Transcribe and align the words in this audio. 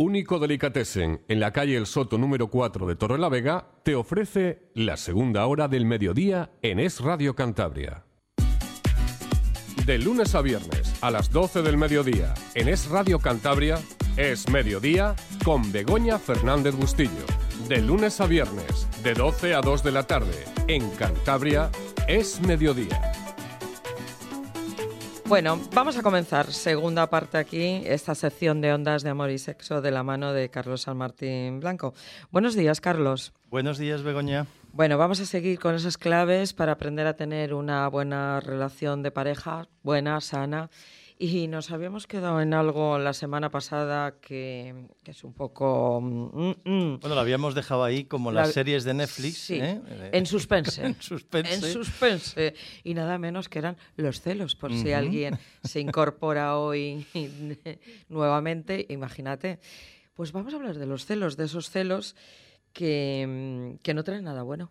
único 0.00 0.38
delicatessen 0.38 1.20
en 1.28 1.40
la 1.40 1.52
calle 1.52 1.76
El 1.76 1.84
Soto 1.84 2.16
número 2.16 2.48
4 2.48 2.86
de 2.86 2.96
Torrelavega, 2.96 3.68
te 3.82 3.94
ofrece 3.94 4.70
la 4.74 4.96
segunda 4.96 5.44
hora 5.44 5.68
del 5.68 5.84
mediodía 5.84 6.50
en 6.62 6.80
Es 6.80 7.00
Radio 7.00 7.34
Cantabria. 7.34 8.06
De 9.84 9.98
lunes 9.98 10.34
a 10.34 10.40
viernes 10.40 10.96
a 11.02 11.10
las 11.10 11.30
12 11.30 11.60
del 11.60 11.76
mediodía 11.76 12.32
en 12.54 12.68
Es 12.68 12.88
Radio 12.88 13.18
Cantabria, 13.18 13.78
es 14.16 14.48
mediodía 14.48 15.16
con 15.44 15.70
Begoña 15.70 16.18
Fernández 16.18 16.74
Bustillo. 16.74 17.26
De 17.68 17.82
lunes 17.82 18.22
a 18.22 18.26
viernes, 18.26 18.88
de 19.02 19.12
12 19.12 19.54
a 19.54 19.60
2 19.60 19.82
de 19.82 19.92
la 19.92 20.04
tarde, 20.04 20.44
en 20.66 20.88
Cantabria, 20.92 21.70
es 22.08 22.40
mediodía. 22.40 23.09
Bueno, 25.30 25.60
vamos 25.72 25.96
a 25.96 26.02
comenzar. 26.02 26.52
Segunda 26.52 27.08
parte 27.08 27.38
aquí, 27.38 27.82
esta 27.86 28.16
sección 28.16 28.60
de 28.60 28.74
Ondas 28.74 29.04
de 29.04 29.10
Amor 29.10 29.30
y 29.30 29.38
Sexo 29.38 29.80
de 29.80 29.92
la 29.92 30.02
mano 30.02 30.32
de 30.32 30.48
Carlos 30.48 30.80
San 30.80 30.96
Martín 30.96 31.60
Blanco. 31.60 31.94
Buenos 32.32 32.56
días, 32.56 32.80
Carlos. 32.80 33.32
Buenos 33.48 33.78
días, 33.78 34.02
Begoña. 34.02 34.46
Bueno, 34.72 34.98
vamos 34.98 35.20
a 35.20 35.26
seguir 35.26 35.60
con 35.60 35.76
esas 35.76 35.98
claves 35.98 36.52
para 36.52 36.72
aprender 36.72 37.06
a 37.06 37.14
tener 37.14 37.54
una 37.54 37.86
buena 37.86 38.40
relación 38.40 39.04
de 39.04 39.12
pareja, 39.12 39.68
buena, 39.84 40.20
sana 40.20 40.68
y 41.22 41.48
nos 41.48 41.70
habíamos 41.70 42.06
quedado 42.06 42.40
en 42.40 42.54
algo 42.54 42.98
la 42.98 43.12
semana 43.12 43.50
pasada 43.50 44.14
que, 44.22 44.86
es 45.04 45.22
un 45.22 45.34
poco... 45.34 46.00
Mm, 46.00 46.54
mm. 46.64 47.00
Bueno, 47.00 47.14
lo 47.14 47.20
habíamos 47.20 47.54
dejado 47.54 47.84
ahí 47.84 48.04
como 48.04 48.32
las 48.32 48.54
series 48.54 48.84
de 48.84 48.94
Netflix. 48.94 49.36
Sí, 49.36 49.60
¿eh? 49.60 49.82
en 50.12 50.24
suspense. 50.24 50.82
en 50.86 50.94
suspense. 50.98 51.54
En 51.54 51.60
suspense. 51.60 52.54
Y 52.84 52.94
nada 52.94 53.18
menos 53.18 53.50
que 53.50 53.58
eran 53.58 53.76
los 53.96 54.22
celos, 54.22 54.56
por 54.56 54.72
si 54.72 54.92
alguien 54.92 55.38
se 55.62 55.80
incorpora 55.80 56.56
hoy 56.56 57.06
nuevamente, 58.08 58.86
imagínate. 58.88 59.60
Pues 60.14 60.32
vamos 60.32 60.54
a 60.54 60.56
hablar 60.56 60.78
de 60.78 60.86
los 60.86 61.04
celos, 61.04 61.36
de 61.36 61.44
esos 61.44 61.68
celos 61.68 62.16
que, 62.72 63.76
que 63.82 63.92
no 63.92 64.04
traen 64.04 64.24
nada 64.24 64.42
bueno. 64.42 64.70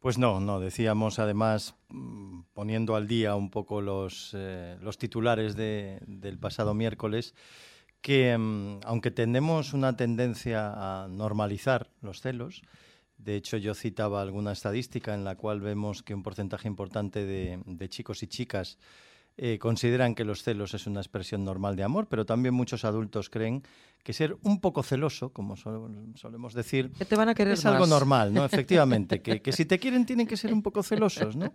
Pues 0.00 0.16
no, 0.16 0.40
no, 0.40 0.60
decíamos 0.60 1.18
además, 1.18 1.74
mm, 1.90 2.40
poniendo 2.54 2.96
al 2.96 3.06
día 3.06 3.36
un 3.36 3.50
poco 3.50 3.82
los, 3.82 4.30
eh, 4.34 4.78
los 4.80 4.96
titulares 4.96 5.56
de, 5.56 6.00
del 6.06 6.38
pasado 6.38 6.72
miércoles, 6.72 7.34
que 8.00 8.36
mm, 8.36 8.80
aunque 8.84 9.10
tenemos 9.10 9.74
una 9.74 9.98
tendencia 9.98 11.02
a 11.02 11.08
normalizar 11.08 11.90
los 12.00 12.22
celos, 12.22 12.62
de 13.18 13.36
hecho 13.36 13.58
yo 13.58 13.74
citaba 13.74 14.22
alguna 14.22 14.52
estadística 14.52 15.12
en 15.12 15.22
la 15.22 15.36
cual 15.36 15.60
vemos 15.60 16.02
que 16.02 16.14
un 16.14 16.22
porcentaje 16.22 16.66
importante 16.66 17.26
de, 17.26 17.60
de 17.66 17.88
chicos 17.90 18.22
y 18.22 18.26
chicas 18.26 18.78
eh, 19.36 19.58
consideran 19.58 20.14
que 20.14 20.24
los 20.24 20.42
celos 20.42 20.74
es 20.74 20.86
una 20.86 21.00
expresión 21.00 21.44
normal 21.44 21.76
de 21.76 21.82
amor, 21.82 22.08
pero 22.08 22.26
también 22.26 22.54
muchos 22.54 22.84
adultos 22.84 23.30
creen 23.30 23.62
que 24.02 24.12
ser 24.12 24.36
un 24.42 24.60
poco 24.60 24.82
celoso, 24.82 25.32
como 25.32 25.56
solemos 25.56 26.54
decir, 26.54 26.90
es 27.48 27.66
algo 27.66 27.86
normal, 27.86 28.32
¿no? 28.32 28.44
Efectivamente, 28.46 29.20
que, 29.20 29.52
si 29.52 29.64
te 29.64 29.78
quieren 29.78 30.06
tienen 30.06 30.26
que 30.26 30.36
ser 30.36 30.52
un 30.52 30.62
poco 30.62 30.82
celosos, 30.82 31.36
¿no? 31.36 31.52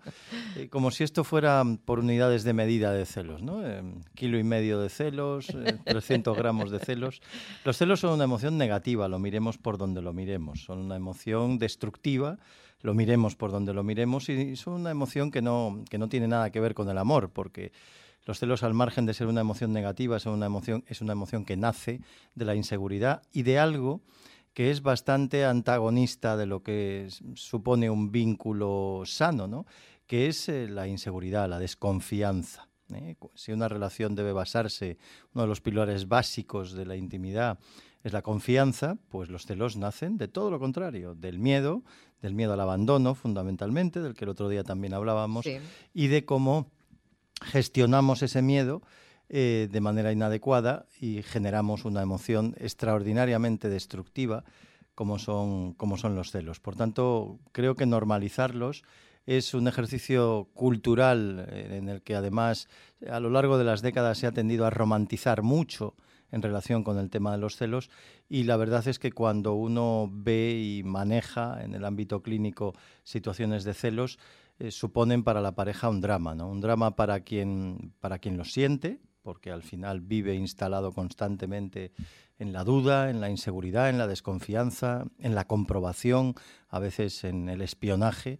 Eh, 0.55 0.69
como 0.69 0.91
si 0.91 1.03
esto 1.03 1.23
fuera 1.23 1.63
por 1.85 1.99
unidades 1.99 2.43
de 2.43 2.53
medida 2.53 2.91
de 2.91 3.05
celos, 3.05 3.41
¿no? 3.41 3.65
Eh, 3.65 3.83
kilo 4.13 4.37
y 4.37 4.43
medio 4.43 4.79
de 4.79 4.89
celos, 4.89 5.47
300 5.85 6.37
gramos 6.37 6.71
de 6.71 6.79
celos. 6.79 7.21
Los 7.63 7.77
celos 7.77 7.99
son 7.99 8.13
una 8.13 8.25
emoción 8.25 8.57
negativa, 8.57 9.07
lo 9.07 9.19
miremos 9.19 9.57
por 9.57 9.77
donde 9.77 10.01
lo 10.01 10.13
miremos, 10.13 10.63
son 10.63 10.79
una 10.79 10.95
emoción 10.95 11.57
destructiva 11.57 12.37
lo 12.85 12.93
miremos 12.93 13.35
por 13.35 13.51
donde 13.51 13.73
lo 13.73 13.83
miremos 13.83 14.29
y 14.29 14.51
es 14.51 14.67
una 14.67 14.91
emoción 14.91 15.31
que 15.31 15.41
no, 15.41 15.83
que 15.89 15.97
no 15.97 16.07
tiene 16.07 16.27
nada 16.27 16.51
que 16.51 16.59
ver 16.59 16.75
con 16.75 16.87
el 16.87 16.99
amor, 16.99 17.31
porque 17.31 17.71
los 18.25 18.37
celos 18.37 18.61
al 18.61 18.75
margen 18.75 19.07
de 19.07 19.15
ser 19.15 19.25
una 19.25 19.41
emoción 19.41 19.73
negativa 19.73 20.19
son 20.19 20.33
una 20.33 20.45
emoción, 20.45 20.83
es 20.87 21.01
una 21.01 21.13
emoción 21.13 21.45
que 21.45 21.57
nace 21.57 22.01
de 22.35 22.45
la 22.45 22.53
inseguridad 22.53 23.23
y 23.33 23.41
de 23.41 23.57
algo 23.57 24.01
que 24.53 24.69
es 24.69 24.83
bastante 24.83 25.45
antagonista 25.45 26.37
de 26.37 26.45
lo 26.45 26.61
que 26.61 27.09
supone 27.33 27.89
un 27.89 28.11
vínculo 28.11 29.01
sano, 29.05 29.47
¿no? 29.47 29.65
que 30.05 30.27
es 30.27 30.47
eh, 30.47 30.67
la 30.69 30.87
inseguridad, 30.87 31.49
la 31.49 31.57
desconfianza. 31.57 32.69
¿eh? 32.93 33.15
Si 33.33 33.51
una 33.51 33.67
relación 33.67 34.13
debe 34.13 34.31
basarse, 34.31 34.99
uno 35.33 35.41
de 35.41 35.47
los 35.47 35.59
pilares 35.59 36.07
básicos 36.07 36.73
de 36.73 36.85
la 36.85 36.95
intimidad 36.95 37.57
es 38.05 38.13
la 38.13 38.21
confianza, 38.21 38.97
pues 39.09 39.29
los 39.29 39.47
celos 39.47 39.77
nacen 39.77 40.17
de 40.17 40.27
todo 40.27 40.51
lo 40.51 40.59
contrario, 40.59 41.15
del 41.15 41.39
miedo, 41.39 41.81
del 42.21 42.33
miedo 42.33 42.53
al 42.53 42.61
abandono 42.61 43.15
fundamentalmente, 43.15 44.01
del 44.01 44.15
que 44.15 44.25
el 44.25 44.29
otro 44.29 44.49
día 44.49 44.63
también 44.63 44.93
hablábamos, 44.93 45.45
y 45.93 46.07
de 46.07 46.25
cómo 46.25 46.71
gestionamos 47.41 48.21
ese 48.23 48.41
miedo 48.41 48.81
eh, 49.29 49.67
de 49.71 49.81
manera 49.81 50.11
inadecuada 50.11 50.85
y 50.99 51.23
generamos 51.23 51.83
una 51.83 52.01
emoción 52.01 52.55
extraordinariamente 52.59 53.69
destructiva 53.69 54.43
como 54.93 55.19
son, 55.19 55.73
como 55.73 55.97
son 55.97 56.15
los 56.15 56.31
celos. 56.31 56.59
Por 56.59 56.75
tanto, 56.75 57.39
creo 57.51 57.75
que 57.75 57.85
normalizarlos 57.85 58.83
es 59.25 59.53
un 59.53 59.67
ejercicio 59.67 60.47
cultural 60.53 61.47
eh, 61.49 61.77
en 61.77 61.89
el 61.89 62.01
que 62.01 62.15
además 62.15 62.69
a 63.09 63.19
lo 63.19 63.29
largo 63.29 63.57
de 63.57 63.63
las 63.63 63.81
décadas 63.81 64.19
se 64.19 64.27
ha 64.27 64.31
tendido 64.31 64.65
a 64.65 64.69
romantizar 64.69 65.41
mucho 65.41 65.95
en 66.31 66.41
relación 66.41 66.83
con 66.83 66.97
el 66.97 67.09
tema 67.09 67.31
de 67.31 67.37
los 67.37 67.55
celos 67.55 67.89
y 68.29 68.43
la 68.43 68.57
verdad 68.57 68.87
es 68.87 68.99
que 68.99 69.11
cuando 69.11 69.53
uno 69.53 70.09
ve 70.11 70.59
y 70.61 70.83
maneja 70.83 71.63
en 71.63 71.73
el 71.75 71.85
ámbito 71.85 72.21
clínico 72.21 72.73
situaciones 73.03 73.63
de 73.63 73.73
celos, 73.73 74.19
eh, 74.57 74.71
suponen 74.71 75.23
para 75.23 75.41
la 75.41 75.53
pareja 75.53 75.89
un 75.89 75.99
drama, 75.99 76.33
¿no? 76.33 76.49
Un 76.49 76.61
drama 76.61 76.95
para 76.95 77.19
quien, 77.21 77.93
para 77.99 78.19
quien 78.19 78.37
lo 78.37 78.45
siente, 78.45 79.01
porque 79.21 79.51
al 79.51 79.63
final 79.63 80.01
vive 80.01 80.35
instalado 80.35 80.93
constantemente 80.93 81.91
en 82.37 82.53
la 82.53 82.63
duda, 82.63 83.09
en 83.09 83.19
la 83.19 83.29
inseguridad, 83.29 83.89
en 83.89 83.97
la 83.97 84.07
desconfianza, 84.07 85.05
en 85.19 85.35
la 85.35 85.45
comprobación, 85.45 86.35
a 86.69 86.79
veces 86.79 87.23
en 87.23 87.49
el 87.49 87.61
espionaje, 87.61 88.39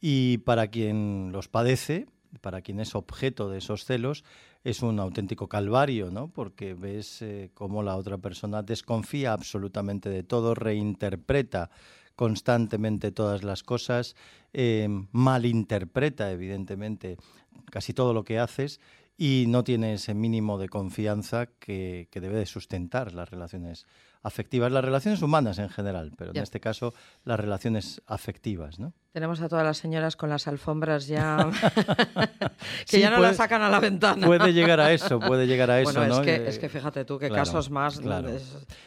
y 0.00 0.38
para 0.38 0.68
quien 0.68 1.32
los 1.32 1.48
padece, 1.48 2.06
para 2.40 2.62
quien 2.62 2.80
es 2.80 2.94
objeto 2.94 3.50
de 3.50 3.58
esos 3.58 3.84
celos, 3.84 4.24
es 4.64 4.82
un 4.82 5.00
auténtico 5.00 5.48
calvario, 5.48 6.10
¿no? 6.10 6.28
Porque 6.28 6.74
ves 6.74 7.22
eh, 7.22 7.50
cómo 7.54 7.82
la 7.82 7.96
otra 7.96 8.18
persona 8.18 8.62
desconfía 8.62 9.32
absolutamente 9.32 10.08
de 10.08 10.22
todo, 10.22 10.54
reinterpreta 10.54 11.70
constantemente 12.14 13.10
todas 13.10 13.42
las 13.42 13.62
cosas, 13.62 14.14
eh, 14.52 14.86
malinterpreta, 15.12 16.30
evidentemente, 16.30 17.16
casi 17.70 17.94
todo 17.94 18.12
lo 18.12 18.24
que 18.24 18.38
haces 18.38 18.80
y 19.22 19.46
no 19.46 19.62
tiene 19.62 19.92
ese 19.92 20.14
mínimo 20.14 20.58
de 20.58 20.68
confianza 20.68 21.46
que, 21.46 22.08
que 22.10 22.20
debe 22.20 22.38
de 22.38 22.46
sustentar 22.46 23.12
las 23.12 23.30
relaciones 23.30 23.86
afectivas, 24.24 24.70
las 24.70 24.84
relaciones 24.84 25.22
humanas 25.22 25.58
en 25.58 25.68
general, 25.68 26.12
pero 26.16 26.30
en 26.30 26.42
este 26.42 26.60
caso 26.60 26.94
las 27.24 27.38
relaciones 27.38 28.02
afectivas, 28.06 28.78
¿no? 28.78 28.92
Tenemos 29.12 29.40
a 29.42 29.48
todas 29.48 29.64
las 29.64 29.76
señoras 29.76 30.16
con 30.16 30.30
las 30.30 30.48
alfombras 30.48 31.06
ya 31.06 31.50
que 32.88 33.00
ya 33.00 33.10
no 33.10 33.18
las 33.18 33.36
sacan 33.36 33.62
a 33.62 33.68
la 33.68 33.78
ventana. 33.78 34.26
Puede 34.26 34.52
llegar 34.52 34.80
a 34.80 34.92
eso, 34.92 35.20
puede 35.20 35.46
llegar 35.46 35.70
a 35.70 35.80
eso, 35.80 35.92
bueno, 35.92 36.20
es 36.20 36.20
Que, 36.20 36.48
es 36.48 36.58
que 36.58 36.68
fíjate 36.68 37.04
tú 37.04 37.18
qué 37.18 37.28
casos 37.28 37.70
más. 37.70 38.00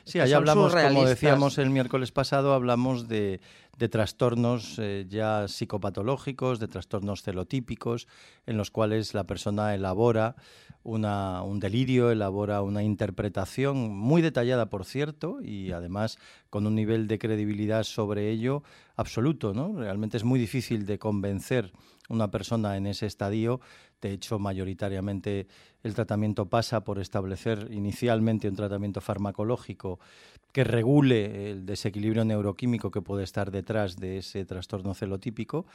sí, 0.05 0.19
ahí 0.19 0.33
hablamos, 0.33 0.73
como 0.73 1.05
decíamos 1.05 1.57
el 1.57 1.69
miércoles 1.69 2.11
pasado, 2.11 2.53
hablamos 2.53 3.07
de, 3.07 3.39
de 3.77 3.89
trastornos 3.89 4.79
eh, 4.79 5.05
ya 5.09 5.47
psicopatológicos, 5.47 6.59
de 6.59 6.67
trastornos 6.67 7.23
celotípicos, 7.23 8.07
en 8.45 8.57
los 8.57 8.71
cuales 8.71 9.13
la 9.13 9.25
persona 9.25 9.73
elabora 9.73 10.35
una, 10.83 11.41
un 11.41 11.59
delirio, 11.59 12.11
elabora 12.11 12.61
una 12.61 12.83
interpretación 12.83 13.95
muy 13.95 14.21
detallada, 14.21 14.69
por 14.69 14.85
cierto, 14.85 15.39
y 15.41 15.71
además 15.71 16.17
con 16.49 16.67
un 16.67 16.75
nivel 16.75 17.07
de 17.07 17.17
credibilidad 17.17 17.83
sobre 17.83 18.29
ello 18.29 18.63
absoluto, 18.95 19.53
¿no? 19.53 19.73
Realmente 19.73 20.17
es 20.17 20.23
muy 20.23 20.39
difícil 20.39 20.85
de 20.85 20.99
convencer 20.99 21.71
una 22.07 22.29
persona 22.29 22.77
en 22.77 22.85
ese 22.85 23.05
estadio. 23.05 23.59
De 24.01 24.11
hecho, 24.11 24.39
mayoritariamente 24.39 25.47
el 25.83 25.93
tratamiento 25.93 26.47
pasa 26.47 26.83
por 26.83 26.99
establecer 26.99 27.69
inicialmente 27.71 28.49
un 28.49 28.55
tratamiento 28.55 29.01
farmacológico 29.01 29.99
que 30.51 30.63
regule 30.63 31.51
el 31.51 31.65
desequilibrio 31.65 32.23
neuroquímico 32.25 32.91
que 32.91 33.01
puede 33.01 33.23
estar 33.23 33.51
detrás 33.51 33.97
de 33.97 34.19
ese 34.19 34.45
trastorno 34.45 34.93
celotípico. 34.93 35.65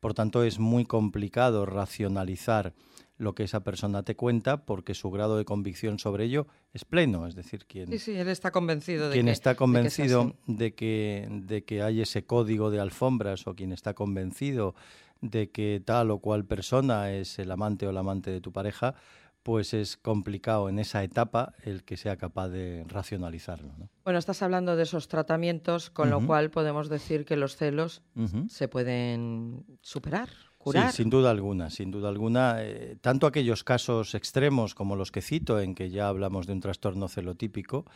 Por 0.00 0.14
tanto, 0.14 0.44
es 0.44 0.58
muy 0.58 0.84
complicado 0.84 1.66
racionalizar 1.66 2.72
lo 3.18 3.34
que 3.34 3.42
esa 3.42 3.60
persona 3.60 4.04
te 4.04 4.14
cuenta 4.14 4.64
porque 4.64 4.94
su 4.94 5.10
grado 5.10 5.36
de 5.36 5.44
convicción 5.44 5.98
sobre 5.98 6.24
ello 6.24 6.46
es 6.72 6.84
pleno, 6.84 7.26
es 7.26 7.34
decir, 7.34 7.66
quien 7.66 7.88
sí, 7.88 7.98
sí, 7.98 8.12
él 8.12 8.28
está 8.28 8.52
convencido 8.52 9.08
de 9.08 9.14
quien 9.14 9.26
que, 9.26 9.32
está 9.32 9.56
convencido 9.56 10.36
de 10.46 10.72
que, 10.72 11.26
de 11.28 11.64
que 11.64 11.82
hay 11.82 12.00
ese 12.00 12.24
código 12.24 12.70
de 12.70 12.78
alfombras 12.78 13.46
o 13.46 13.54
quien 13.54 13.72
está 13.72 13.94
convencido 13.94 14.74
de 15.20 15.50
que 15.50 15.82
tal 15.84 16.10
o 16.10 16.18
cual 16.18 16.44
persona 16.44 17.12
es 17.12 17.38
el 17.38 17.50
amante 17.50 17.86
o 17.86 17.92
la 17.92 18.00
amante 18.00 18.30
de 18.30 18.40
tu 18.40 18.52
pareja, 18.52 18.94
pues 19.42 19.72
es 19.72 19.96
complicado 19.96 20.68
en 20.68 20.78
esa 20.78 21.02
etapa 21.02 21.54
el 21.62 21.84
que 21.84 21.96
sea 21.96 22.16
capaz 22.16 22.48
de 22.48 22.84
racionalizarlo. 22.88 23.72
Bueno, 24.04 24.18
estás 24.18 24.42
hablando 24.42 24.76
de 24.76 24.82
esos 24.82 25.08
tratamientos, 25.08 25.90
con 25.90 26.10
lo 26.10 26.26
cual 26.26 26.50
podemos 26.50 26.88
decir 26.88 27.24
que 27.24 27.36
los 27.36 27.56
celos 27.56 28.02
se 28.48 28.68
pueden 28.68 29.64
superar 29.80 30.28
curar. 30.58 30.90
Sí, 30.90 30.98
sin 30.98 31.10
duda 31.10 31.30
alguna, 31.30 31.70
sin 31.70 31.90
duda 31.90 32.08
alguna. 32.08 32.56
Eh, 32.58 32.96
tanto 33.00 33.26
aquellos 33.26 33.64
casos 33.64 34.14
extremos 34.14 34.74
como 34.74 34.96
los 34.96 35.10
que 35.10 35.22
cito, 35.22 35.60
en 35.60 35.74
que 35.74 35.88
ya 35.88 36.08
hablamos 36.08 36.46
de 36.46 36.52
un 36.52 36.60
trastorno 36.60 37.08
celotípico, 37.08 37.86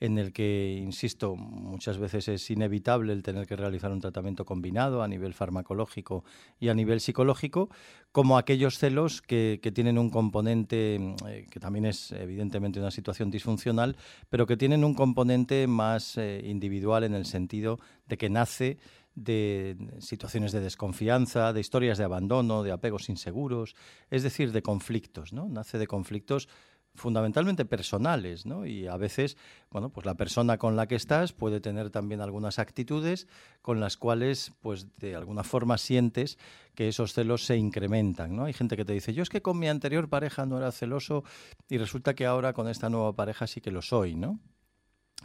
en 0.00 0.16
el 0.16 0.32
que, 0.32 0.80
insisto, 0.82 1.36
muchas 1.36 1.98
veces 1.98 2.26
es 2.28 2.50
inevitable 2.50 3.12
el 3.12 3.22
tener 3.22 3.46
que 3.46 3.54
realizar 3.54 3.92
un 3.92 4.00
tratamiento 4.00 4.46
combinado 4.46 5.02
a 5.02 5.08
nivel 5.08 5.34
farmacológico 5.34 6.24
y 6.58 6.70
a 6.70 6.74
nivel 6.74 7.00
psicológico, 7.00 7.68
como 8.10 8.38
aquellos 8.38 8.78
celos 8.78 9.20
que, 9.20 9.60
tienen 9.74 9.98
un 9.98 10.08
componente, 10.08 10.96
eh, 11.28 11.46
que 11.50 11.60
también 11.60 11.84
es 11.84 12.12
evidentemente 12.12 12.80
una 12.80 12.90
situación 12.90 13.30
disfuncional, 13.30 13.96
pero 14.30 14.46
que 14.46 14.56
tienen 14.56 14.84
un 14.84 14.94
componente 14.94 15.66
más 15.66 16.16
eh, 16.16 16.42
individual 16.44 17.04
en 17.04 17.14
el 17.14 17.26
sentido 17.26 17.78
de 18.08 18.16
que 18.16 18.30
nace 18.30 18.78
de 19.14 19.76
situaciones 19.98 20.52
de 20.52 20.60
desconfianza, 20.60 21.52
de 21.52 21.60
historias 21.60 21.98
de 21.98 22.04
abandono, 22.04 22.62
de 22.62 22.72
apegos 22.72 23.08
inseguros, 23.08 23.74
es 24.10 24.22
decir, 24.22 24.52
de 24.52 24.62
conflictos, 24.62 25.32
¿no? 25.32 25.48
Nace 25.48 25.78
de 25.78 25.86
conflictos 25.86 26.48
fundamentalmente 26.94 27.64
personales, 27.64 28.46
¿no? 28.46 28.66
Y 28.66 28.86
a 28.86 28.96
veces, 28.96 29.36
bueno, 29.70 29.90
pues 29.90 30.06
la 30.06 30.14
persona 30.14 30.58
con 30.58 30.76
la 30.76 30.86
que 30.86 30.96
estás 30.96 31.32
puede 31.32 31.60
tener 31.60 31.90
también 31.90 32.20
algunas 32.20 32.58
actitudes 32.58 33.26
con 33.62 33.80
las 33.80 33.96
cuales, 33.96 34.52
pues 34.60 34.86
de 34.98 35.14
alguna 35.14 35.44
forma 35.44 35.78
sientes 35.78 36.38
que 36.74 36.88
esos 36.88 37.12
celos 37.12 37.44
se 37.44 37.56
incrementan, 37.56 38.36
¿no? 38.36 38.44
Hay 38.44 38.52
gente 38.52 38.76
que 38.76 38.84
te 38.84 38.92
dice, 38.92 39.14
yo 39.14 39.22
es 39.22 39.28
que 39.28 39.42
con 39.42 39.58
mi 39.58 39.68
anterior 39.68 40.08
pareja 40.08 40.46
no 40.46 40.58
era 40.58 40.72
celoso 40.72 41.24
y 41.68 41.78
resulta 41.78 42.14
que 42.14 42.26
ahora 42.26 42.52
con 42.52 42.68
esta 42.68 42.88
nueva 42.88 43.14
pareja 43.14 43.46
sí 43.46 43.60
que 43.60 43.70
lo 43.70 43.82
soy, 43.82 44.14
¿no? 44.14 44.40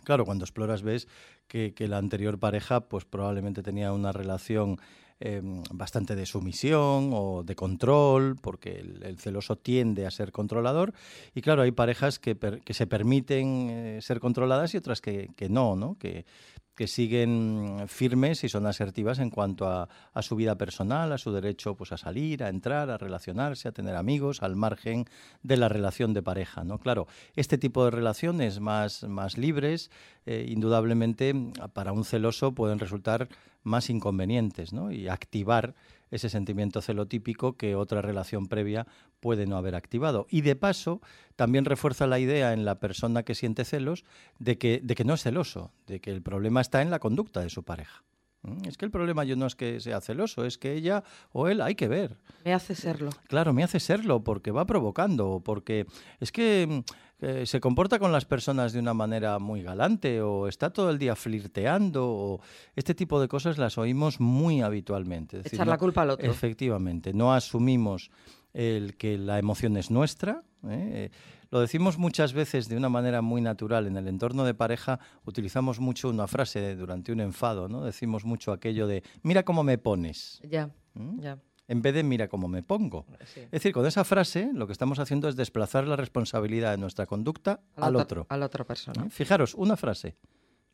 Claro, 0.03 0.25
cuando 0.25 0.43
exploras 0.43 0.83
ves 0.83 1.07
que, 1.47 1.73
la 1.87 1.97
anterior 1.97 2.39
pareja, 2.39 2.89
pues 2.89 3.05
probablemente 3.05 3.63
tenía 3.63 3.93
una 3.93 4.11
relación 4.11 4.77
Em, 5.21 5.63
bastante 5.71 6.13
de 6.13 6.25
sumisión 6.25 7.11
o 7.13 7.43
de 7.43 7.55
control, 7.55 8.35
porque 8.35 8.83
el, 9.01 9.17
celoso 9.17 9.55
tiende 9.55 10.05
a 10.05 10.11
ser 10.11 10.33
controlador. 10.33 10.93
Y 11.33 11.39
claro, 11.39 11.61
hay 11.61 11.71
parejas 11.71 12.19
que, 12.19 12.35
que 12.35 12.73
se 12.73 12.85
permiten 12.85 13.69
eh, 13.69 13.99
ser 14.01 14.19
controladas 14.19 14.73
y 14.73 14.77
otras 14.77 14.99
que, 14.99 15.29
que 15.37 15.47
no, 15.47 15.77
¿no? 15.77 15.97
Que, 15.97 16.25
que 16.75 16.87
siguen 16.87 17.85
firmes 17.87 18.43
y 18.43 18.49
son 18.49 18.67
asertivas 18.67 19.19
en 19.19 19.29
cuanto 19.29 19.67
a, 19.67 19.87
a, 20.13 20.21
su 20.21 20.35
vida 20.35 20.55
personal, 20.55 21.11
a 21.11 21.17
su 21.17 21.31
derecho 21.31 21.75
pues, 21.75 21.91
a 21.91 21.97
salir, 21.97 22.43
a 22.43 22.49
entrar, 22.49 22.89
a 22.89 22.97
relacionarse, 22.97 23.67
a 23.67 23.71
tener 23.71 23.95
amigos, 23.95 24.43
al 24.43 24.55
margen 24.55 25.05
de 25.41 25.57
la 25.57 25.69
relación 25.69 26.13
de 26.13 26.21
pareja. 26.21 26.63
¿no? 26.63 26.77
Claro, 26.77 27.07
este 27.35 27.57
tipo 27.57 27.85
de 27.85 27.91
relaciones 27.91 28.59
más, 28.59 29.03
más 29.03 29.37
libres, 29.37 29.89
eh, 30.25 30.45
indudablemente 30.49 31.33
para 31.73 31.93
un 31.93 32.03
celoso 32.03 32.53
pueden 32.53 32.79
resultar 32.79 33.29
más 33.63 33.89
inconvenientes 33.89 34.73
¿no? 34.73 34.91
y 34.91 35.07
activar 35.07 35.73
ese 36.11 36.29
sentimiento 36.29 36.81
celotípico 36.81 37.57
que 37.57 37.75
otra 37.75 38.01
relación 38.01 38.47
previa 38.47 38.87
puede 39.19 39.45
no 39.45 39.57
haber 39.57 39.75
activado. 39.75 40.27
Y 40.29 40.41
de 40.41 40.55
paso, 40.55 41.01
también 41.35 41.65
refuerza 41.65 42.07
la 42.07 42.19
idea 42.19 42.53
en 42.53 42.65
la 42.65 42.79
persona 42.79 43.23
que 43.23 43.35
siente 43.35 43.65
celos 43.65 44.05
de 44.39 44.57
que, 44.57 44.79
de 44.83 44.95
que 44.95 45.05
no 45.05 45.13
es 45.13 45.23
celoso, 45.23 45.71
de 45.87 45.99
que 45.99 46.11
el 46.11 46.21
problema 46.21 46.61
está 46.61 46.81
en 46.81 46.91
la 46.91 46.99
conducta 46.99 47.41
de 47.41 47.49
su 47.49 47.63
pareja. 47.63 48.03
¿Mm? 48.45 48.67
Es 48.67 48.77
que 48.77 48.85
el 48.85 48.91
problema 48.91 49.23
yo 49.23 49.35
no 49.35 49.45
es 49.45 49.55
que 49.55 49.79
sea 49.79 50.01
celoso, 50.01 50.45
es 50.45 50.57
que 50.57 50.73
ella 50.73 51.03
o 51.31 51.47
él 51.47 51.61
hay 51.61 51.75
que 51.75 51.87
ver. 51.87 52.17
Me 52.43 52.53
hace 52.53 52.75
serlo. 52.75 53.09
Claro, 53.27 53.53
me 53.53 53.63
hace 53.63 53.79
serlo 53.79 54.23
porque 54.23 54.51
va 54.51 54.65
provocando, 54.65 55.41
porque 55.43 55.85
es 56.19 56.31
que 56.31 56.83
eh, 57.21 57.45
se 57.45 57.59
comporta 57.59 57.97
con 57.97 58.11
las 58.11 58.25
personas 58.25 58.73
de 58.73 58.79
una 58.79 58.93
manera 58.93 59.39
muy 59.39 59.63
galante 59.63 60.21
o 60.21 60.47
está 60.47 60.71
todo 60.71 60.89
el 60.89 60.99
día 60.99 61.15
flirteando 61.15 62.05
o 62.05 62.41
este 62.75 62.93
tipo 62.93 63.21
de 63.21 63.27
cosas 63.27 63.57
las 63.57 63.77
oímos 63.77 64.19
muy 64.19 64.61
habitualmente. 64.61 65.41
Echar 65.43 65.67
la 65.67 65.77
culpa 65.77 66.01
al 66.01 66.11
otro. 66.11 66.29
Efectivamente, 66.29 67.13
no 67.13 67.33
asumimos 67.33 68.11
el 68.55 68.95
que 68.97 69.17
la 69.17 69.37
emoción 69.37 69.77
es 69.77 69.91
nuestra. 69.91 70.43
¿eh? 70.67 71.11
Lo 71.51 71.59
decimos 71.59 71.97
muchas 71.97 72.33
veces 72.33 72.67
de 72.69 72.77
una 72.77 72.89
manera 72.89 73.21
muy 73.21 73.41
natural. 73.41 73.85
En 73.85 73.97
el 73.97 74.07
entorno 74.07 74.45
de 74.45 74.53
pareja 74.53 74.99
utilizamos 75.25 75.79
mucho 75.79 76.09
una 76.09 76.27
frase 76.27 76.75
durante 76.75 77.11
un 77.11 77.19
enfado, 77.19 77.67
¿no? 77.67 77.83
Decimos 77.83 78.25
mucho 78.25 78.51
aquello 78.51 78.87
de, 78.87 79.03
mira 79.21 79.43
cómo 79.43 79.63
me 79.63 79.77
pones. 79.77 80.41
Ya, 80.49 80.71
¿Mm? 80.93 81.19
ya 81.19 81.37
en 81.67 81.81
vez 81.81 81.93
de 81.93 82.03
mira 82.03 82.27
cómo 82.27 82.47
me 82.47 82.63
pongo. 82.63 83.05
Es 83.35 83.51
decir, 83.51 83.73
con 83.73 83.85
esa 83.85 84.03
frase 84.03 84.51
lo 84.53 84.67
que 84.67 84.73
estamos 84.73 84.99
haciendo 84.99 85.27
es 85.27 85.35
desplazar 85.35 85.87
la 85.87 85.95
responsabilidad 85.95 86.71
de 86.71 86.77
nuestra 86.77 87.05
conducta 87.05 87.61
al 87.75 87.95
otro. 87.95 88.27
A 88.29 88.37
la 88.37 88.45
otra 88.45 88.65
persona. 88.65 89.05
¿Eh? 89.05 89.09
Fijaros, 89.09 89.55
una 89.55 89.75
frase. 89.75 90.15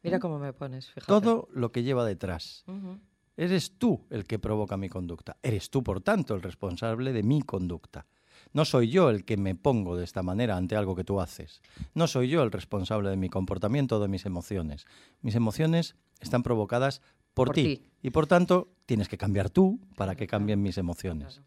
Mira 0.03 0.17
¿Eh? 0.17 0.19
cómo 0.19 0.39
me 0.39 0.53
pones, 0.53 0.87
fíjate. 0.87 1.07
Todo 1.07 1.47
lo 1.53 1.71
que 1.71 1.83
lleva 1.83 2.05
detrás. 2.05 2.65
Eres 3.41 3.71
tú 3.79 4.05
el 4.11 4.25
que 4.25 4.37
provoca 4.37 4.77
mi 4.77 4.87
conducta. 4.87 5.35
Eres 5.41 5.71
tú, 5.71 5.81
por 5.81 5.99
tanto, 6.01 6.35
el 6.35 6.43
responsable 6.43 7.11
de 7.11 7.23
mi 7.23 7.41
conducta. 7.41 8.05
No 8.53 8.65
soy 8.65 8.89
yo 8.89 9.09
el 9.09 9.25
que 9.25 9.35
me 9.35 9.55
pongo 9.55 9.97
de 9.97 10.03
esta 10.03 10.21
manera 10.21 10.57
ante 10.57 10.75
algo 10.75 10.95
que 10.95 11.03
tú 11.03 11.19
haces. 11.19 11.63
No 11.95 12.05
soy 12.05 12.29
yo 12.29 12.43
el 12.43 12.51
responsable 12.51 13.09
de 13.09 13.17
mi 13.17 13.29
comportamiento 13.29 13.97
o 13.97 13.99
de 13.99 14.09
mis 14.09 14.27
emociones. 14.27 14.85
Mis 15.21 15.33
emociones 15.33 15.95
están 16.19 16.43
provocadas 16.43 17.01
por, 17.33 17.49
ti. 17.49 17.81
Y 18.03 18.11
por 18.11 18.27
tanto, 18.27 18.75
tienes 18.85 19.09
que 19.09 19.17
cambiar 19.17 19.49
tú 19.49 19.79
para 19.95 20.13
que 20.13 20.27
cambien 20.27 20.61
mis 20.61 20.77
emociones. 20.77 21.41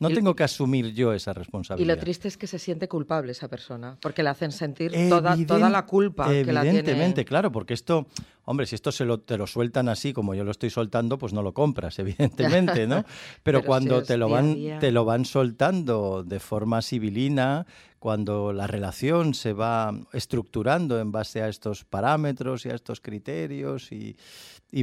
No 0.00 0.10
tengo 0.10 0.36
que 0.36 0.44
asumir 0.44 0.92
yo 0.92 1.12
esa 1.12 1.32
responsabilidad. 1.32 1.92
Y 1.92 1.96
lo 1.96 2.00
triste 2.00 2.28
es 2.28 2.36
que 2.36 2.46
se 2.46 2.58
siente 2.58 2.88
culpable 2.88 3.32
esa 3.32 3.48
persona, 3.48 3.98
porque 4.00 4.22
le 4.22 4.28
hacen 4.28 4.52
sentir 4.52 4.92
toda, 5.08 5.36
toda 5.44 5.68
la 5.68 5.86
culpa 5.86 6.28
que 6.28 6.44
la 6.52 6.62
tiene. 6.62 6.78
Evidentemente, 6.78 7.24
claro, 7.24 7.50
porque 7.50 7.74
esto, 7.74 8.06
hombre, 8.48 8.64
si 8.64 8.74
esto 8.74 8.92
se 8.92 9.04
lo, 9.04 9.20
te 9.20 9.36
lo 9.36 9.46
sueltan 9.46 9.90
así 9.90 10.14
como 10.14 10.34
yo 10.34 10.42
lo 10.42 10.50
estoy 10.50 10.70
soltando, 10.70 11.18
pues 11.18 11.34
no 11.34 11.42
lo 11.42 11.52
compras, 11.52 11.98
evidentemente, 11.98 12.86
¿no? 12.86 13.04
Pero, 13.42 13.62
cuando 13.62 14.02
te 14.02 14.16
lo 14.16 14.30
van, 14.30 14.56
te 14.80 14.90
lo 14.90 15.04
van 15.04 15.26
soltando 15.26 16.24
de 16.24 16.40
forma 16.40 16.80
civilina, 16.80 17.66
cuando 17.98 18.52
la 18.52 18.66
relación 18.66 19.34
se 19.34 19.52
va 19.52 19.92
estructurando 20.12 21.00
en 21.00 21.10
base 21.10 21.42
a 21.42 21.48
estos 21.48 21.84
parámetros 21.84 22.64
y 22.64 22.70
a 22.70 22.74
estos 22.74 23.00
criterios 23.00 23.92
y, 23.92 24.16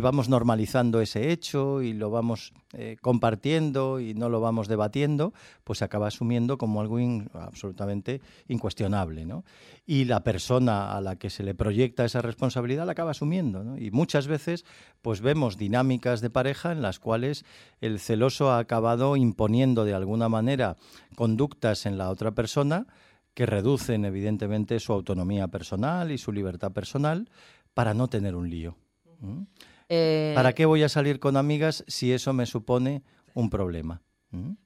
vamos 0.01 0.29
normalizando 0.29 0.99
ese 0.99 1.31
hecho 1.31 1.81
y 1.83 1.93
lo 1.93 2.09
vamos 2.09 2.53
eh, 2.73 2.97
compartiendo 3.01 3.99
y 3.99 4.15
no 4.15 4.29
lo 4.29 4.41
vamos 4.41 4.67
debatiendo, 4.67 5.31
pues 5.63 5.79
se 5.79 5.85
acaba 5.85 6.07
asumiendo 6.07 6.57
como 6.57 6.81
algo 6.81 6.97
absolutamente 7.33 8.19
incuestionable. 8.47 9.25
¿no? 9.25 9.45
Y 9.85 10.05
la 10.05 10.23
persona 10.23 10.97
a 10.97 11.01
la 11.01 11.17
que 11.17 11.29
se 11.29 11.43
le 11.43 11.53
proyecta 11.53 12.03
esa 12.03 12.21
responsabilidad 12.23 12.87
la 12.87 12.93
acaba 12.93 13.11
asumiendo. 13.11 13.54
¿No? 13.63 13.77
Y 13.77 13.91
muchas 13.91 14.27
veces 14.27 14.65
pues 15.01 15.21
vemos 15.21 15.57
dinámicas 15.57 16.21
de 16.21 16.29
pareja 16.29 16.71
en 16.71 16.81
las 16.81 16.99
cuales 16.99 17.45
el 17.81 17.99
celoso 17.99 18.51
ha 18.51 18.59
acabado 18.59 19.15
imponiendo 19.15 19.85
de 19.85 19.93
alguna 19.93 20.29
manera 20.29 20.77
conductas 21.15 21.85
en 21.85 21.97
la 21.97 22.09
otra 22.09 22.31
persona 22.31 22.87
que 23.33 23.45
reducen 23.45 24.05
evidentemente 24.05 24.79
su 24.79 24.93
autonomía 24.93 25.47
personal 25.49 26.11
y 26.11 26.17
su 26.17 26.31
libertad 26.31 26.71
personal 26.71 27.29
para 27.73 27.93
no 27.93 28.07
tener 28.07 28.35
un 28.35 28.49
lío. 28.49 28.77
¿Mm? 29.19 29.41
Eh, 29.89 30.31
¿Para 30.35 30.53
qué 30.53 30.65
voy 30.65 30.83
a 30.83 30.89
salir 30.89 31.19
con 31.19 31.37
amigas 31.37 31.83
si 31.87 32.11
eso 32.11 32.33
me 32.33 32.45
supone 32.45 33.03
un 33.33 33.49
problema? 33.49 34.01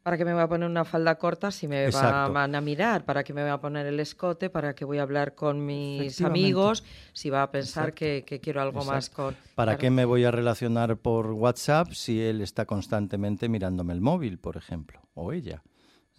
¿Para 0.04 0.18
qué 0.18 0.26
me 0.26 0.34
voy 0.34 0.42
a 0.42 0.48
poner 0.48 0.70
una 0.70 0.86
falda 0.86 1.16
corta 1.16 1.52
si 1.52 1.68
me 1.68 1.90
van 1.92 2.56
a 2.56 2.62
mirar? 2.62 3.06
¿Para 3.06 3.24
qué 3.24 3.34
me 3.34 3.42
voy 3.42 3.52
a 3.52 3.60
poner 3.60 3.86
el 3.86 4.00
escote? 4.00 4.50
¿Para 4.50 4.74
qué 4.74 4.86
voy 4.86 4.98
a 4.98 5.04
hablar 5.04 5.36
con 5.36 5.66
mis 5.66 6.22
amigos? 6.22 6.84
Si 7.14 7.30
va 7.30 7.44
a 7.44 7.52
pensar 7.52 7.94
que, 7.94 8.24
quiero 8.42 8.62
algo 8.62 8.84
más 8.84 9.10
con... 9.10 9.36
¿Para 9.56 9.78
qué 9.78 9.90
me 9.90 10.06
voy 10.06 10.24
a 10.24 10.32
relacionar 10.32 10.98
por 10.98 11.32
WhatsApp 11.32 11.92
si 11.92 12.22
él 12.22 12.42
está 12.42 12.66
constantemente 12.66 13.50
mirándome 13.50 13.94
el 13.94 14.02
móvil, 14.02 14.40
por 14.40 14.58
ejemplo? 14.58 15.02
O 15.14 15.34
ella 15.34 15.62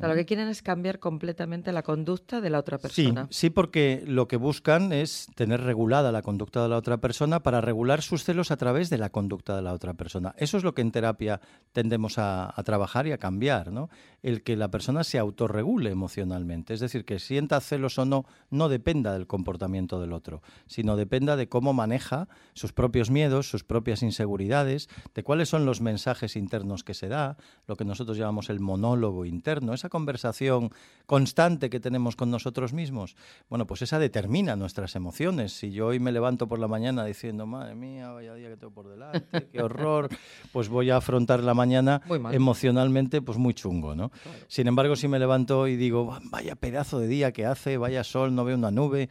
lo 0.09 0.14
que 0.14 0.25
quieren 0.25 0.49
es 0.49 0.62
cambiar 0.62 0.99
completamente 0.99 1.73
la 1.73 1.83
conducta 1.83 2.40
de 2.40 2.50
la 2.50 2.59
otra 2.59 2.78
persona. 2.78 3.26
Sí, 3.30 3.38
sí, 3.38 3.50
porque 3.50 4.02
lo 4.07 4.28
que 4.28 4.37
buscan 4.37 4.92
es 4.92 5.26
tener 5.35 5.61
regulada 5.61 6.11
la 6.12 6.23
conducta 6.23 6.62
de 6.62 6.69
la 6.69 6.76
otra 6.76 6.99
persona 6.99 7.40
para 7.42 7.61
regular 7.61 8.02
sus 8.02 8.25
celos 8.25 8.50
a 8.50 8.57
través 8.57 8.88
de 8.88 8.99
la 8.99 9.11
conducta 9.11 9.54
de 9.57 9.62
la 9.62 9.73
otra 9.73 9.95
persona. 9.95 10.35
Eso 10.38 10.57
es 10.57 10.64
lo 10.64 10.75
que 10.75 10.83
en 10.83 10.90
terapia 10.90 11.40
tendemos 11.73 12.19
a, 12.19 12.54
trabajar 12.64 13.07
y 13.07 13.12
a 13.12 13.19
cambiar, 13.19 13.73
¿no? 13.73 13.90
El 14.23 14.42
que 14.42 14.57
la 14.57 14.71
persona 14.71 15.04
se 15.04 15.19
autorregule 15.19 15.90
emocionalmente, 15.90 16.75
es 16.75 16.80
decir, 16.80 17.04
que 17.04 17.19
sienta 17.19 17.61
celos 17.61 17.99
o 17.99 18.04
no, 18.04 18.25
no 18.50 18.69
dependa 18.69 19.12
del 19.12 19.26
comportamiento 19.26 20.00
del 20.00 20.12
otro, 20.12 20.42
sino 20.66 20.97
dependa 20.97 21.37
de 21.37 21.49
cómo 21.49 21.73
maneja 21.73 22.28
sus 22.54 22.73
propios 22.73 23.11
miedos, 23.11 23.50
sus 23.50 23.64
propias 23.64 24.02
inseguridades, 24.02 24.88
de 25.14 25.23
cuáles 25.23 25.49
son 25.49 25.66
los 25.66 25.80
mensajes 25.80 26.37
internos 26.37 26.85
que 26.85 26.95
se 26.95 27.09
da, 27.09 27.37
lo 27.66 27.76
que 27.76 27.85
nosotros 27.85 28.16
llamamos 28.16 28.50
el 28.50 28.61
monólogo 28.61 29.25
interno, 29.25 29.75
esa 29.75 29.89
conversación 29.90 30.70
constante 31.04 31.68
que 31.68 31.80
tenemos 31.80 32.16
con 32.16 32.30
nosotros 32.30 32.73
mismos, 32.73 33.16
bueno, 33.49 33.66
pues 33.66 33.82
esa 33.82 33.99
determina 33.99 34.56
nuestras 34.56 34.94
emociones. 34.94 35.52
Si 35.52 35.73
yo 35.73 35.88
hoy 35.88 35.99
me 35.99 36.12
levanto 36.12 36.47
por 36.47 36.59
la 36.59 36.68
mañana 36.68 37.04
diciendo, 37.04 37.47
madre 37.47 37.75
mía, 37.75 38.11
vaya 38.11 38.32
día 38.35 38.49
que 38.49 38.56
tengo 38.56 38.73
por 38.73 38.88
delante, 38.88 39.49
qué 39.52 39.61
horror, 39.61 40.09
pues 40.52 40.68
voy 40.68 40.88
a 40.90 40.97
afrontar 40.97 41.42
la 41.42 41.52
mañana 41.52 42.00
emocionalmente 42.30 43.20
pues 43.20 43.38
muy 43.38 43.54
chungo, 43.54 43.94
¿no? 43.94 44.12
Sin 44.47 44.68
embargo, 44.68 44.97
si 44.97 45.09
me 45.09 45.18
levanto 45.18 45.66
y 45.66 45.76
digo, 45.76 46.16
vaya 46.30 46.54
pedazo 46.54 47.00
de 47.00 47.09
día 47.09 47.32
que 47.32 47.44
hace, 47.44 47.76
vaya 47.76 48.04
sol, 48.04 48.35
no 48.35 48.44
veo 48.44 48.56
una 48.56 48.70
nube, 48.70 49.11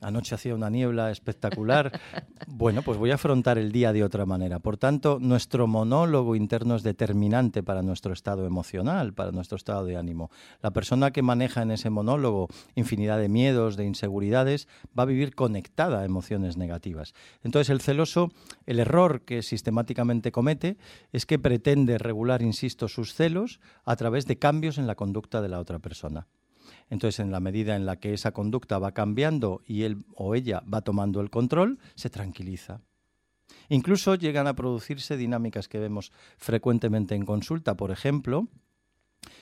anoche 0.00 0.34
hacía 0.34 0.54
una 0.54 0.70
niebla 0.70 1.10
espectacular. 1.10 1.92
bueno, 2.46 2.82
pues 2.82 2.98
voy 2.98 3.10
a 3.10 3.14
afrontar 3.14 3.58
el 3.58 3.72
día 3.72 3.92
de 3.92 4.04
otra 4.04 4.26
manera. 4.26 4.58
Por 4.58 4.76
tanto, 4.76 5.18
nuestro 5.20 5.66
monólogo 5.66 6.36
interno 6.36 6.76
es 6.76 6.82
determinante 6.82 7.62
para 7.62 7.82
nuestro 7.82 8.12
estado 8.12 8.46
emocional, 8.46 9.12
para 9.12 9.32
nuestro 9.32 9.56
estado 9.56 9.84
de 9.84 9.96
ánimo. 9.96 10.30
La 10.62 10.72
persona 10.72 11.10
que 11.10 11.22
maneja 11.22 11.62
en 11.62 11.70
ese 11.70 11.90
monólogo 11.90 12.48
infinidad 12.74 13.18
de 13.18 13.28
miedos, 13.28 13.76
de 13.76 13.84
inseguridades, 13.84 14.68
va 14.98 15.04
a 15.04 15.06
vivir 15.06 15.34
conectada 15.34 16.00
a 16.00 16.04
emociones 16.04 16.56
negativas. 16.56 17.14
Entonces, 17.42 17.70
el 17.70 17.80
celoso, 17.80 18.32
el 18.66 18.80
error 18.80 19.22
que 19.22 19.42
sistemáticamente 19.42 20.32
comete 20.32 20.76
es 21.12 21.26
que 21.26 21.38
pretende 21.38 21.98
regular, 21.98 22.42
insisto, 22.42 22.88
sus 22.88 23.14
celos 23.14 23.60
a 23.84 23.96
través 23.96 24.26
de 24.26 24.38
cambios 24.38 24.78
en 24.78 24.86
la 24.86 24.94
conducta 24.94 25.42
de 25.42 25.48
la 25.48 25.60
otra 25.60 25.78
persona. 25.78 26.26
Entonces, 26.88 27.20
en 27.20 27.30
la 27.30 27.40
medida 27.40 27.76
en 27.76 27.86
la 27.86 27.96
que 27.96 28.14
esa 28.14 28.32
conducta 28.32 28.78
va 28.78 28.92
cambiando 28.92 29.62
y 29.66 29.82
él 29.82 30.04
o 30.14 30.34
ella 30.34 30.62
va 30.72 30.82
tomando 30.82 31.20
el 31.20 31.30
control, 31.30 31.78
se 31.94 32.10
tranquiliza. 32.10 32.80
Incluso 33.68 34.14
llegan 34.14 34.46
a 34.46 34.54
producirse 34.54 35.16
dinámicas 35.16 35.68
que 35.68 35.78
vemos 35.78 36.12
frecuentemente 36.36 37.14
en 37.14 37.24
consulta. 37.24 37.76
Por 37.76 37.90
ejemplo, 37.90 38.48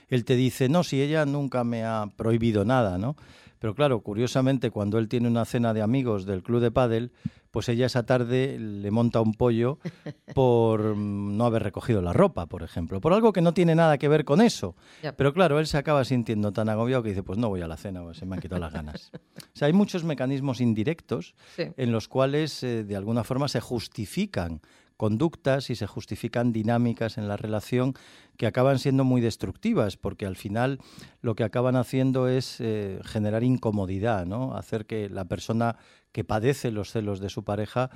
él 0.08 0.24
te 0.24 0.36
dice, 0.36 0.68
no, 0.68 0.84
si 0.84 1.00
ella 1.00 1.24
nunca 1.26 1.64
me 1.64 1.84
ha 1.84 2.06
prohibido 2.16 2.64
nada, 2.64 2.98
¿no? 2.98 3.16
Pero 3.58 3.74
claro, 3.74 4.00
curiosamente, 4.00 4.70
cuando 4.70 4.98
él 4.98 5.08
tiene 5.08 5.28
una 5.28 5.44
cena 5.44 5.74
de 5.74 5.82
amigos 5.82 6.26
del 6.26 6.42
club 6.42 6.60
de 6.60 6.70
pádel, 6.70 7.12
pues 7.50 7.68
ella 7.68 7.86
esa 7.86 8.04
tarde 8.04 8.58
le 8.58 8.90
monta 8.90 9.20
un 9.20 9.34
pollo 9.34 9.78
por 10.34 10.96
mm, 10.96 11.36
no 11.36 11.46
haber 11.46 11.62
recogido 11.62 12.02
la 12.02 12.12
ropa, 12.12 12.46
por 12.46 12.62
ejemplo, 12.62 13.00
por 13.00 13.12
algo 13.12 13.32
que 13.32 13.40
no 13.40 13.54
tiene 13.54 13.74
nada 13.74 13.98
que 13.98 14.08
ver 14.08 14.24
con 14.24 14.40
eso. 14.40 14.76
Pero 15.16 15.32
claro, 15.32 15.58
él 15.58 15.66
se 15.66 15.78
acaba 15.78 16.04
sintiendo 16.04 16.52
tan 16.52 16.68
agobiado 16.68 17.02
que 17.02 17.10
dice, 17.10 17.22
pues 17.22 17.38
no 17.38 17.48
voy 17.48 17.62
a 17.62 17.68
la 17.68 17.76
cena, 17.76 18.02
pues 18.02 18.18
se 18.18 18.26
me 18.26 18.36
han 18.36 18.42
quitado 18.42 18.60
las 18.60 18.72
ganas. 18.72 19.10
o 19.36 19.40
sea, 19.54 19.66
hay 19.66 19.72
muchos 19.72 20.04
mecanismos 20.04 20.60
indirectos 20.60 21.34
en 21.56 21.92
los 21.92 22.08
cuales 22.08 22.62
eh, 22.62 22.84
de 22.84 22.96
alguna 22.96 23.24
forma 23.24 23.48
se 23.48 23.60
justifican 23.60 24.60
conductas 24.98 25.70
y 25.70 25.76
se 25.76 25.86
justifican 25.86 26.52
dinámicas 26.52 27.18
en 27.18 27.28
la 27.28 27.36
relación 27.36 27.94
que 28.36 28.46
acaban 28.46 28.78
siendo 28.80 29.04
muy 29.04 29.20
destructivas, 29.20 29.96
porque 29.96 30.26
al 30.26 30.36
final 30.36 30.80
lo 31.22 31.36
que 31.36 31.44
acaban 31.44 31.76
haciendo 31.76 32.28
es 32.28 32.60
eh, 32.60 33.00
generar 33.04 33.44
incomodidad, 33.44 34.26
¿no? 34.26 34.56
hacer 34.56 34.86
que 34.86 35.08
la 35.08 35.24
persona 35.24 35.76
que 36.12 36.24
padece 36.24 36.70
los 36.70 36.90
celos 36.90 37.20
de 37.20 37.28
su 37.28 37.44
pareja 37.44 37.90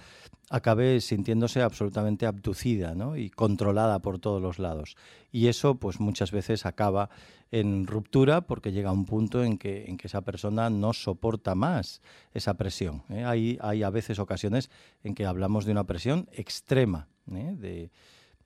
acabe 0.50 1.00
sintiéndose 1.00 1.62
absolutamente 1.62 2.26
abducida 2.26 2.94
y 3.16 3.30
controlada 3.30 4.00
por 4.00 4.18
todos 4.18 4.42
los 4.42 4.58
lados. 4.58 4.96
Y 5.30 5.48
eso, 5.48 5.76
pues 5.76 5.98
muchas 5.98 6.30
veces 6.30 6.66
acaba 6.66 7.08
en 7.50 7.86
ruptura 7.86 8.42
porque 8.42 8.72
llega 8.72 8.92
un 8.92 9.06
punto 9.06 9.44
en 9.44 9.58
que, 9.58 9.84
en 9.86 9.96
que 9.96 10.08
esa 10.08 10.22
persona 10.22 10.70
no 10.70 10.92
soporta 10.92 11.54
más 11.54 12.02
esa 12.34 12.54
presión. 12.54 13.02
¿eh? 13.08 13.24
Hay, 13.24 13.58
hay 13.60 13.82
a 13.82 13.90
veces 13.90 14.18
ocasiones 14.18 14.70
en 15.04 15.14
que 15.14 15.26
hablamos 15.26 15.64
de 15.64 15.72
una 15.72 15.84
presión 15.84 16.28
extrema, 16.32 17.08
¿eh? 17.30 17.54
de, 17.56 17.90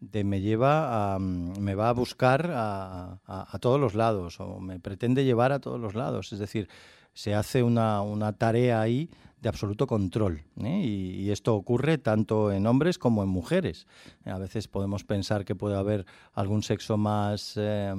de 0.00 0.24
me 0.24 0.40
lleva 0.40 1.14
a, 1.14 1.18
me 1.18 1.74
va 1.74 1.88
a 1.88 1.92
buscar 1.92 2.50
a, 2.54 3.20
a, 3.26 3.58
todos 3.58 3.80
los 3.80 3.94
lados 3.94 4.40
o 4.40 4.60
me 4.60 4.78
pretende 4.80 5.24
llevar 5.24 5.52
a 5.52 5.60
todos 5.60 5.80
los 5.80 5.94
lados. 5.94 6.32
Es 6.32 6.38
decir, 6.38 6.68
se 7.14 7.34
hace 7.34 7.62
una, 7.62 8.02
una 8.02 8.32
tarea 8.32 8.80
ahí 8.80 9.10
de 9.40 9.48
absoluto 9.48 9.86
control. 9.86 10.42
¿eh? 10.62 10.80
Y, 10.82 11.30
esto 11.30 11.54
ocurre 11.54 11.98
tanto 11.98 12.52
en 12.52 12.66
hombres 12.66 12.98
como 12.98 13.22
en 13.22 13.28
mujeres. 13.28 13.86
A 14.24 14.38
veces 14.38 14.68
podemos 14.68 15.04
pensar 15.04 15.44
que 15.44 15.54
puede 15.54 15.76
haber 15.76 16.06
algún 16.32 16.62
sexo 16.62 16.96
más 16.96 17.54
eh, 17.56 17.92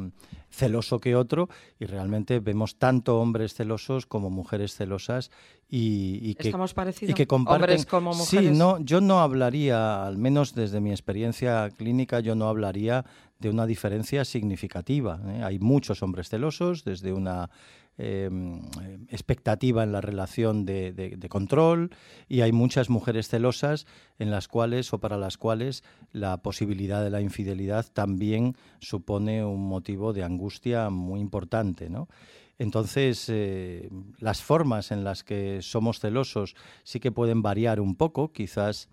celoso 0.49 0.99
que 0.99 1.15
otro 1.15 1.49
y 1.79 1.85
realmente 1.85 2.39
vemos 2.39 2.77
tanto 2.77 3.19
hombres 3.19 3.53
celosos 3.53 4.05
como 4.05 4.29
mujeres 4.29 4.75
celosas 4.75 5.29
y, 5.69 6.35
que, 6.35 6.47
¿Estamos 6.47 6.73
y 7.01 7.13
que 7.13 7.27
comparten... 7.27 7.63
¿Hombres 7.63 7.85
como 7.85 8.13
mujeres? 8.13 8.49
Sí, 8.51 8.57
no, 8.57 8.79
yo 8.79 9.01
no 9.01 9.19
hablaría, 9.19 10.05
al 10.05 10.17
menos 10.17 10.55
desde 10.55 10.79
mi 10.79 10.91
experiencia 10.91 11.69
clínica, 11.69 12.21
yo 12.21 12.35
no 12.35 12.47
hablaría 12.47 13.05
de 13.39 13.49
una 13.49 13.65
diferencia 13.65 14.25
significativa. 14.25 15.19
¿eh? 15.27 15.43
Hay 15.43 15.59
muchos 15.59 16.01
hombres 16.01 16.29
celosos 16.29 16.83
desde 16.85 17.11
una 17.11 17.49
Em, 17.99 18.61
expectativa 19.09 19.81
en 19.81 19.91
la 19.91 20.01
relación 20.01 20.65
de, 20.65 21.17
control 21.29 21.89
y 22.27 22.41
hay 22.41 22.51
muchas 22.51 22.91
mujeres 22.91 23.27
celosas 23.27 23.87
en 24.19 24.29
las 24.29 24.47
cuales 24.47 24.93
o 24.93 24.99
para 24.99 25.17
las 25.17 25.39
cuales 25.39 25.83
la 26.11 26.37
posibilidad 26.43 27.03
de 27.03 27.09
la 27.09 27.21
infidelidad 27.21 27.87
también 27.91 28.55
supone 28.81 29.43
un 29.43 29.67
motivo 29.67 30.13
de 30.13 30.23
angustia 30.23 30.91
muy 30.91 31.21
importante, 31.21 31.89
Entonces, 32.59 33.29
eh, 33.29 33.89
las 34.19 34.43
formas 34.43 34.91
en 34.91 35.03
las 35.03 35.23
que 35.23 35.63
somos 35.63 35.99
celosos 35.99 36.55
sí 36.83 36.99
que 36.99 37.11
pueden 37.11 37.41
variar 37.41 37.79
un 37.79 37.95
poco, 37.95 38.31
quizás 38.31 38.89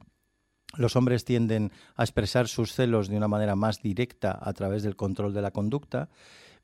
los 0.78 0.96
hombres 0.96 1.26
tienden 1.26 1.72
a 1.94 2.04
expresar 2.04 2.48
sus 2.48 2.72
celos 2.72 3.08
de 3.08 3.18
una 3.18 3.28
manera 3.28 3.54
más 3.54 3.82
directa 3.82 4.38
a 4.40 4.52
través 4.54 4.82
del 4.82 4.96
control 4.96 5.34
de 5.34 5.42
la 5.42 5.50
conducta 5.50 6.08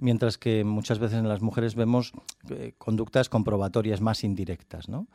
mientras 0.00 0.38
que 0.38 0.64
muchas 0.64 0.99
veces 0.99 1.19
en 1.19 1.28
las 1.28 1.42
mujeres 1.42 1.75
vemos 1.75 2.12
eh, 2.50 2.73
conductas 2.78 3.28
comprobatorias 3.28 4.00
más 4.00 4.25
indirectas, 4.25 4.88
¿no? 4.88 5.07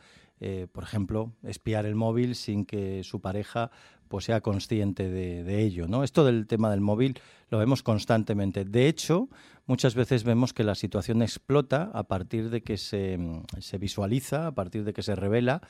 Eh, 0.42 0.68
por 0.72 0.84
ejemplo, 0.84 1.32
espiar 1.44 1.86
el 1.86 1.96
móvil 1.96 2.36
sin 2.36 2.65
que 2.65 3.04
su 3.04 3.22
pareja 3.22 3.72
pues, 4.10 4.25
sea 4.25 4.42
consciente 4.42 5.10
de, 5.10 5.63
ello. 5.63 5.88
¿no? 5.88 6.04
Esto 6.04 6.25
del 6.25 6.46
tema 6.46 6.70
del 6.70 6.82
móvil 6.82 7.20
lo 7.50 7.58
vemos 7.58 7.84
constantemente. 7.84 8.65
De 8.65 8.88
hecho, 8.88 9.30
muchas 9.65 9.96
veces 9.96 10.24
vemos 10.25 10.51
que 10.51 10.65
la 10.65 10.75
situación 10.75 11.22
explota 11.22 11.89
a 11.94 12.04
partir 12.04 12.50
de 12.50 12.62
que 12.62 12.77
se, 12.77 13.18
se 13.60 13.77
visualiza, 13.77 14.48
a 14.48 14.51
partir 14.51 14.84
de 14.84 14.94
que 14.94 15.04
se 15.04 15.15
revela 15.15 15.62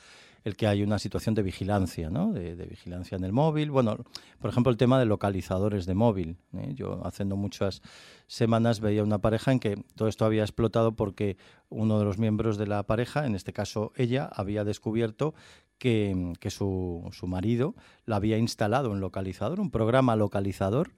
el 0.46 0.54
que 0.56 0.68
hay 0.68 0.84
una 0.84 1.00
situación 1.00 1.34
de 1.34 1.42
vigilancia, 1.42 2.08
¿no? 2.08 2.32
de, 2.32 2.54
vigilancia 2.66 3.16
en 3.16 3.24
el 3.24 3.32
móvil. 3.32 3.72
Bueno, 3.72 3.96
por 4.38 4.48
ejemplo, 4.48 4.70
el 4.70 4.76
tema 4.76 4.96
de 4.96 5.04
localizadores 5.04 5.86
de 5.86 5.96
móvil. 5.96 6.36
¿eh? 6.56 6.72
Yo 6.72 7.04
haciendo 7.04 7.34
muchas 7.34 7.82
semanas 8.28 8.78
veía 8.78 9.02
una 9.02 9.18
pareja 9.18 9.50
en 9.50 9.58
que 9.58 9.76
todo 9.96 10.06
esto 10.06 10.24
había 10.24 10.42
explotado 10.42 10.94
porque 10.94 11.36
uno 11.68 11.98
de 11.98 12.04
los 12.04 12.18
miembros 12.18 12.58
de 12.58 12.68
la 12.68 12.84
pareja, 12.84 13.26
en 13.26 13.34
este 13.34 13.52
caso 13.52 13.90
ella, 13.96 14.30
había 14.32 14.62
descubierto 14.62 15.34
que, 15.78 16.32
su, 16.48 17.08
su, 17.10 17.26
marido 17.26 17.74
la 18.04 18.14
había 18.14 18.38
instalado 18.38 18.92
un 18.92 19.00
localizador, 19.00 19.58
un 19.58 19.72
programa 19.72 20.14
localizador. 20.14 20.92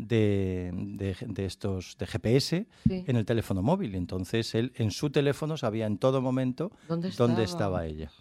De, 0.00 0.70
de, 0.72 1.44
estos 1.44 1.96
de 1.98 2.06
GPS 2.06 2.68
en 2.86 3.16
el 3.16 3.26
teléfono 3.26 3.64
móvil. 3.64 3.96
Entonces 3.96 4.54
él 4.54 4.70
en 4.76 4.92
su 4.92 5.10
teléfono 5.10 5.56
sabía 5.56 5.86
en 5.86 5.98
todo 5.98 6.22
momento 6.22 6.70
dónde 6.86 7.42
estaba, 7.42 7.84
ella. 7.84 8.12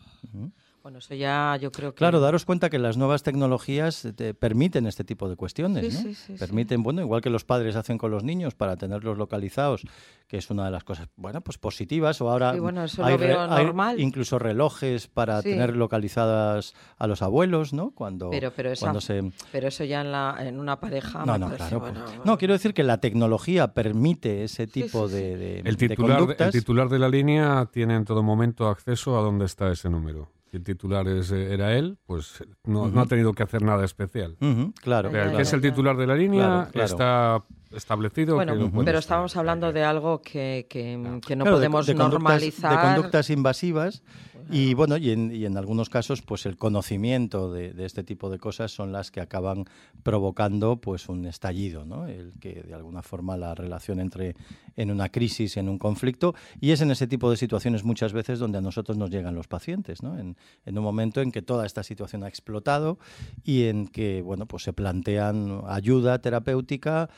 Bueno, 0.87 0.99
eso 0.99 1.15
ya 1.15 1.57
yo 1.59 1.69
creo 1.69 1.93
que... 1.93 1.97
Claro, 1.97 2.21
daros 2.21 2.45
cuenta 2.45 2.69
que 2.69 2.79
las 2.79 2.95
nuevas 2.95 3.21
tecnologías 3.21 4.07
te 4.15 4.33
permiten 4.33 4.87
este 4.87 5.03
tipo 5.03 5.27
de 5.27 5.35
cuestiones, 5.35 5.93
sí, 5.93 5.93
¿no? 5.93 6.01
sí, 6.01 6.15
sí, 6.15 6.33
permiten, 6.39 6.81
bueno, 6.81 7.01
igual 7.01 7.19
que 7.19 7.29
los 7.29 7.43
padres 7.43 7.75
hacen 7.75 7.97
con 7.97 8.09
los 8.09 8.23
niños 8.23 8.55
para 8.55 8.77
tenerlos 8.77 9.17
localizados, 9.17 9.81
que 10.29 10.37
es 10.37 10.49
una 10.49 10.63
de 10.63 10.71
las 10.71 10.85
cosas, 10.85 11.09
bueno, 11.17 11.41
pues 11.41 11.57
positivas, 11.57 12.21
o 12.21 12.29
ahora 12.29 12.53
bueno, 12.53 12.85
eso 12.85 13.03
hay, 13.03 13.15
lo 13.15 13.19
veo 13.19 13.47
normal. 13.47 13.99
incluso 13.99 14.39
relojes 14.39 15.09
para 15.09 15.41
tener 15.41 15.75
localizadas 15.75 16.73
a 16.97 17.05
los 17.05 17.21
abuelos, 17.21 17.73
¿no? 17.73 17.91
Cuando, 17.91 18.29
pero, 18.29 18.53
pero, 18.55 18.71
cuando 18.79 19.01
se... 19.01 19.29
pero 19.51 19.67
eso 19.67 19.83
ya 19.83 19.99
en, 19.99 20.13
la, 20.13 20.37
en 20.39 20.57
una 20.57 20.79
pareja... 20.79 21.25
No, 21.25 21.37
no, 21.37 21.51
claro. 21.53 21.81
Pues, 21.81 21.93
no, 22.23 22.37
quiero 22.37 22.53
decir 22.53 22.73
que 22.73 22.83
la 22.83 23.01
tecnología 23.01 23.73
permite 23.73 24.45
ese 24.45 24.67
tipo 24.67 25.09
de, 25.09 25.59
el 25.65 25.75
titular, 25.75 26.33
El 26.39 26.51
titular 26.53 26.87
de 26.87 26.99
la 26.99 27.09
línea 27.09 27.67
tiene 27.73 27.97
en 27.97 28.05
todo 28.05 28.23
momento 28.23 28.69
acceso 28.69 29.19
a 29.19 29.21
dónde 29.21 29.43
está 29.43 29.69
ese 29.69 29.89
número 29.89 30.36
el 30.51 30.63
titular 30.63 31.07
es, 31.07 31.31
eh, 31.31 31.53
era 31.53 31.73
él, 31.73 31.97
pues 32.05 32.43
no, 32.63 32.87
no, 32.87 33.01
ha 33.01 33.05
tenido 33.05 33.33
que 33.33 33.43
hacer 33.43 33.61
nada 33.61 33.85
especial. 33.85 34.37
claro, 34.81 35.11
que 35.11 35.41
es 35.41 35.53
el 35.53 35.61
titular 35.61 35.97
de 35.97 36.07
la 36.07 36.15
línea, 36.15 36.69
está 36.73 37.43
establecido. 37.71 38.35
Bueno, 38.35 38.71
pero 38.85 38.99
estábamos 38.99 39.35
hablando 39.35 39.71
de 39.73 39.83
algo 39.83 40.21
que, 40.21 40.67
que, 40.69 40.97
no 41.35 41.45
podemos 41.45 41.87
normalizar. 41.93 42.71
de 42.71 42.77
conductas 42.77 43.29
invasivas 43.29 44.03
y 44.49 44.73
bueno, 44.75 44.95
y 44.95 45.11
en, 45.11 45.35
y 45.35 45.45
en, 45.45 45.57
algunos 45.57 45.89
casos, 45.89 46.21
pues 46.21 46.45
el 46.45 46.57
conocimiento 46.57 47.51
de, 47.51 47.73
de, 47.73 47.85
este 47.85 48.03
tipo 48.03 48.29
de 48.29 48.39
cosas 48.39 48.71
son 48.71 48.93
las 48.93 49.11
que 49.11 49.19
acaban 49.19 49.65
provocando 50.03 50.77
pues 50.77 51.09
un 51.09 51.25
estallido, 51.25 51.85
¿no? 51.85 52.07
El 52.07 52.33
que 52.39 52.63
de 52.63 52.73
alguna 52.73 53.01
forma 53.01 53.35
la 53.35 53.55
relación 53.55 53.99
entre 53.99 54.35
en 54.77 54.91
una 54.91 55.09
crisis, 55.09 55.57
en 55.57 55.67
un 55.67 55.77
conflicto, 55.77 56.33
y 56.61 56.71
es 56.71 56.79
en 56.81 56.91
ese 56.91 57.07
tipo 57.07 57.29
de 57.29 57.35
situaciones 57.35 57.83
muchas 57.83 58.13
veces 58.13 58.39
donde 58.39 58.59
a 58.59 58.61
nosotros 58.61 58.97
nos 58.97 59.09
llegan 59.09 59.35
los 59.35 59.47
pacientes, 59.47 60.01
¿no? 60.01 60.17
En, 60.17 60.37
en 60.65 60.77
un 60.77 60.83
momento 60.83 61.21
en 61.21 61.31
que 61.31 61.41
toda 61.41 61.65
esta 61.65 61.83
situación 61.83 62.23
ha 62.23 62.29
explotado 62.29 62.99
y 63.43 63.65
en 63.65 63.87
que, 63.87 64.21
bueno, 64.21 64.45
pues 64.45 64.63
se 64.63 64.71
plantean 64.71 65.61
ayuda 65.67 66.19
terapéutica 66.19 67.09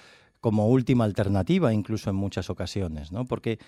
como 0.41 0.69
última 0.69 1.03
alternativa, 1.03 1.73
incluso 1.73 2.09
en 2.09 2.15
muchas 2.15 2.49
ocasiones, 2.49 3.11
¿no? 3.11 3.25
Porque 3.25 3.59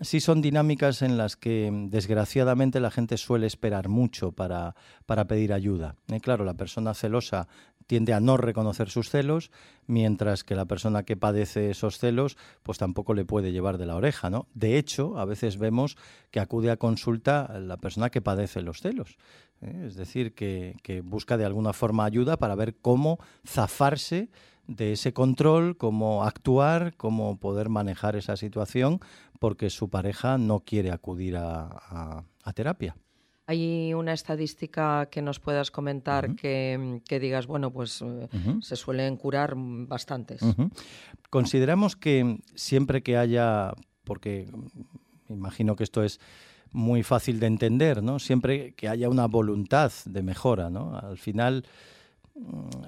sí 0.00 0.20
son 0.20 0.42
dinámicas 0.42 1.02
en 1.02 1.16
las 1.16 1.36
que 1.36 1.70
desgraciadamente 1.88 2.80
la 2.80 2.90
gente 2.90 3.16
suele 3.16 3.46
esperar 3.46 3.88
mucho 3.88 4.32
para, 4.32 4.74
para 5.06 5.26
pedir 5.26 5.52
ayuda. 5.52 5.94
¿eh? 6.08 6.20
Claro, 6.20 6.44
la 6.44 6.54
persona 6.54 6.94
celosa 6.94 7.46
tiende 7.86 8.12
a 8.12 8.20
no 8.20 8.36
reconocer 8.36 8.90
sus 8.90 9.10
celos, 9.10 9.52
mientras 9.86 10.42
que 10.42 10.56
la 10.56 10.64
persona 10.64 11.04
que 11.04 11.16
padece 11.16 11.70
esos 11.70 11.98
celos, 11.98 12.36
pues 12.64 12.78
tampoco 12.78 13.14
le 13.14 13.24
puede 13.24 13.52
llevar 13.52 13.78
de 13.78 13.86
la 13.86 13.94
oreja, 13.94 14.28
¿no? 14.28 14.48
De 14.54 14.78
hecho, 14.78 15.18
a 15.18 15.24
veces 15.24 15.58
vemos 15.58 15.96
que 16.32 16.40
acude 16.40 16.72
a 16.72 16.76
consulta 16.76 17.60
la 17.60 17.76
persona 17.76 18.10
que 18.10 18.20
padece 18.20 18.62
los 18.62 18.80
celos. 18.80 19.16
¿eh? 19.60 19.84
Es 19.86 19.94
decir, 19.94 20.34
que, 20.34 20.74
que 20.82 21.02
busca 21.02 21.36
de 21.36 21.44
alguna 21.44 21.72
forma 21.72 22.04
ayuda 22.04 22.36
para 22.36 22.56
ver 22.56 22.74
cómo 22.74 23.20
zafarse 23.46 24.28
de 24.66 24.92
ese 24.92 25.12
control, 25.12 25.76
cómo 25.76 26.24
actuar, 26.24 26.94
cómo 26.96 27.38
poder 27.38 27.68
manejar 27.68 28.16
esa 28.16 28.36
situación, 28.36 29.00
porque 29.38 29.70
su 29.70 29.88
pareja 29.88 30.38
no 30.38 30.60
quiere 30.60 30.90
acudir 30.90 31.36
a, 31.36 32.24
terapia. 32.54 32.96
¿Hay 33.48 33.94
una 33.94 34.12
estadística 34.12 35.06
que 35.06 35.22
nos 35.22 35.38
puedas 35.38 35.70
comentar 35.70 36.34
que, 36.34 37.00
digas, 37.08 37.46
bueno, 37.46 37.72
pues 37.72 38.02
eh, 38.02 38.28
se 38.60 38.76
suelen 38.76 39.16
curar 39.16 39.54
bastantes? 39.56 40.40
Consideramos 41.30 41.96
que 41.96 42.40
siempre 42.54 43.02
que 43.02 43.16
haya, 43.16 43.72
porque 44.04 44.48
imagino 45.28 45.76
que 45.76 45.84
esto 45.84 46.02
es 46.02 46.20
muy 46.72 47.02
fácil 47.02 47.40
de 47.40 47.46
entender, 47.46 48.02
¿no? 48.02 48.18
Siempre 48.18 48.72
que 48.74 48.88
haya 48.88 49.08
una 49.08 49.26
voluntad 49.26 49.92
de 50.04 50.22
mejora, 50.22 50.70
¿no? 50.70 50.98
Al 50.98 51.16
final 51.18 51.64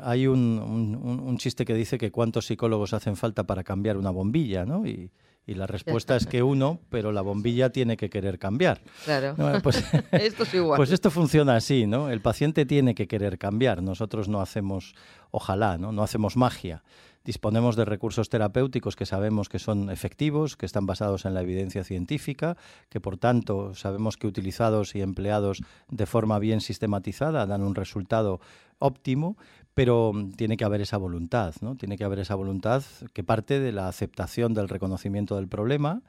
hay 0.02 0.26
un, 0.26 1.36
chiste 1.38 1.64
que 1.64 1.74
dice 1.74 1.98
que 1.98 2.10
cuántos 2.10 2.46
psicólogos 2.46 2.92
hacen 2.92 3.16
falta 3.16 3.44
para 3.44 3.64
cambiar 3.64 3.96
una 3.96 4.10
bombilla, 4.10 4.64
¿no? 4.64 4.86
Y, 4.86 5.10
la 5.46 5.66
respuesta 5.66 6.14
es 6.14 6.26
que 6.26 6.42
uno, 6.42 6.78
pero 6.90 7.10
la 7.10 7.22
bombilla 7.22 7.70
tiene 7.70 7.96
que 7.96 8.10
querer 8.10 8.38
cambiar. 8.38 8.82
Claro. 9.06 9.34
Pues, 9.62 9.82
esto 10.12 10.42
es 10.42 10.52
igual. 10.52 10.76
Pues 10.76 10.92
esto 10.92 11.10
funciona 11.10 11.56
así, 11.56 11.86
¿no? 11.86 12.10
El 12.10 12.20
paciente 12.20 12.66
tiene 12.66 12.94
que 12.94 13.08
querer 13.08 13.38
cambiar. 13.38 13.82
Nosotros 13.82 14.28
no 14.28 14.42
hacemos, 14.42 14.94
ojalá, 15.30 15.78
¿no? 15.78 15.90
No 15.90 16.02
hacemos 16.02 16.36
magia. 16.36 16.82
Disponemos 17.24 17.76
de 17.76 17.84
recursos 17.84 18.30
terapéuticos 18.30 18.96
que 18.96 19.04
sabemos 19.04 19.50
que 19.50 19.58
son 19.58 19.90
efectivos, 19.90 20.56
que 20.56 20.64
están 20.64 20.86
basados 20.86 21.26
en 21.26 21.34
la 21.34 21.42
evidencia 21.42 21.84
científica, 21.84 22.56
que 22.88 23.00
por 23.00 23.18
tanto 23.18 23.74
sabemos 23.74 24.16
que 24.16 24.26
utilizados 24.26 24.94
y 24.94 25.02
empleados 25.02 25.62
de 25.90 26.06
forma 26.06 26.38
bien 26.38 26.62
sistematizada 26.62 27.44
dan 27.44 27.62
un 27.62 27.74
resultado 27.74 28.40
óptimo, 28.78 29.36
pero 29.74 30.12
tiene 30.36 30.56
que 30.56 30.64
haber 30.64 30.80
esa 30.80 30.96
voluntad, 30.96 31.54
¿no? 31.60 31.76
Tiene 31.76 31.96
que 31.96 32.04
haber 32.04 32.18
esa 32.18 32.34
voluntad 32.34 32.82
que 33.12 33.22
parte 33.22 33.60
de 33.60 33.72
la 33.72 33.88
aceptación 33.88 34.54
del 34.54 34.68
reconocimiento 34.68 35.36
del 35.36 35.48
problema. 35.48 36.02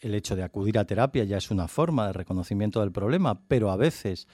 El 0.00 0.14
hecho 0.14 0.36
de 0.36 0.42
acudir 0.42 0.78
a 0.78 0.84
terapia 0.84 1.24
ya 1.24 1.36
es 1.36 1.50
una 1.50 1.68
forma 1.68 2.06
de 2.06 2.12
reconocimiento 2.12 2.80
del 2.80 2.92
problema, 2.92 3.40
pero 3.48 3.70
a 3.70 3.76
veces 3.76 4.26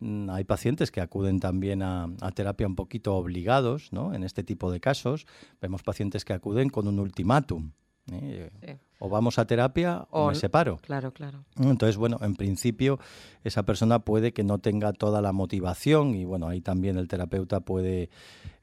Mm, 0.00 0.30
hay 0.30 0.44
pacientes 0.44 0.90
que 0.90 1.02
acuden 1.02 1.40
también 1.40 1.82
a, 1.82 2.08
terapia 2.34 2.66
un 2.66 2.74
poquito 2.74 3.14
obligados, 3.16 3.92
¿no? 3.92 4.14
En 4.14 4.24
este 4.24 4.42
tipo 4.42 4.72
de 4.72 4.80
casos 4.80 5.26
vemos 5.60 5.82
pacientes 5.82 6.24
que 6.24 6.32
acuden 6.32 6.70
con 6.70 6.88
un 6.88 6.98
ultimátum. 6.98 7.72
¿Eh? 8.12 8.78
O 8.98 9.08
vamos 9.08 9.38
a 9.38 9.46
terapia 9.46 10.06
o, 10.10 10.28
me 10.28 10.34
separo. 10.34 10.78
Claro, 10.82 11.12
claro. 11.12 11.44
Entonces, 11.56 11.96
bueno, 11.96 12.18
en 12.20 12.34
principio 12.34 12.98
esa 13.44 13.62
persona 13.62 14.00
puede 14.00 14.32
que 14.32 14.44
no 14.44 14.58
tenga 14.58 14.92
toda 14.92 15.22
la 15.22 15.32
motivación 15.32 16.14
y 16.14 16.24
bueno, 16.24 16.48
ahí 16.48 16.60
también 16.60 16.98
el 16.98 17.08
terapeuta 17.08 17.60
puede 17.60 18.10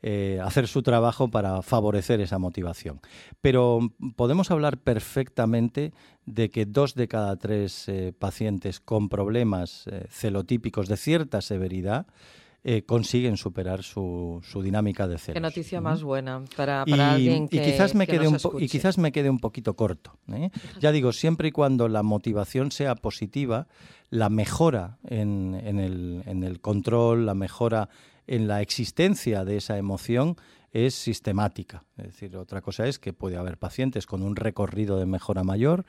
eh, 0.04 0.40
hacer 0.44 0.68
su 0.68 0.84
trabajo 0.84 1.30
para 1.30 1.62
favorecer 1.64 2.22
esa 2.22 2.38
motivación. 2.38 3.00
Pero 3.42 3.80
podemos 4.16 4.52
hablar 4.52 4.78
perfectamente 4.78 5.92
de 6.26 6.52
que 6.52 6.66
dos 6.66 6.94
de 6.94 7.08
cada 7.08 7.36
tres 7.38 7.88
eh, 7.88 8.14
pacientes 8.18 8.80
con 8.80 9.10
problemas 9.10 9.86
celotípicos 10.10 10.88
de 10.88 10.98
cierta 10.98 11.42
severidad 11.42 12.06
eh, 12.64 12.84
consiguen 12.84 13.38
superar 13.38 13.84
su, 13.84 14.42
dinámica 14.64 15.08
de 15.08 15.18
celos. 15.18 15.36
Qué 15.36 15.40
noticia 15.40 15.80
más 15.80 16.04
buena 16.04 16.44
para, 16.56 16.84
alguien 16.84 17.48
que, 17.48 17.58
y 17.58 17.72
quizás 17.72 17.96
me 17.96 18.08
quede 18.08 18.28
un 18.28 18.38
Y 18.60 18.68
quizás 18.68 18.98
me 18.98 19.12
quede 19.12 19.30
un 19.30 19.40
poquito 19.40 19.76
corto. 19.76 20.18
¿eh? 20.32 20.50
Ya 20.80 20.92
digo, 20.92 21.14
siempre 21.14 21.50
y 21.50 21.52
cuando 21.52 21.88
la 21.88 22.04
motivación 22.04 22.72
sea 22.72 22.96
positiva, 22.96 23.68
la 24.10 24.30
mejora 24.30 24.98
en, 25.08 25.54
el, 25.56 26.24
en 26.26 26.44
el 26.44 26.60
control, 26.60 27.26
la 27.26 27.36
mejora 27.36 27.90
en 28.26 28.48
la 28.48 28.62
existencia 28.62 29.46
de 29.46 29.58
esa 29.58 29.78
emoción 29.78 30.36
es 30.86 30.94
sistemática. 30.94 31.86
Es 31.98 32.06
decir, 32.06 32.38
otra 32.38 32.62
cosa 32.62 32.86
es 32.86 33.00
que 33.00 33.12
puede 33.12 33.38
haber 33.38 33.58
pacientes 33.58 34.06
con 34.06 34.22
un 34.22 34.36
recorrido 34.36 35.00
de 35.00 35.08
mejora 35.08 35.44
mayor 35.44 35.86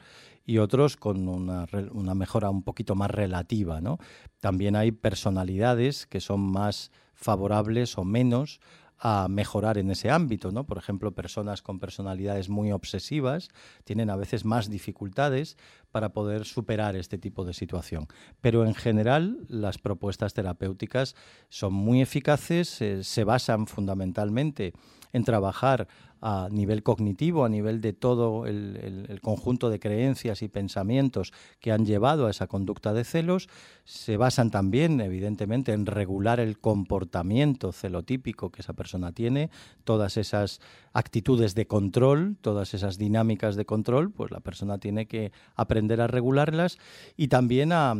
y 0.46 0.58
otros 0.58 0.96
con 0.96 1.28
una, 1.28 1.66
una 1.92 2.14
mejora 2.14 2.48
un 2.48 2.62
poquito 2.62 2.94
más 2.94 3.10
relativa. 3.10 3.82
¿no? 3.82 3.98
También 4.40 4.76
hay 4.76 4.92
personalidades 4.92 6.06
que 6.06 6.20
son 6.20 6.40
más 6.40 6.90
favorables 7.12 7.98
o 7.98 8.04
menos 8.04 8.60
a 8.98 9.28
mejorar 9.28 9.78
en 9.78 9.90
ese 9.90 10.10
ámbito, 10.10 10.50
¿no? 10.50 10.64
Por 10.64 10.76
ejemplo, 10.76 11.12
personas 11.12 11.62
con 11.62 11.78
personalidades 11.78 12.48
muy 12.48 12.72
obsesivas 12.72 13.48
tienen 13.84 14.10
a 14.10 14.16
veces 14.16 14.44
más 14.44 14.68
dificultades 14.68 15.56
para 15.90 16.12
poder 16.12 16.44
superar 16.44 16.96
este 16.96 17.18
tipo 17.18 17.44
de 17.44 17.54
situación. 17.54 18.06
Pero 18.40 18.64
en 18.66 18.74
general, 18.74 19.38
las 19.48 19.78
propuestas 19.78 20.34
terapéuticas 20.34 21.14
son 21.48 21.72
muy 21.72 22.02
eficaces, 22.02 22.80
eh, 22.80 23.04
se 23.04 23.24
basan 23.24 23.66
fundamentalmente 23.66 24.72
en 25.12 25.24
trabajar 25.24 25.88
a 26.20 26.48
nivel 26.50 26.82
cognitivo, 26.82 27.44
a 27.44 27.48
nivel 27.48 27.80
de 27.80 27.92
todo 27.92 28.46
el, 28.46 29.20
conjunto 29.22 29.70
de 29.70 29.78
creencias 29.78 30.42
y 30.42 30.48
pensamientos 30.48 31.32
que 31.60 31.70
han 31.70 31.86
llevado 31.86 32.26
a 32.26 32.30
esa 32.30 32.46
conducta 32.46 32.92
de 32.92 33.04
celos, 33.04 33.48
se 33.84 34.16
basan 34.16 34.50
también, 34.50 35.00
evidentemente, 35.00 35.72
en 35.72 35.86
regular 35.86 36.40
el 36.40 36.58
comportamiento 36.58 37.72
celotípico 37.72 38.50
que 38.50 38.62
esa 38.62 38.72
persona 38.72 39.12
tiene, 39.12 39.50
todas 39.84 40.16
esas 40.16 40.60
actitudes 40.92 41.54
de 41.54 41.66
control, 41.66 42.36
todas 42.40 42.74
esas 42.74 42.98
dinámicas 42.98 43.54
de 43.54 43.64
control, 43.64 44.10
pues 44.10 44.30
la 44.30 44.40
persona 44.40 44.78
tiene 44.78 45.06
que 45.06 45.32
aprender 45.54 45.77
a 45.78 46.06
regularlas 46.06 46.78
y 47.16 47.28
también 47.28 47.72
a, 47.72 47.94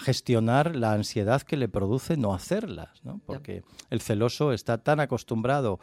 gestionar 0.00 0.76
la 0.76 0.92
ansiedad 0.92 1.42
que 1.42 1.56
le 1.56 1.68
produce 1.68 2.16
no 2.16 2.34
hacerlas, 2.34 3.04
¿no? 3.04 3.20
porque 3.26 3.62
el 3.90 4.00
celoso 4.00 4.52
está 4.52 4.78
tan 4.78 5.00
acostumbrado 5.00 5.80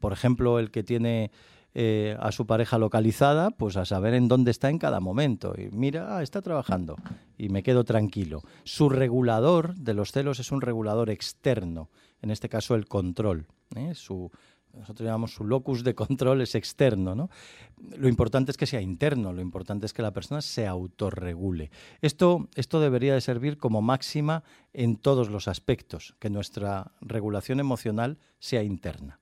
por 0.00 0.12
ejemplo, 0.12 0.58
el 0.58 0.70
que 0.70 0.82
tiene 0.82 1.30
eh, 1.74 2.16
a 2.18 2.32
su 2.32 2.46
pareja 2.46 2.78
localizada, 2.78 3.50
pues 3.50 3.76
a 3.76 3.84
saber 3.84 4.14
en 4.14 4.28
dónde 4.28 4.50
está 4.50 4.70
en 4.70 4.78
cada 4.78 5.00
momento. 5.00 5.54
Y 5.56 5.70
mira, 5.70 6.16
ah, 6.16 6.22
está 6.22 6.42
trabajando 6.42 6.96
y 7.36 7.48
me 7.48 7.62
quedo 7.62 7.84
tranquilo. 7.84 8.42
Su 8.64 8.88
regulador 8.88 9.74
de 9.74 9.94
los 9.94 10.12
celos 10.12 10.40
es 10.40 10.50
un 10.50 10.60
regulador 10.60 11.10
externo, 11.10 11.90
en 12.22 12.30
este 12.30 12.48
caso 12.48 12.74
el 12.74 12.86
control. 12.86 13.46
¿eh? 13.76 13.94
Su, 13.94 14.30
nosotros 14.74 15.06
llamamos 15.06 15.34
su 15.34 15.44
locus 15.44 15.84
de 15.84 15.94
control 15.94 16.40
es 16.42 16.54
externo. 16.54 17.14
¿no? 17.14 17.30
Lo 17.96 18.08
importante 18.08 18.50
es 18.50 18.56
que 18.56 18.66
sea 18.66 18.80
interno, 18.80 19.32
lo 19.32 19.40
importante 19.40 19.86
es 19.86 19.92
que 19.92 20.02
la 20.02 20.12
persona 20.12 20.40
se 20.40 20.66
autorregule. 20.66 21.70
Esto, 22.00 22.48
esto 22.54 22.80
debería 22.80 23.14
de 23.14 23.20
servir 23.20 23.58
como 23.58 23.82
máxima 23.82 24.42
en 24.72 24.96
todos 24.96 25.30
los 25.30 25.48
aspectos, 25.48 26.14
que 26.18 26.30
nuestra 26.30 26.92
regulación 27.00 27.60
emocional 27.60 28.18
sea 28.38 28.62
interna. 28.62 29.20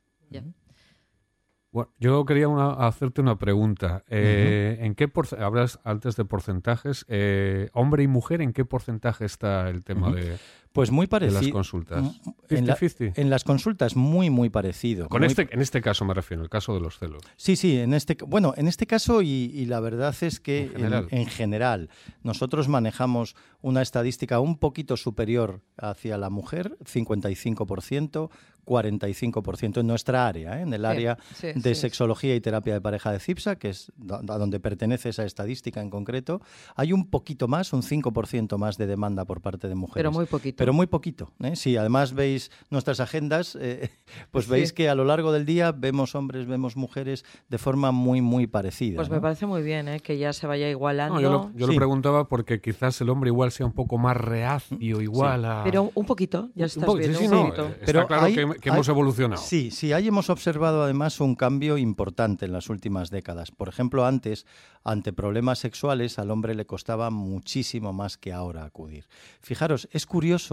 Bueno, 1.70 1.92
yo 1.98 2.24
quería 2.24 2.48
hacerte 2.78 3.20
una 3.20 3.36
pregunta. 3.36 4.02
Eh, 4.08 4.78
¿En 4.80 4.94
qué 4.94 5.10
hablas 5.38 5.78
antes 5.84 6.16
de 6.16 6.24
porcentajes? 6.24 7.04
Eh, 7.08 7.68
hombre 7.74 8.02
y 8.02 8.06
mujer, 8.06 8.40
¿en 8.40 8.52
qué 8.54 8.64
porcentaje 8.64 9.26
está 9.26 9.68
el 9.68 9.84
tema 9.84 10.10
de, 10.10 10.38
pues 10.72 10.90
muy 10.90 11.06
parecido. 11.06 11.38
En 11.38 11.44
las 11.44 11.52
consultas. 11.52 12.20
en, 12.48 13.30
las 13.30 13.44
consultas 13.44 13.96
muy, 13.96 14.30
muy 14.30 14.50
parecido. 14.50 15.08
Con 15.08 15.24
Este, 15.24 15.48
en 15.50 15.60
este 15.60 15.80
caso 15.80 16.04
me 16.04 16.14
refiero, 16.14 16.42
el 16.42 16.48
caso 16.48 16.74
de 16.74 16.80
los 16.80 16.98
celos. 16.98 17.22
Sí, 17.36 17.56
sí, 17.56 17.78
en 17.78 17.94
este, 17.94 18.16
bueno, 18.26 18.54
en 18.56 18.68
este 18.68 18.86
caso 18.86 19.22
y, 19.22 19.66
la 19.66 19.80
verdad 19.80 20.14
es 20.20 20.40
que 20.40 20.70
en 21.10 21.26
general. 21.26 21.90
nosotros 22.22 22.68
manejamos 22.68 23.36
una 23.60 23.82
estadística 23.82 24.40
un 24.40 24.58
poquito 24.58 24.96
superior 24.96 25.62
hacia 25.76 26.16
la 26.16 26.30
mujer, 26.30 26.76
55%, 26.84 28.30
45% 28.68 29.80
en 29.80 29.86
nuestra 29.86 30.28
área, 30.28 30.58
¿eh? 30.58 30.62
en 30.62 30.72
el 30.72 30.84
área 30.84 31.18
de 31.54 31.74
sexología 31.74 32.34
y 32.34 32.40
terapia 32.40 32.74
de 32.74 32.80
pareja 32.80 33.10
de 33.10 33.18
CIPSA, 33.18 33.56
que 33.56 33.70
es 33.70 33.90
a 34.10 34.38
donde 34.38 34.60
pertenece 34.60 35.08
esa 35.08 35.24
estadística 35.24 35.80
en 35.80 35.90
concreto, 35.90 36.40
hay 36.76 36.92
un 36.92 37.08
poquito 37.08 37.48
más, 37.48 37.72
un 37.72 37.82
5% 37.82 38.58
más 38.58 38.76
de 38.76 38.86
demanda 38.86 39.24
por 39.24 39.40
parte 39.40 39.68
de 39.68 39.74
mujeres. 39.74 40.02
Pero 40.02 40.12
muy 40.12 40.26
poquito 40.26 40.57
pero 40.58 40.72
muy 40.72 40.88
poquito. 40.88 41.30
¿eh? 41.40 41.54
Si 41.54 41.76
además 41.76 42.14
veis 42.14 42.50
nuestras 42.68 42.98
agendas, 42.98 43.56
eh, 43.60 43.90
pues 44.32 44.48
veis 44.48 44.72
que 44.72 44.88
a 44.88 44.96
lo 44.96 45.04
largo 45.04 45.30
del 45.30 45.46
día 45.46 45.70
vemos 45.70 46.16
hombres, 46.16 46.48
vemos 46.48 46.76
mujeres 46.76 47.24
de 47.48 47.58
forma 47.58 47.92
muy, 47.92 48.20
muy 48.20 48.48
parecida. 48.48 48.96
Pues 48.96 49.08
me 49.08 49.20
parece 49.20 49.46
muy 49.46 49.62
bien 49.62 49.86
¿eh? 49.86 50.00
que 50.00 50.18
ya 50.18 50.32
se 50.32 50.48
vaya 50.48 50.68
igualando. 50.68 51.20
yo 51.54 51.66
lo, 51.66 51.74
preguntaba 51.76 52.26
porque 52.26 52.60
quizás 52.60 53.00
el 53.00 53.08
hombre 53.08 53.28
igual 53.28 53.52
sea 53.52 53.66
un 53.66 53.72
poco 53.72 53.98
más 53.98 54.16
reacio, 54.16 55.00
igual 55.00 55.44
a... 55.44 55.62
Pero 55.62 55.92
un 55.94 56.04
poquito, 56.04 56.50
ya 56.56 56.66
estás 56.66 56.92
viendo. 56.92 57.20
un 57.20 57.50
poquito. 57.50 57.70
Pero 57.86 58.08
claro 58.08 58.26
que, 58.60 58.68
hemos 58.68 58.88
evolucionado. 58.88 59.40
Sí, 59.40 59.70
sí, 59.70 59.92
ahí 59.92 60.08
hemos 60.08 60.28
observado 60.28 60.82
además 60.82 61.20
un 61.20 61.36
cambio 61.36 61.78
importante 61.78 62.46
en 62.46 62.52
las 62.52 62.68
últimas 62.68 63.10
décadas. 63.10 63.52
Por 63.52 63.68
ejemplo, 63.68 64.04
antes, 64.04 64.44
ante 64.82 65.12
problemas 65.12 65.60
sexuales, 65.60 66.18
al 66.18 66.32
hombre 66.32 66.56
le 66.56 66.66
costaba 66.66 67.10
muchísimo 67.10 67.92
más 67.92 68.18
que 68.18 68.32
ahora 68.32 68.64
acudir. 68.64 69.06
Fijaros, 69.40 69.88
es 69.92 70.04
curioso 70.04 70.47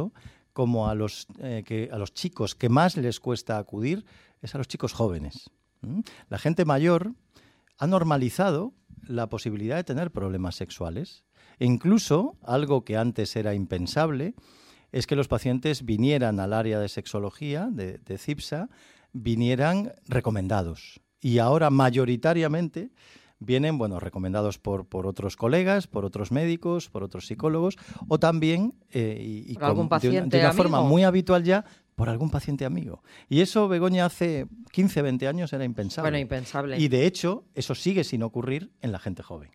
como 0.54 0.88
a 0.88 0.96
los, 0.96 1.28
eh, 1.40 1.64
que, 1.66 1.90
a 1.92 1.98
los 1.98 2.14
chicos 2.14 2.56
que 2.56 2.70
más 2.70 2.96
les 2.96 3.20
cuesta 3.20 3.58
acudir 3.58 4.06
es 4.42 4.56
a 4.56 4.58
los 4.58 4.68
chicos 4.68 4.94
jóvenes. 4.94 5.50
La 6.30 6.38
gente 6.38 6.66
mayor 6.66 7.14
ha 7.78 7.88
normalizado 7.88 8.74
la 9.04 9.28
posibilidad 9.28 9.76
de 9.76 9.84
tener 9.84 10.12
problemas 10.12 10.56
sexuales. 10.56 11.26
E 11.60 11.66
incluso, 11.66 12.38
algo 12.42 12.84
que 12.84 12.98
antes 12.98 13.36
era 13.36 13.54
impensable, 13.54 14.34
es 14.92 15.08
que 15.08 15.16
los 15.16 15.28
pacientes 15.28 15.84
vinieran 15.84 16.40
al 16.40 16.54
área 16.54 16.80
de 16.80 16.90
sexología, 16.90 17.68
de, 17.72 18.00
de 18.00 18.18
CIPSA, 18.18 18.70
vinieran 19.14 19.94
recomendados. 20.08 21.02
Y 21.20 21.40
ahora 21.40 21.70
mayoritariamente 21.70 22.92
vienen, 23.40 23.78
bueno, 23.78 24.00
recomendados 24.00 24.60
por, 24.60 24.88
por 24.88 25.08
otros 25.08 25.36
colegas, 25.36 25.88
por 25.88 26.06
otros 26.06 26.32
médicos, 26.32 26.90
por 26.90 27.04
otros 27.04 27.28
psicólogos, 27.28 27.78
o 28.08 28.20
también, 28.20 28.76
eh, 28.92 29.18
y, 29.22 29.56
de 29.56 30.40
una, 30.40 30.54
forma 30.54 30.82
muy 30.82 31.04
habitual 31.04 31.44
ya, 31.44 31.66
por 31.96 32.10
algún 32.10 32.30
paciente 32.30 32.66
amigo. 32.66 33.04
Y 33.30 33.42
eso, 33.42 33.68
Begoña, 33.68 34.06
hace 34.06 34.48
15, 34.72 35.02
20 35.02 35.28
años 35.28 35.54
era 35.54 35.64
impensable. 35.64 36.10
Bueno, 36.10 36.20
impensable. 36.20 36.78
Y 36.78 36.88
de 36.88 37.06
hecho, 37.06 37.46
eso 37.54 37.74
sigue 37.76 38.04
sin 38.04 38.24
ocurrir 38.24 38.72
en 38.82 38.92
la 38.92 39.00
gente 39.00 39.24
joven. 39.24 39.52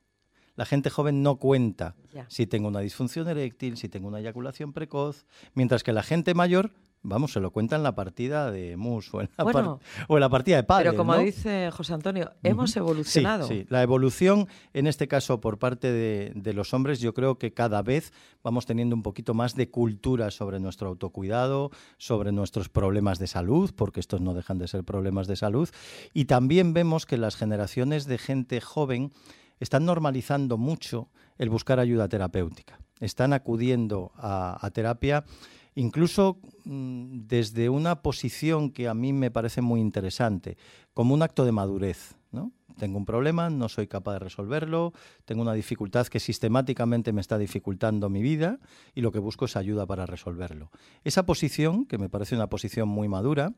La 0.56 0.66
gente 0.66 0.90
joven 0.90 1.22
no 1.22 1.36
cuenta 1.36 1.96
si 2.28 2.46
tengo 2.46 2.68
una 2.68 2.80
disfunción 2.80 3.28
eréctil, 3.28 3.76
si 3.76 3.88
tengo 3.88 4.08
una 4.08 4.18
eyaculación 4.18 4.72
precoz, 4.72 5.24
mientras 5.54 5.82
que 5.82 5.92
la 5.92 6.02
gente 6.02 6.34
mayor 6.34 6.72
Vamos, 7.02 7.32
se 7.32 7.40
lo 7.40 7.50
cuenta 7.50 7.76
en 7.76 7.82
la 7.82 7.94
partida 7.94 8.50
de 8.50 8.76
MUS 8.76 9.14
o 9.14 9.22
en 9.22 9.30
la, 9.38 9.78
o 10.06 10.16
en 10.16 10.20
la 10.20 10.28
partida 10.28 10.56
de 10.56 10.64
padres. 10.64 10.90
Pero 10.90 10.98
como 10.98 11.16
dice 11.16 11.70
José 11.70 11.94
Antonio, 11.94 12.32
hemos 12.42 12.76
evolucionado. 12.76 13.48
Sí, 13.48 13.64
la 13.70 13.82
evolución, 13.82 14.48
en 14.74 14.86
este 14.86 15.08
caso 15.08 15.40
por 15.40 15.58
parte 15.58 15.90
de, 15.90 16.52
los 16.52 16.74
hombres, 16.74 17.00
yo 17.00 17.14
creo 17.14 17.38
que 17.38 17.54
cada 17.54 17.80
vez 17.80 18.12
vamos 18.44 18.66
teniendo 18.66 18.94
un 18.94 19.02
poquito 19.02 19.32
más 19.32 19.54
de 19.54 19.70
cultura 19.70 20.30
sobre 20.30 20.60
nuestro 20.60 20.88
autocuidado, 20.88 21.70
sobre 21.96 22.32
nuestros 22.32 22.68
problemas 22.68 23.18
de 23.18 23.28
salud, 23.28 23.70
porque 23.74 24.00
estos 24.00 24.20
no 24.20 24.34
dejan 24.34 24.58
de 24.58 24.68
ser 24.68 24.84
problemas 24.84 25.26
de 25.26 25.36
salud. 25.36 25.70
Y 26.12 26.26
también 26.26 26.74
vemos 26.74 27.06
que 27.06 27.16
las 27.16 27.34
generaciones 27.34 28.04
de 28.04 28.18
gente 28.18 28.60
joven 28.60 29.10
están 29.58 29.86
normalizando 29.86 30.58
mucho 30.58 31.08
el 31.38 31.48
buscar 31.48 31.80
ayuda 31.80 32.08
terapéutica. 32.08 32.78
Están 33.00 33.32
acudiendo 33.32 34.12
a 34.16 34.68
terapia 34.74 35.24
incluso 35.74 36.38
mm, 36.64 37.26
desde 37.26 37.68
una 37.68 38.02
posición 38.02 38.70
que 38.70 38.88
a 38.88 38.94
mí 38.94 39.12
me 39.12 39.30
parece 39.30 39.62
muy 39.62 39.80
interesante, 39.80 40.56
como 40.94 41.14
un 41.14 41.22
acto 41.22 41.44
de 41.44 41.52
madurez. 41.52 42.16
Tengo 42.80 42.96
un 42.96 43.04
problema, 43.04 43.50
no 43.50 43.68
soy 43.68 43.88
capaz 43.88 44.14
de 44.14 44.18
resolverlo, 44.20 44.94
tengo 45.26 45.42
una 45.42 45.52
dificultad 45.52 46.06
que 46.06 46.18
sistemáticamente 46.18 47.12
me 47.12 47.20
está 47.20 47.36
dificultando 47.36 48.08
mi 48.08 48.22
vida 48.22 48.58
y 48.94 49.02
lo 49.02 49.12
que 49.12 49.18
busco 49.18 49.44
es 49.44 49.56
ayuda 49.56 49.84
para 49.84 50.06
resolverlo. 50.06 50.70
Esa 51.04 51.26
posición, 51.26 51.84
que 51.84 51.98
me 51.98 52.08
parece 52.08 52.34
una 52.34 52.48
posición 52.48 52.88
muy 52.88 53.06
madura, 53.06 53.52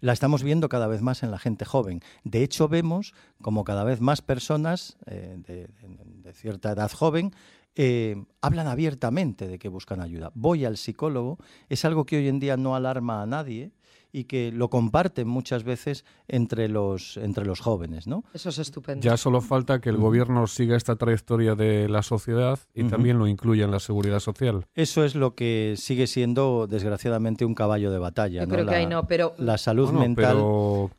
la 0.00 0.12
estamos 0.12 0.44
viendo 0.44 0.68
cada 0.68 0.86
vez 0.86 1.02
más 1.02 1.24
en 1.24 1.32
la 1.32 1.40
gente 1.40 1.64
joven. 1.64 2.02
De 2.22 2.44
hecho, 2.44 2.68
vemos 2.68 3.14
como 3.42 3.64
cada 3.64 3.82
vez 3.82 4.00
más 4.00 4.22
personas 4.22 4.96
eh, 5.06 5.36
de, 5.46 6.32
cierta 6.32 6.70
edad 6.70 6.92
joven 6.92 7.32
eh, 7.76 8.16
hablan 8.40 8.66
abiertamente 8.66 9.48
de 9.48 9.58
que 9.58 9.68
buscan 9.68 10.00
ayuda. 10.00 10.30
Voy 10.34 10.64
al 10.64 10.76
psicólogo 10.76 11.38
es 11.68 11.84
algo 11.84 12.04
que 12.04 12.16
hoy 12.16 12.28
en 12.28 12.40
día 12.40 12.56
no 12.56 12.74
alarma 12.74 13.22
a 13.22 13.26
nadie 13.26 13.72
y 14.12 14.24
que 14.24 14.50
lo 14.52 14.70
comparten 14.70 15.28
muchas 15.28 15.62
veces 15.64 16.04
entre 16.26 16.68
los, 16.68 17.16
entre 17.16 17.44
los 17.44 17.60
jóvenes. 17.60 18.06
¿no? 18.06 18.24
Eso 18.34 18.48
es 18.48 18.58
estupendo. 18.58 19.04
Ya 19.04 19.16
solo 19.16 19.40
falta 19.40 19.80
que 19.80 19.88
el 19.88 19.98
gobierno 19.98 20.46
siga 20.46 20.76
esta 20.76 20.96
trayectoria 20.96 21.54
de 21.54 21.88
la 21.88 22.02
sociedad 22.02 22.58
y 22.74 22.84
también 22.84 23.18
lo 23.18 23.28
incluya 23.28 23.64
en 23.64 23.70
la 23.70 23.78
seguridad 23.78 24.20
social. 24.20 24.66
Eso 24.74 25.04
es 25.04 25.14
lo 25.14 25.34
que 25.34 25.74
sigue 25.76 26.06
siendo, 26.06 26.66
desgraciadamente, 26.66 27.44
un 27.44 27.54
caballo 27.54 27.90
de 27.90 27.98
batalla. 27.98 28.42
Yo 28.42 28.48
creo 28.48 28.66
que 28.66 28.74
ahí 28.74 28.86
no, 28.86 29.06
pero... 29.06 29.34
La 29.38 29.58
salud 29.58 29.92
mental 29.92 30.36
pero 30.36 30.90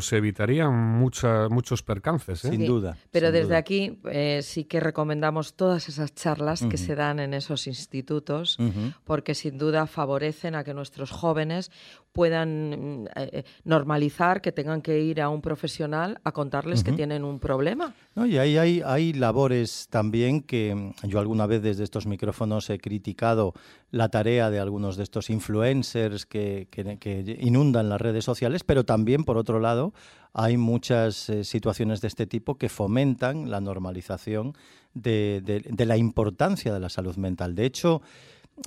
se 0.00 0.16
evitarían 0.16 0.72
muchos 1.00 1.82
percances. 1.82 2.44
¿eh? 2.44 2.50
Sin 2.50 2.66
duda. 2.66 2.96
Pero 3.10 3.32
desde 3.32 3.56
aquí 3.56 3.98
eh, 4.10 4.40
sí 4.42 4.64
que 4.64 4.80
recomendamos 4.80 5.54
todas 5.54 5.88
esas 5.88 6.14
charlas 6.14 6.64
que 6.64 6.76
se 6.76 6.94
dan 6.94 7.20
en 7.20 7.34
esos 7.34 7.66
institutos, 7.66 8.58
porque 9.04 9.34
sin 9.34 9.58
duda 9.58 9.86
favorecen 9.86 10.54
a 10.54 10.64
que 10.64 10.74
nuestros 10.74 11.10
jóvenes 11.10 11.70
puedan 12.12 13.02
mm, 13.02 13.08
eh, 13.16 13.44
normalizar 13.64 14.40
que 14.40 14.52
tengan 14.52 14.82
que 14.82 15.00
ir 15.00 15.20
a 15.20 15.28
un 15.28 15.40
profesional 15.40 16.20
a 16.24 16.32
contarles 16.32 16.82
que 16.82 16.92
tienen 16.92 17.24
un 17.24 17.38
problema. 17.38 17.94
No, 18.14 18.26
y 18.26 18.38
ahí 18.38 18.56
hay, 18.56 18.82
hay 18.84 19.12
labores 19.12 19.86
también 19.90 20.42
que 20.42 20.92
yo 21.04 21.18
alguna 21.20 21.46
vez 21.46 21.62
desde 21.62 21.84
estos 21.84 22.06
micrófonos 22.06 22.68
he 22.70 22.78
criticado 22.78 23.54
la 23.90 24.08
tarea 24.08 24.50
de 24.50 24.60
algunos 24.60 24.96
de 24.96 25.02
estos 25.02 25.30
influencers 25.30 26.26
que, 26.26 26.68
que, 26.70 27.38
inundan 27.40 27.88
las 27.88 28.00
redes 28.00 28.24
sociales, 28.24 28.62
pero 28.64 28.84
también, 28.84 29.24
por 29.24 29.36
otro 29.36 29.58
lado, 29.60 29.92
hay 30.32 30.56
muchas 30.56 31.28
eh, 31.28 31.44
situaciones 31.44 32.00
de 32.00 32.08
este 32.08 32.26
tipo 32.26 32.56
que 32.56 32.68
fomentan 32.68 33.50
la 33.50 33.60
normalización 33.60 34.54
de, 34.94 35.42
de, 35.44 35.86
la 35.86 35.96
importancia 35.96 36.72
de 36.72 36.80
la 36.80 36.88
salud 36.88 37.16
mental. 37.16 37.54
De 37.54 37.66
hecho, 37.66 38.00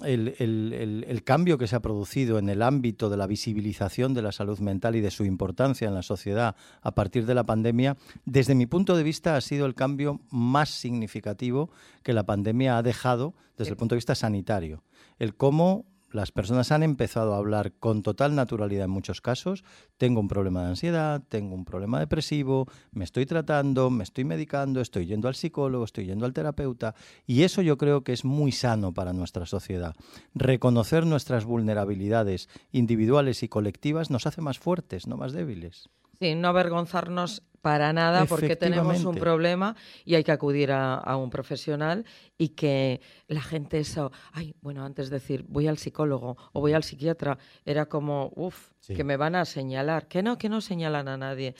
el, 0.03 0.35
el, 0.39 1.05
el, 1.07 1.23
cambio 1.23 1.57
que 1.57 1.67
se 1.67 1.75
ha 1.75 1.81
producido 1.81 2.39
en 2.39 2.49
el 2.49 2.61
ámbito 2.61 3.09
de 3.09 3.17
la 3.17 3.27
visibilización 3.27 4.13
de 4.13 4.23
la 4.23 4.31
salud 4.31 4.59
mental 4.59 4.95
y 4.95 5.01
de 5.01 5.11
su 5.11 5.23
importancia 5.23 5.87
en 5.87 5.93
la 5.93 6.01
sociedad 6.01 6.55
a 6.81 6.95
partir 6.95 7.25
de 7.25 7.35
la 7.35 7.43
pandemia, 7.43 7.95
desde 8.25 8.55
mi 8.55 8.65
punto 8.65 8.97
de 8.97 9.03
vista 9.03 9.35
ha 9.35 9.41
sido 9.41 9.65
el 9.65 9.75
cambio 9.75 10.19
más 10.31 10.69
significativo 10.69 11.69
que 12.01 12.13
la 12.13 12.25
pandemia 12.25 12.77
ha 12.77 12.83
dejado 12.83 13.35
desde 13.57 13.71
el 13.71 13.77
punto 13.77 13.95
de 13.95 13.97
vista 13.97 14.15
sanitario. 14.15 14.83
El 15.19 15.35
cómo 15.35 15.85
las 16.13 16.31
personas 16.31 16.71
han 16.71 16.83
empezado 16.83 17.33
a 17.33 17.37
hablar 17.37 17.73
con 17.79 18.03
total 18.03 18.35
naturalidad 18.35 18.85
en 18.85 18.91
muchos 18.91 19.19
casos. 19.19 19.63
Tengo 19.97 20.19
un 20.19 20.27
problema 20.27 20.61
de 20.61 20.69
ansiedad, 20.69 21.23
tengo 21.27 21.55
un 21.55 21.65
problema 21.65 21.99
depresivo, 21.99 22.67
me 22.91 23.03
estoy 23.03 23.25
tratando, 23.25 23.89
me 23.89 24.03
estoy 24.03 24.23
medicando, 24.23 24.79
estoy 24.79 25.07
yendo 25.07 25.27
al 25.27 25.35
psicólogo, 25.35 25.83
estoy 25.83 26.05
yendo 26.05 26.25
al 26.25 26.33
terapeuta. 26.33 26.93
Y 27.25 27.41
eso 27.41 27.61
yo 27.61 27.77
creo 27.77 28.03
que 28.03 28.13
es 28.13 28.25
muy 28.25 28.51
sano 28.51 28.93
para 28.93 29.11
nuestra 29.11 29.47
sociedad. 29.47 29.95
Reconocer 30.35 31.05
nuestras 31.05 31.45
vulnerabilidades 31.45 32.47
individuales 32.71 33.41
y 33.41 33.47
colectivas 33.47 34.11
nos 34.11 34.27
hace 34.27 34.41
más 34.41 34.59
fuertes, 34.59 35.07
no 35.07 35.17
más 35.17 35.33
débiles. 35.33 35.89
Sí, 36.19 36.35
no 36.35 36.47
avergonzarnos 36.47 37.41
para 37.63 37.93
nada 37.93 38.25
porque 38.25 38.57
tenemos 38.57 39.05
un 39.05 39.15
problema 39.15 39.77
y 40.03 40.15
hay 40.15 40.23
que 40.25 40.33
acudir 40.33 40.73
a, 40.73 41.15
un 41.15 41.29
profesional 41.29 42.05
y 42.37 42.49
que 42.49 42.99
la 43.29 43.41
gente 43.41 43.79
eso, 43.79 44.11
ay, 44.33 44.53
bueno, 44.61 44.83
antes 44.83 45.09
de 45.09 45.19
decir 45.19 45.45
voy 45.47 45.67
al 45.67 45.77
psicólogo 45.77 46.35
o 46.51 46.59
voy 46.59 46.73
al 46.73 46.83
psiquiatra, 46.83 47.37
era 47.65 47.85
como, 47.85 48.33
uff, 48.35 48.71
que 48.85 49.05
me 49.05 49.15
van 49.15 49.35
a 49.35 49.45
señalar, 49.45 50.09
que 50.09 50.21
no, 50.21 50.37
que 50.37 50.49
no 50.49 50.59
señalan 50.59 51.07
a 51.07 51.15
nadie. 51.15 51.55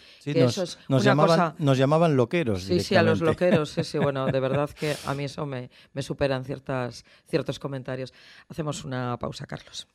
nos, 0.90 1.04
llamaban, 1.06 1.56
nos 1.58 1.78
llamaban 1.78 2.18
loqueros. 2.18 2.64
Sí, 2.64 2.82
sí, 2.82 2.98
a 2.98 3.02
los 3.02 3.22
loqueros, 3.22 3.70
sí, 3.70 3.86
sí, 3.86 3.98
bueno, 3.98 4.26
de 4.26 4.40
verdad 4.42 4.70
que 4.72 4.98
a 5.06 5.14
mí 5.14 5.24
eso 5.24 5.46
me, 5.46 5.70
me 5.94 6.02
superan 6.02 6.44
ciertas, 6.44 7.06
ciertos 7.30 7.60
comentarios. 7.60 8.14
Hacemos 8.50 8.84
una 8.84 9.16
pausa, 9.18 9.46
Carlos. 9.46 9.88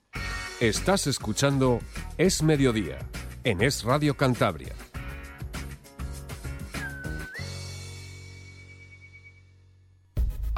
Estás 0.59 1.07
escuchando 1.07 1.81
Es 2.17 2.43
Mediodía 2.43 2.99
en 3.45 3.61
Es 3.61 3.85
Radio 3.85 4.17
Cantabria 4.17 4.75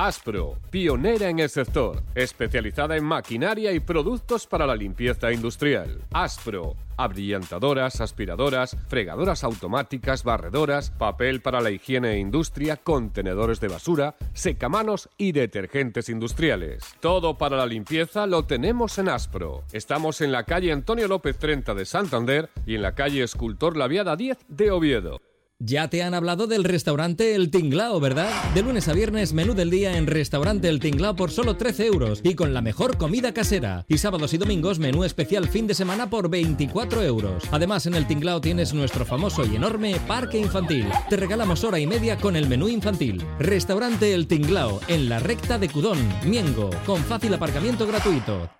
Aspro, 0.02 0.56
pionera 0.70 1.28
en 1.28 1.40
el 1.40 1.50
sector, 1.50 2.02
especializada 2.14 2.96
en 2.96 3.04
maquinaria 3.04 3.70
y 3.72 3.80
productos 3.80 4.46
para 4.46 4.66
la 4.66 4.74
limpieza 4.74 5.30
industrial. 5.30 6.00
Aspro, 6.10 6.74
abrillantadoras, 6.96 8.00
aspiradoras, 8.00 8.78
fregadoras 8.88 9.44
automáticas, 9.44 10.24
barredoras, 10.24 10.90
papel 10.90 11.42
para 11.42 11.60
la 11.60 11.70
higiene 11.70 12.12
e 12.12 12.18
industria, 12.18 12.78
contenedores 12.78 13.60
de 13.60 13.68
basura, 13.68 14.16
secamanos 14.32 15.10
y 15.18 15.32
detergentes 15.32 16.08
industriales. 16.08 16.82
Todo 17.00 17.36
para 17.36 17.58
la 17.58 17.66
limpieza 17.66 18.26
lo 18.26 18.46
tenemos 18.46 18.96
en 18.96 19.10
Aspro. 19.10 19.64
Estamos 19.70 20.22
en 20.22 20.32
la 20.32 20.44
calle 20.44 20.72
Antonio 20.72 21.08
López 21.08 21.36
30 21.36 21.74
de 21.74 21.84
Santander 21.84 22.48
y 22.64 22.74
en 22.74 22.80
la 22.80 22.94
calle 22.94 23.22
Escultor 23.22 23.76
Laviada 23.76 24.16
10 24.16 24.38
de 24.48 24.70
Oviedo. 24.70 25.20
Ya 25.62 25.88
te 25.88 26.02
han 26.02 26.14
hablado 26.14 26.46
del 26.46 26.64
restaurante 26.64 27.34
El 27.34 27.50
Tinglao, 27.50 28.00
¿verdad? 28.00 28.30
De 28.54 28.62
lunes 28.62 28.88
a 28.88 28.94
viernes, 28.94 29.34
menú 29.34 29.52
del 29.52 29.68
día 29.68 29.98
en 29.98 30.06
restaurante 30.06 30.70
El 30.70 30.80
Tinglao 30.80 31.14
por 31.14 31.30
solo 31.30 31.58
13 31.58 31.84
euros 31.84 32.20
y 32.24 32.34
con 32.34 32.54
la 32.54 32.62
mejor 32.62 32.96
comida 32.96 33.34
casera. 33.34 33.84
Y 33.86 33.98
sábados 33.98 34.32
y 34.32 34.38
domingos, 34.38 34.78
menú 34.78 35.04
especial 35.04 35.48
fin 35.48 35.66
de 35.66 35.74
semana 35.74 36.08
por 36.08 36.30
24 36.30 37.02
euros. 37.02 37.42
Además, 37.50 37.84
en 37.84 37.94
El 37.94 38.06
Tinglao 38.06 38.40
tienes 38.40 38.72
nuestro 38.72 39.04
famoso 39.04 39.44
y 39.44 39.56
enorme 39.56 40.00
parque 40.08 40.38
infantil. 40.38 40.86
Te 41.10 41.18
regalamos 41.18 41.62
hora 41.62 41.78
y 41.78 41.86
media 41.86 42.16
con 42.16 42.36
el 42.36 42.48
menú 42.48 42.66
infantil. 42.68 43.22
Restaurante 43.38 44.14
El 44.14 44.28
Tinglao, 44.28 44.80
en 44.88 45.10
la 45.10 45.18
recta 45.18 45.58
de 45.58 45.68
Cudón, 45.68 45.98
Miengo, 46.24 46.70
con 46.86 47.04
fácil 47.04 47.34
aparcamiento 47.34 47.86
gratuito. 47.86 48.59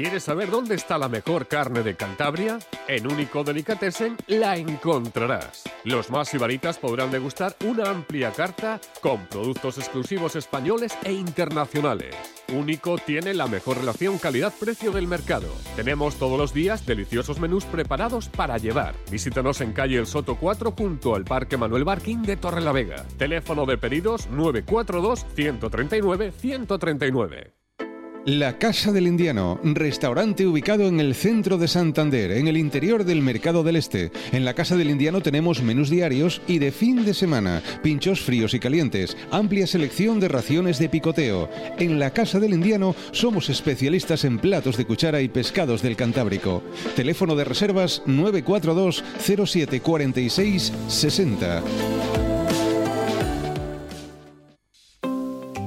¿Quieres 0.00 0.22
saber 0.22 0.48
dónde 0.48 0.76
está 0.76 0.96
la 0.96 1.10
mejor 1.10 1.46
carne 1.46 1.82
de 1.82 1.94
Cantabria? 1.94 2.58
En 2.88 3.06
Único 3.06 3.44
Delicatessen 3.44 4.16
la 4.28 4.56
encontrarás. 4.56 5.64
Los 5.84 6.08
más 6.08 6.32
ibaritas 6.32 6.78
podrán 6.78 7.10
degustar 7.10 7.54
una 7.66 7.90
amplia 7.90 8.32
carta 8.32 8.80
con 9.02 9.26
productos 9.26 9.76
exclusivos 9.76 10.36
españoles 10.36 10.96
e 11.04 11.12
internacionales. 11.12 12.16
Único 12.48 12.96
tiene 12.96 13.34
la 13.34 13.46
mejor 13.46 13.76
relación 13.76 14.16
calidad-precio 14.16 14.90
del 14.90 15.06
mercado. 15.06 15.48
Tenemos 15.76 16.14
todos 16.14 16.38
los 16.38 16.54
días 16.54 16.86
deliciosos 16.86 17.38
menús 17.38 17.66
preparados 17.66 18.30
para 18.30 18.56
llevar. 18.56 18.94
Visítanos 19.10 19.60
en 19.60 19.74
calle 19.74 19.98
El 19.98 20.06
Soto 20.06 20.36
4 20.36 20.72
junto 20.72 21.14
al 21.14 21.24
Parque 21.24 21.58
Manuel 21.58 21.84
Barquín 21.84 22.22
de 22.22 22.38
Torrelavega. 22.38 23.04
Teléfono 23.18 23.66
de 23.66 23.76
pedidos 23.76 24.28
942 24.28 25.26
139 25.34 26.32
139. 26.32 27.59
La 28.26 28.58
Casa 28.58 28.92
del 28.92 29.06
Indiano, 29.06 29.58
restaurante 29.62 30.46
ubicado 30.46 30.86
en 30.86 31.00
el 31.00 31.14
centro 31.14 31.56
de 31.56 31.66
Santander, 31.66 32.32
en 32.32 32.48
el 32.48 32.58
interior 32.58 33.04
del 33.04 33.22
Mercado 33.22 33.62
del 33.62 33.76
Este. 33.76 34.12
En 34.32 34.44
la 34.44 34.52
Casa 34.52 34.76
del 34.76 34.90
Indiano 34.90 35.22
tenemos 35.22 35.62
menús 35.62 35.88
diarios 35.88 36.42
y 36.46 36.58
de 36.58 36.70
fin 36.70 37.06
de 37.06 37.14
semana, 37.14 37.62
pinchos 37.82 38.20
fríos 38.20 38.52
y 38.52 38.60
calientes, 38.60 39.16
amplia 39.30 39.66
selección 39.66 40.20
de 40.20 40.28
raciones 40.28 40.78
de 40.78 40.90
picoteo. 40.90 41.48
En 41.78 41.98
la 41.98 42.10
Casa 42.10 42.38
del 42.38 42.52
Indiano 42.52 42.94
somos 43.12 43.48
especialistas 43.48 44.24
en 44.26 44.38
platos 44.38 44.76
de 44.76 44.84
cuchara 44.84 45.22
y 45.22 45.28
pescados 45.28 45.80
del 45.80 45.96
Cantábrico. 45.96 46.62
Teléfono 46.94 47.34
de 47.36 47.44
reservas 47.44 48.02
942 48.04 49.02
07 49.46 49.80
46 49.80 50.72
60. 50.88 51.62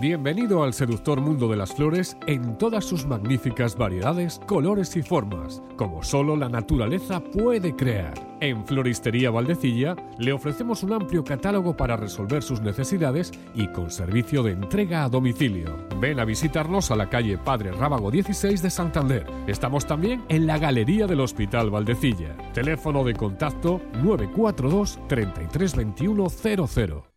Bienvenido 0.04 0.66
al 0.66 0.74
seductor 0.74 1.22
mundo 1.22 1.48
de 1.48 1.56
las 1.56 1.74
flores 1.74 2.18
en 2.28 2.58
todas 2.58 2.84
sus 2.84 3.06
magníficas 3.06 3.78
variedades, 3.78 4.42
colores 4.48 4.98
y 4.98 5.02
formas, 5.02 5.64
como 5.78 6.04
solo 6.04 6.36
la 6.36 6.50
naturaleza 6.50 7.22
puede 7.22 7.74
crear. 7.74 8.14
En 8.42 8.66
Floristería 8.66 9.32
Valdecilla 9.32 9.96
le 10.20 10.34
ofrecemos 10.34 10.84
un 10.84 10.92
amplio 10.92 11.24
catálogo 11.24 11.78
para 11.78 11.96
resolver 11.96 12.44
sus 12.44 12.60
necesidades 12.60 13.32
y 13.56 13.70
con 13.70 13.90
servicio 13.90 14.44
de 14.44 14.52
entrega 14.52 15.06
a 15.06 15.10
domicilio. 15.10 15.88
Ven 16.02 16.20
a 16.20 16.26
visitarnos 16.26 16.92
a 16.92 16.98
la 16.98 17.10
calle 17.10 17.38
Padre 17.38 17.72
Rábago 17.72 18.12
16 18.12 18.62
de 18.62 18.72
Santander. 18.72 19.26
Estamos 19.48 19.86
también 19.86 20.26
en 20.28 20.48
la 20.48 20.58
Galería 20.58 21.08
del 21.08 21.22
Hospital 21.22 21.70
Valdecilla. 21.70 22.36
Teléfono 22.52 23.06
de 23.06 23.14
contacto 23.14 23.80
942 24.04 25.00
332100. 25.08 27.13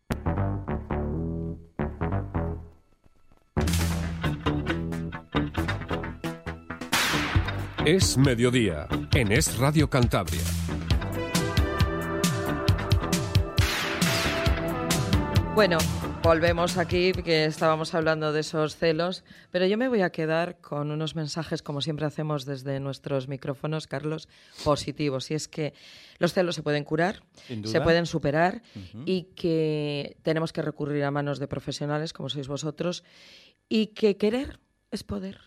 Es 7.87 8.19
mediodía 8.19 8.89
en 9.15 9.31
Es 9.31 9.59
Radio 9.59 9.89
Cantabria. 9.89 10.43
Bueno, 15.55 15.79
volvemos 16.21 16.79
aquí, 16.79 17.13
que 17.13 17.45
estábamos 17.45 17.95
hablando 17.95 18.33
de 18.33 18.41
esos 18.41 18.75
celos, 18.75 19.23
pero 19.53 19.67
yo 19.67 19.79
me 19.79 19.87
voy 19.87 20.01
a 20.01 20.11
quedar 20.11 20.61
con 20.61 20.91
unos 20.91 21.15
mensajes, 21.15 21.63
como 21.63 21.81
siempre 21.81 22.07
hacemos 22.07 22.45
desde 22.45 22.81
nuestros 22.81 23.29
micrófonos, 23.29 23.87
Carlos, 23.87 24.29
positivos. 24.65 25.31
Y 25.31 25.35
es 25.35 25.47
que 25.47 25.73
los 26.19 26.33
celos 26.33 26.57
se 26.57 26.65
pueden 26.65 26.83
curar, 26.83 27.23
se 27.63 27.81
pueden 27.81 28.07
superar 28.07 28.63
y 29.05 29.29
que 29.37 30.17
tenemos 30.25 30.53
que 30.53 30.63
recurrir 30.63 31.05
a 31.05 31.13
manos 31.13 31.39
de 31.39 31.47
profesionales, 31.47 32.13
como 32.13 32.31
sois 32.31 32.49
vosotros, 32.49 33.05
y 33.69 33.95
que 33.95 34.17
querer 34.17 34.59
es 34.91 35.05
poder. 35.05 35.39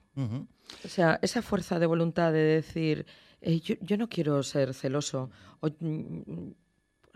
O 0.85 0.87
sea, 0.87 1.19
esa 1.21 1.41
fuerza 1.41 1.79
de 1.79 1.85
voluntad 1.85 2.31
de 2.31 2.39
decir, 2.39 3.05
eh, 3.41 3.59
yo, 3.59 3.97
no 3.97 4.09
quiero 4.09 4.43
ser 4.43 4.73
celoso, 4.73 5.29
mm, 5.61 6.51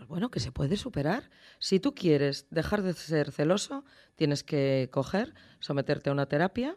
bueno, 0.08 0.30
que 0.30 0.40
se 0.40 0.52
puede 0.52 0.76
superar. 0.76 1.30
Si 1.58 1.80
tú 1.80 1.94
quieres 1.94 2.46
dejar 2.50 2.82
de 2.82 2.92
ser 2.92 3.32
celoso, 3.32 3.84
tienes 4.16 4.42
que 4.42 4.88
coger, 4.92 5.34
someterte 5.60 6.10
a 6.10 6.12
una 6.12 6.26
terapia 6.26 6.76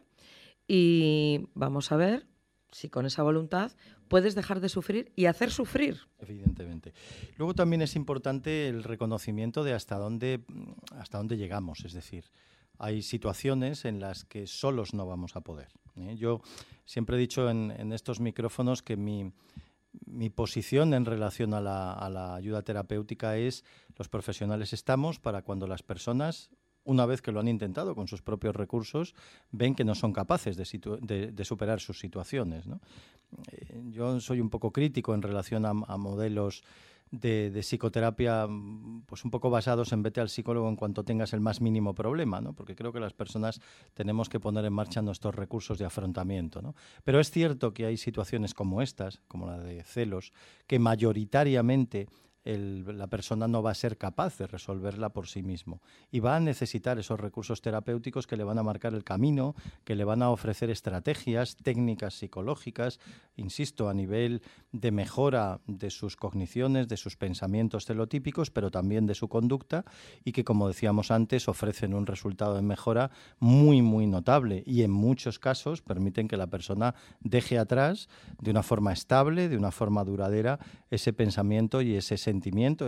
y 0.66 1.48
vamos 1.54 1.92
a 1.92 1.96
ver 1.96 2.26
si 2.70 2.88
con 2.88 3.06
esa 3.06 3.22
voluntad 3.22 3.72
puedes 4.08 4.34
dejar 4.34 4.60
de 4.60 4.68
sufrir 4.68 5.12
y 5.16 5.26
hacer 5.26 5.50
sufrir. 5.50 6.00
Evidentemente. 6.18 6.92
Luego 7.36 7.54
también 7.54 7.82
es 7.82 7.96
importante 7.96 8.68
el 8.68 8.84
reconocimiento 8.84 9.64
de 9.64 9.74
hasta 9.74 9.96
dónde, 9.96 10.44
hasta 10.96 11.18
dónde 11.18 11.36
llegamos, 11.36 11.84
es 11.84 11.92
decir, 11.92 12.24
hay 12.78 13.02
situaciones 13.02 13.84
en 13.84 14.00
las 14.00 14.24
que 14.24 14.46
solos 14.46 14.94
no 14.94 15.06
vamos 15.06 15.36
a 15.36 15.40
poder. 15.40 15.68
¿eh? 15.96 16.16
Yo 16.16 16.40
siempre 16.84 17.16
he 17.16 17.20
dicho 17.20 17.50
en, 17.50 17.92
estos 17.92 18.20
micrófonos 18.20 18.82
que 18.82 18.96
mi, 18.96 19.32
posición 20.34 20.94
en 20.94 21.04
relación 21.04 21.54
a 21.54 21.60
la, 21.60 22.34
ayuda 22.34 22.62
terapéutica 22.62 23.36
es 23.36 23.64
los 23.96 24.08
profesionales 24.08 24.72
estamos 24.72 25.18
para 25.18 25.42
cuando 25.42 25.66
las 25.66 25.82
personas 25.82 26.50
una 26.84 27.04
vez 27.04 27.20
que 27.20 27.32
lo 27.32 27.40
han 27.40 27.48
intentado 27.48 27.94
con 27.94 28.08
sus 28.08 28.22
propios 28.22 28.56
recursos, 28.56 29.14
ven 29.50 29.74
que 29.74 29.84
no 29.84 29.94
son 29.94 30.14
capaces 30.14 30.56
de, 30.56 31.44
superar 31.44 31.80
sus 31.80 31.98
situaciones. 31.98 32.64
Eh, 33.52 33.82
yo 33.90 34.18
soy 34.20 34.40
un 34.40 34.48
poco 34.48 34.72
crítico 34.72 35.12
en 35.12 35.20
relación 35.20 35.66
a 35.66 35.74
modelos 35.74 36.62
de, 37.10 37.50
psicoterapia 37.62 38.46
mm, 38.46 39.02
pues 39.06 39.24
un 39.24 39.30
poco 39.30 39.50
basados 39.50 39.92
en 39.92 40.02
vete 40.02 40.20
al 40.20 40.28
psicólogo 40.28 40.68
en 40.68 40.76
cuanto 40.76 41.04
tengas 41.04 41.32
el 41.32 41.40
más 41.40 41.60
mínimo 41.60 41.94
problema, 41.94 42.40
¿no? 42.40 42.52
porque 42.52 42.74
creo 42.74 42.92
que 42.92 43.00
las 43.00 43.12
personas 43.12 43.60
tenemos 43.94 44.28
que 44.28 44.40
poner 44.40 44.64
en 44.64 44.72
marcha 44.72 45.02
nuestros 45.02 45.34
recursos 45.34 45.78
de 45.78 45.84
afrontamiento. 45.84 46.62
¿no? 46.62 46.74
Pero 47.04 47.20
es 47.20 47.30
cierto 47.30 47.72
que 47.72 47.86
hay 47.86 47.96
situaciones 47.96 48.54
como 48.54 48.82
estas, 48.82 49.20
como 49.28 49.46
la 49.46 49.58
de 49.58 49.82
celos, 49.82 50.32
que 50.66 50.78
mayoritariamente 50.78 52.08
la 52.56 53.06
persona 53.08 53.46
no 53.46 53.62
va 53.62 53.72
a 53.72 53.74
ser 53.74 53.98
capaz 53.98 54.38
de 54.38 54.46
resolverla 54.46 55.10
por 55.10 55.28
sí 55.28 55.42
mismo. 55.42 55.82
Y 56.10 56.20
va 56.20 56.36
a 56.36 56.40
necesitar 56.40 56.98
esos 56.98 57.20
recursos 57.20 57.60
terapéuticos 57.60 58.26
que 58.26 58.36
le 58.36 58.44
van 58.44 58.58
a 58.58 58.62
marcar 58.62 58.94
el 58.94 59.04
camino, 59.04 59.54
que 59.84 59.94
le 59.94 60.04
van 60.04 60.22
a 60.22 60.30
ofrecer 60.30 60.70
estrategias, 60.70 61.56
técnicas 61.56 62.14
psicológicas, 62.14 63.00
insisto, 63.36 63.88
a 63.88 63.94
nivel 63.94 64.42
de 64.72 64.90
mejora 64.90 65.60
de 65.66 65.90
sus 65.90 66.16
cogniciones, 66.16 66.88
de 66.88 66.96
sus 66.96 67.16
pensamientos 67.16 67.84
celotípicos, 67.84 68.50
pero 68.50 68.70
también 68.70 69.06
de 69.06 69.14
su 69.14 69.28
conducta 69.28 69.84
y 70.24 70.32
que, 70.32 70.44
como 70.44 70.68
decíamos 70.68 71.10
antes, 71.10 71.48
ofrecen 71.48 71.92
un 71.92 72.06
resultado 72.06 72.54
de 72.54 72.62
mejora 72.62 73.10
muy, 73.38 73.82
muy 73.82 74.06
notable 74.06 74.62
y 74.66 74.82
en 74.82 74.90
muchos 74.90 75.38
casos 75.38 75.82
permiten 75.82 76.28
que 76.28 76.36
la 76.36 76.46
persona 76.46 76.94
deje 77.20 77.58
atrás 77.58 78.08
de 78.40 78.50
una 78.50 78.62
forma 78.62 78.92
estable, 78.92 79.48
de 79.48 79.56
una 79.56 79.70
forma 79.70 80.04
duradera, 80.04 80.58
ese 80.90 81.12
pensamiento 81.12 81.82
y 81.82 81.94
ese 81.94 82.16
sentimiento 82.16 82.37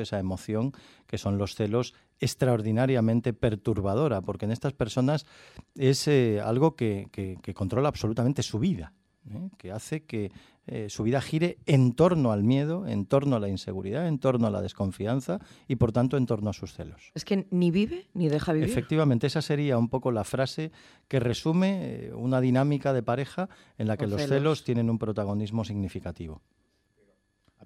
esa 0.01 0.19
emoción 0.19 0.73
que 1.07 1.19
son 1.19 1.39
los 1.39 1.55
celos 1.55 1.95
extraordinariamente 2.21 3.33
perturbadora, 3.33 4.21
porque 4.21 4.45
en 4.45 4.53
estas 4.53 4.73
personas 4.73 5.27
es 5.75 6.07
eh, 6.09 6.41
algo 6.41 6.77
que, 6.77 7.09
controla 7.55 7.89
absolutamente 7.89 8.43
su 8.43 8.59
vida, 8.59 8.93
¿eh? 9.29 9.49
que 9.57 9.73
hace 9.73 10.05
que 10.05 10.31
eh, 10.67 10.89
su 10.89 11.03
vida 11.03 11.21
gire 11.21 11.59
en 11.67 11.95
torno 11.95 12.31
al 12.31 12.45
miedo, 12.45 12.87
en 12.87 13.07
torno 13.07 13.37
a 13.37 13.41
la 13.41 13.49
inseguridad, 13.49 14.07
en 14.07 14.19
torno 14.19 14.47
a 14.47 14.51
la 14.51 14.61
desconfianza 14.61 15.41
y 15.67 15.77
por 15.77 15.93
tanto 15.93 16.17
en 16.17 16.27
torno 16.27 16.51
a 16.51 16.53
sus 16.53 16.75
celos. 16.75 17.11
Es 17.15 17.25
que 17.25 17.47
ni 17.51 17.71
vive 17.71 18.09
ni 18.13 18.29
deja 18.29 18.53
vivir. 18.53 18.69
Efectivamente, 18.69 19.27
esa 19.27 19.43
sería 19.43 19.79
un 19.79 19.89
poco 19.89 20.13
la 20.13 20.25
frase 20.25 20.71
que 21.09 21.19
resume 21.19 22.11
una 22.15 22.41
dinámica 22.41 22.93
de 22.93 23.03
pareja 23.03 23.49
en 23.79 23.89
la 23.89 23.97
que 23.97 24.07
los 24.07 24.23
celos 24.23 24.63
tienen 24.63 24.91
un 24.91 24.99
protagonismo 24.99 25.65
significativo. 25.65 26.43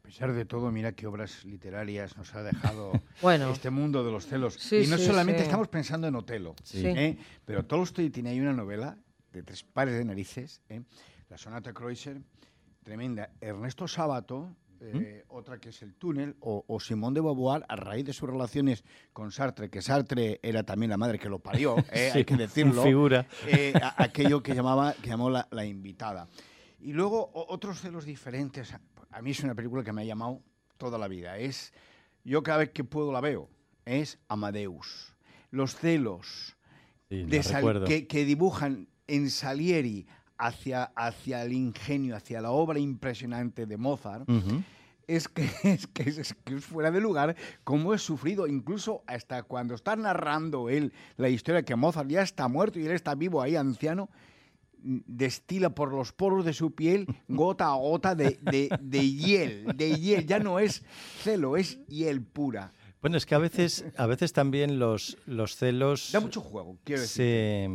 A 0.04 0.06
pesar 0.06 0.34
de 0.34 0.44
todo, 0.44 0.70
mira 0.70 0.92
qué 0.92 1.06
obras 1.06 1.46
literarias 1.46 2.14
nos 2.18 2.34
ha 2.34 2.42
dejado 2.42 2.92
este 3.54 3.70
mundo 3.70 4.04
de 4.04 4.12
los 4.12 4.26
celos. 4.26 4.70
y 4.70 4.86
no 4.86 4.98
solamente 4.98 5.42
estamos 5.42 5.68
pensando 5.68 6.06
en 6.06 6.14
Otelo, 6.14 6.54
¿eh? 6.74 7.16
pero 7.46 7.64
Tolstoy 7.64 8.10
tiene 8.10 8.28
ahí 8.28 8.38
una 8.38 8.52
novela 8.52 8.98
de 9.32 9.42
tres 9.42 9.64
pares 9.64 9.94
de 9.96 10.04
narices, 10.04 10.60
¿eh? 10.68 10.82
la 11.30 11.38
sonata 11.38 11.72
Kreutzer, 11.72 12.20
tremenda. 12.82 13.30
Ernesto 13.40 13.88
Sábato, 13.88 14.54
eh, 14.78 15.24
otra 15.28 15.58
que 15.58 15.70
es 15.70 15.80
El 15.80 15.94
túnel, 15.94 16.36
o, 16.40 16.66
o, 16.68 16.80
Simón 16.80 17.14
de 17.14 17.22
Beauvoir, 17.22 17.64
a 17.66 17.74
raíz 17.74 18.04
de 18.04 18.12
sus 18.12 18.28
relaciones 18.28 18.84
con 19.14 19.32
Sartre, 19.32 19.70
que 19.70 19.80
Sartre 19.80 20.38
era 20.42 20.64
también 20.64 20.90
la 20.90 20.98
madre 20.98 21.18
que 21.18 21.30
lo 21.30 21.38
parió, 21.38 21.76
hay 22.14 22.26
que 22.26 22.36
decirlo, 22.36 22.82
figura. 22.82 23.26
aquello 23.96 24.42
que, 24.42 24.54
llamaba, 24.54 24.92
que 24.92 25.08
llamó 25.08 25.30
la, 25.30 25.48
la 25.50 25.64
invitada. 25.64 26.28
Y 26.78 26.92
luego 26.92 27.30
otros 27.32 27.80
celos 27.80 28.04
diferentes 28.04 28.74
a 29.14 29.22
mí 29.22 29.30
es 29.30 29.42
una 29.44 29.54
película 29.54 29.84
que 29.84 29.92
me 29.92 30.02
ha 30.02 30.04
llamado 30.04 30.42
toda 30.76 30.98
la 30.98 31.06
vida. 31.06 31.38
Es, 31.38 31.72
yo 32.24 32.42
cada 32.42 32.58
vez 32.58 32.70
que 32.70 32.82
puedo 32.82 33.12
la 33.12 33.20
veo, 33.20 33.48
es 33.84 34.18
Amadeus. 34.28 35.14
Los 35.50 35.76
celos 35.76 36.56
de 37.08 38.06
que, 38.08 38.24
dibujan 38.24 38.88
en 39.06 39.30
Salieri 39.30 40.06
hacia, 40.36 40.84
hacia 40.96 41.44
el 41.44 41.52
ingenio, 41.52 42.16
hacia 42.16 42.40
la 42.40 42.50
obra 42.50 42.80
impresionante 42.80 43.66
de 43.66 43.76
Mozart. 43.76 44.28
Es 45.06 45.28
que, 45.28 45.48
es, 45.62 45.86
que 45.86 46.08
es, 46.08 46.34
fuera 46.64 46.90
de 46.90 47.00
lugar 47.00 47.36
cómo 47.62 47.94
es 47.94 48.02
sufrido, 48.02 48.48
incluso 48.48 49.04
hasta 49.06 49.44
cuando 49.44 49.76
está 49.76 49.94
narrando 49.94 50.70
él 50.70 50.92
la 51.16 51.28
historia 51.28 51.62
que 51.62 51.76
Mozart 51.76 52.08
ya 52.08 52.22
está 52.22 52.48
muerto 52.48 52.80
y 52.80 52.86
él 52.86 52.92
está 52.92 53.14
vivo 53.14 53.40
ahí, 53.40 53.54
anciano, 53.54 54.08
destila 54.84 55.74
por 55.74 55.92
los 55.92 56.12
poros 56.12 56.44
de 56.44 56.52
su 56.52 56.74
piel 56.74 57.06
gota 57.28 57.66
a 57.66 57.74
gota 57.74 58.14
de, 58.14 58.38
hiel, 58.90 59.66
de 59.74 59.98
hiel. 59.98 60.26
Ya 60.26 60.38
no 60.38 60.58
es 60.58 60.84
celo, 61.22 61.56
es 61.56 61.84
hiel 61.86 62.22
pura. 62.22 62.72
Bueno, 63.00 63.18
es 63.18 63.26
que 63.26 63.34
a 63.34 63.38
veces, 63.38 63.84
a 63.98 64.06
veces 64.06 64.32
también 64.32 64.78
los, 64.78 65.18
los 65.26 65.56
celos... 65.56 66.10
Da 66.12 66.20
mucho 66.20 66.40
juego, 66.40 66.78
quiero 66.84 67.02
decir. 67.02 67.68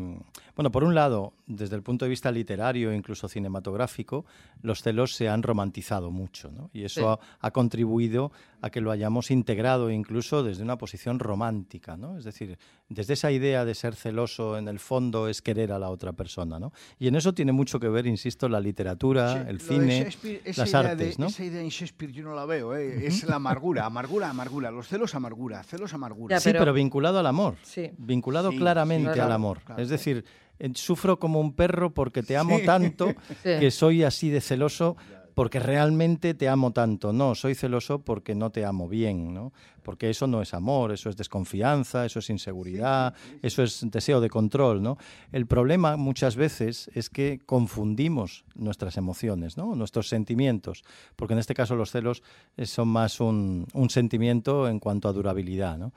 Bueno, 0.60 0.74
por 0.74 0.84
un 0.84 0.93
lado, 0.93 1.32
desde 1.48 1.78
el 1.78 1.84
punto 1.84 2.04
de 2.04 2.10
vista 2.10 2.30
literario 2.34 2.91
e 2.91 2.95
incluso 2.98 3.30
cinematográfico, 3.30 4.26
los 4.62 4.82
celos 4.82 5.15
se 5.15 5.30
han 5.30 5.41
romantizado 5.41 6.12
mucho, 6.12 6.52
¿no? 6.52 6.69
Y 6.74 6.84
eso 6.84 7.12
ha, 7.12 7.19
ha, 7.39 7.52
contribuido 7.52 8.34
a 8.62 8.69
que 8.69 8.82
lo 8.82 8.91
hayamos 8.91 9.32
integrado 9.32 9.89
incluso 9.89 10.43
desde 10.43 10.62
una 10.62 10.78
posición 10.78 11.17
romántica, 11.19 11.95
¿no? 11.95 12.17
Es 12.17 12.26
decir, 12.26 12.58
desde 12.89 13.13
esa 13.13 13.32
idea 13.32 13.63
de 13.63 13.74
ser 13.74 13.95
celoso 13.95 14.58
en 14.58 14.67
el 14.67 14.80
fondo 14.80 15.30
es 15.30 15.41
querer 15.41 15.72
a 15.72 15.80
la 15.80 15.89
otra 15.89 16.12
persona, 16.12 16.60
¿no? 16.60 16.74
Y 17.00 17.08
en 17.08 17.15
eso 17.15 17.34
tiene 17.34 17.54
mucho 17.54 17.80
que 17.80 17.88
ver, 17.88 18.06
insisto, 18.06 18.50
la 18.50 18.60
literatura, 18.60 19.45
el 19.48 19.62
cine, 19.62 20.10
las 20.58 20.74
artes, 20.74 21.19
¿no? 21.19 21.28
Esa 21.28 21.45
idea 21.45 21.62
en 21.62 21.69
Shakespeare 21.69 22.12
yo 22.12 22.24
no 22.24 22.36
la 22.36 22.45
veo, 22.45 22.76
¿eh? 22.76 23.06
es 23.06 23.24
la 23.24 23.36
amargura, 23.36 23.86
amargura, 23.86 24.30
amargura, 24.30 24.72
los 24.72 24.89
celos 24.89 25.15
amargura, 25.15 25.63
celos 25.63 25.93
amargura. 25.93 26.38
sí, 26.41 26.52
pero, 26.52 26.74
vinculado 26.74 27.19
al 27.19 27.28
amor, 27.28 27.56
sí. 27.63 27.91
vinculado 27.98 28.52
claramente 28.52 29.22
al 29.22 29.32
amor. 29.32 29.60
es 29.78 29.88
decir, 29.88 30.26
sufro 30.74 31.19
como 31.19 31.39
un 31.39 31.54
perro 31.54 31.93
porque 31.93 32.24
te 32.24 32.38
amo 32.38 32.60
tanto 32.65 33.13
que 33.43 33.72
soy 33.72 34.04
así 34.04 34.30
de 34.30 34.41
celoso 34.41 34.98
porque 35.39 35.62
realmente 35.62 36.34
te 36.34 36.50
amo 36.50 36.74
tanto. 36.74 37.13
No, 37.13 37.34
soy 37.34 37.56
celoso 37.56 38.00
porque 38.04 38.36
no 38.36 38.50
te 38.50 38.65
amo 38.65 38.89
bien, 38.89 39.34
¿no? 39.34 39.54
Porque 39.84 40.10
eso 40.10 40.28
no 40.28 40.41
es 40.41 40.54
amor, 40.54 40.91
eso 40.91 41.10
es 41.10 41.15
desconfianza, 41.15 42.06
eso 42.06 42.19
es 42.19 42.30
inseguridad, 42.30 43.13
eso 43.41 43.63
es 43.63 43.86
deseo 43.89 44.19
de 44.19 44.30
control, 44.30 44.84
¿no? 44.84 44.98
El 45.32 45.48
problema 45.48 45.95
muchas 45.95 46.36
veces 46.36 46.91
es 46.93 47.10
que 47.10 47.39
confundimos 47.45 48.43
nuestras 48.54 48.98
emociones, 48.98 49.56
¿no? 49.56 49.76
Nuestros 49.76 50.10
sentimientos, 50.10 50.84
porque 51.15 51.36
en 51.36 51.39
este 51.39 51.54
caso 51.54 51.78
los 51.78 51.91
celos 51.91 52.22
eh, 52.58 52.65
son 52.65 52.89
más 52.89 53.22
un, 53.22 53.65
un 53.74 53.89
sentimiento 53.89 54.67
en 54.67 54.80
cuanto 54.80 55.08
a 55.08 55.13
durabilidad, 55.13 55.78
¿no? 55.78 55.93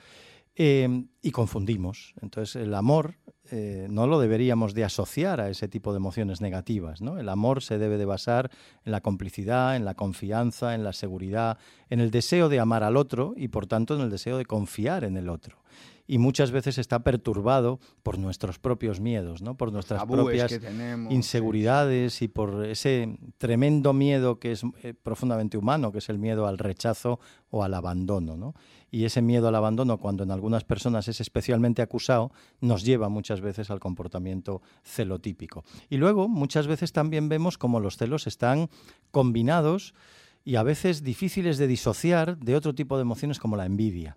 Eh, 0.54 1.06
y 1.22 1.30
confundimos. 1.30 2.14
Entonces, 2.20 2.56
el 2.56 2.74
amor 2.74 3.16
eh, 3.50 3.86
no 3.90 4.06
lo 4.06 4.20
deberíamos 4.20 4.74
de 4.74 4.84
asociar 4.84 5.40
a 5.40 5.48
ese 5.48 5.66
tipo 5.66 5.92
de 5.92 5.96
emociones 5.96 6.40
negativas. 6.40 7.00
¿no? 7.00 7.18
El 7.18 7.28
amor 7.28 7.62
se 7.62 7.78
debe 7.78 7.96
de 7.96 8.04
basar 8.04 8.50
en 8.84 8.92
la 8.92 9.00
complicidad, 9.00 9.76
en 9.76 9.84
la 9.84 9.94
confianza, 9.94 10.74
en 10.74 10.84
la 10.84 10.92
seguridad, 10.92 11.58
en 11.88 12.00
el 12.00 12.10
deseo 12.10 12.48
de 12.48 12.60
amar 12.60 12.82
al 12.82 12.96
otro 12.96 13.34
y, 13.36 13.48
por 13.48 13.66
tanto, 13.66 13.94
en 13.94 14.02
el 14.02 14.10
deseo 14.10 14.36
de 14.36 14.44
confiar 14.44 15.04
en 15.04 15.16
el 15.16 15.28
otro 15.28 15.62
y 16.06 16.18
muchas 16.18 16.50
veces 16.50 16.78
está 16.78 17.04
perturbado 17.04 17.80
por 18.02 18.18
nuestros 18.18 18.58
propios 18.58 19.00
miedos, 19.00 19.40
¿no? 19.40 19.56
por 19.56 19.72
nuestras 19.72 20.04
propias 20.04 20.60
inseguridades 21.10 22.22
y 22.22 22.28
por 22.28 22.66
ese 22.66 23.18
tremendo 23.38 23.92
miedo 23.92 24.38
que 24.38 24.52
es 24.52 24.62
eh, 24.82 24.94
profundamente 24.94 25.56
humano, 25.56 25.92
que 25.92 25.98
es 25.98 26.08
el 26.08 26.18
miedo 26.18 26.46
al 26.46 26.58
rechazo 26.58 27.20
o 27.50 27.64
al 27.64 27.74
abandono. 27.74 28.36
¿no? 28.36 28.54
Y 28.92 29.06
ese 29.06 29.22
miedo 29.22 29.48
al 29.48 29.56
abandono, 29.56 29.98
cuando 29.98 30.22
en 30.22 30.30
algunas 30.30 30.62
personas 30.62 31.08
es 31.08 31.20
especialmente 31.20 31.82
acusado, 31.82 32.30
nos 32.60 32.84
lleva 32.84 33.08
muchas 33.08 33.40
veces 33.40 33.70
al 33.70 33.80
comportamiento 33.80 34.62
celotípico. 34.84 35.64
Y 35.90 35.96
luego, 35.96 36.28
muchas 36.28 36.68
veces 36.68 36.92
también 36.92 37.28
vemos 37.28 37.58
cómo 37.58 37.80
los 37.80 37.96
celos 37.96 38.28
están 38.28 38.68
combinados 39.10 39.94
y 40.44 40.54
a 40.54 40.62
veces 40.62 41.02
difíciles 41.02 41.58
de 41.58 41.66
disociar 41.66 42.38
de 42.38 42.54
otro 42.54 42.74
tipo 42.74 42.96
de 42.96 43.02
emociones 43.02 43.40
como 43.40 43.56
la 43.56 43.66
envidia 43.66 44.16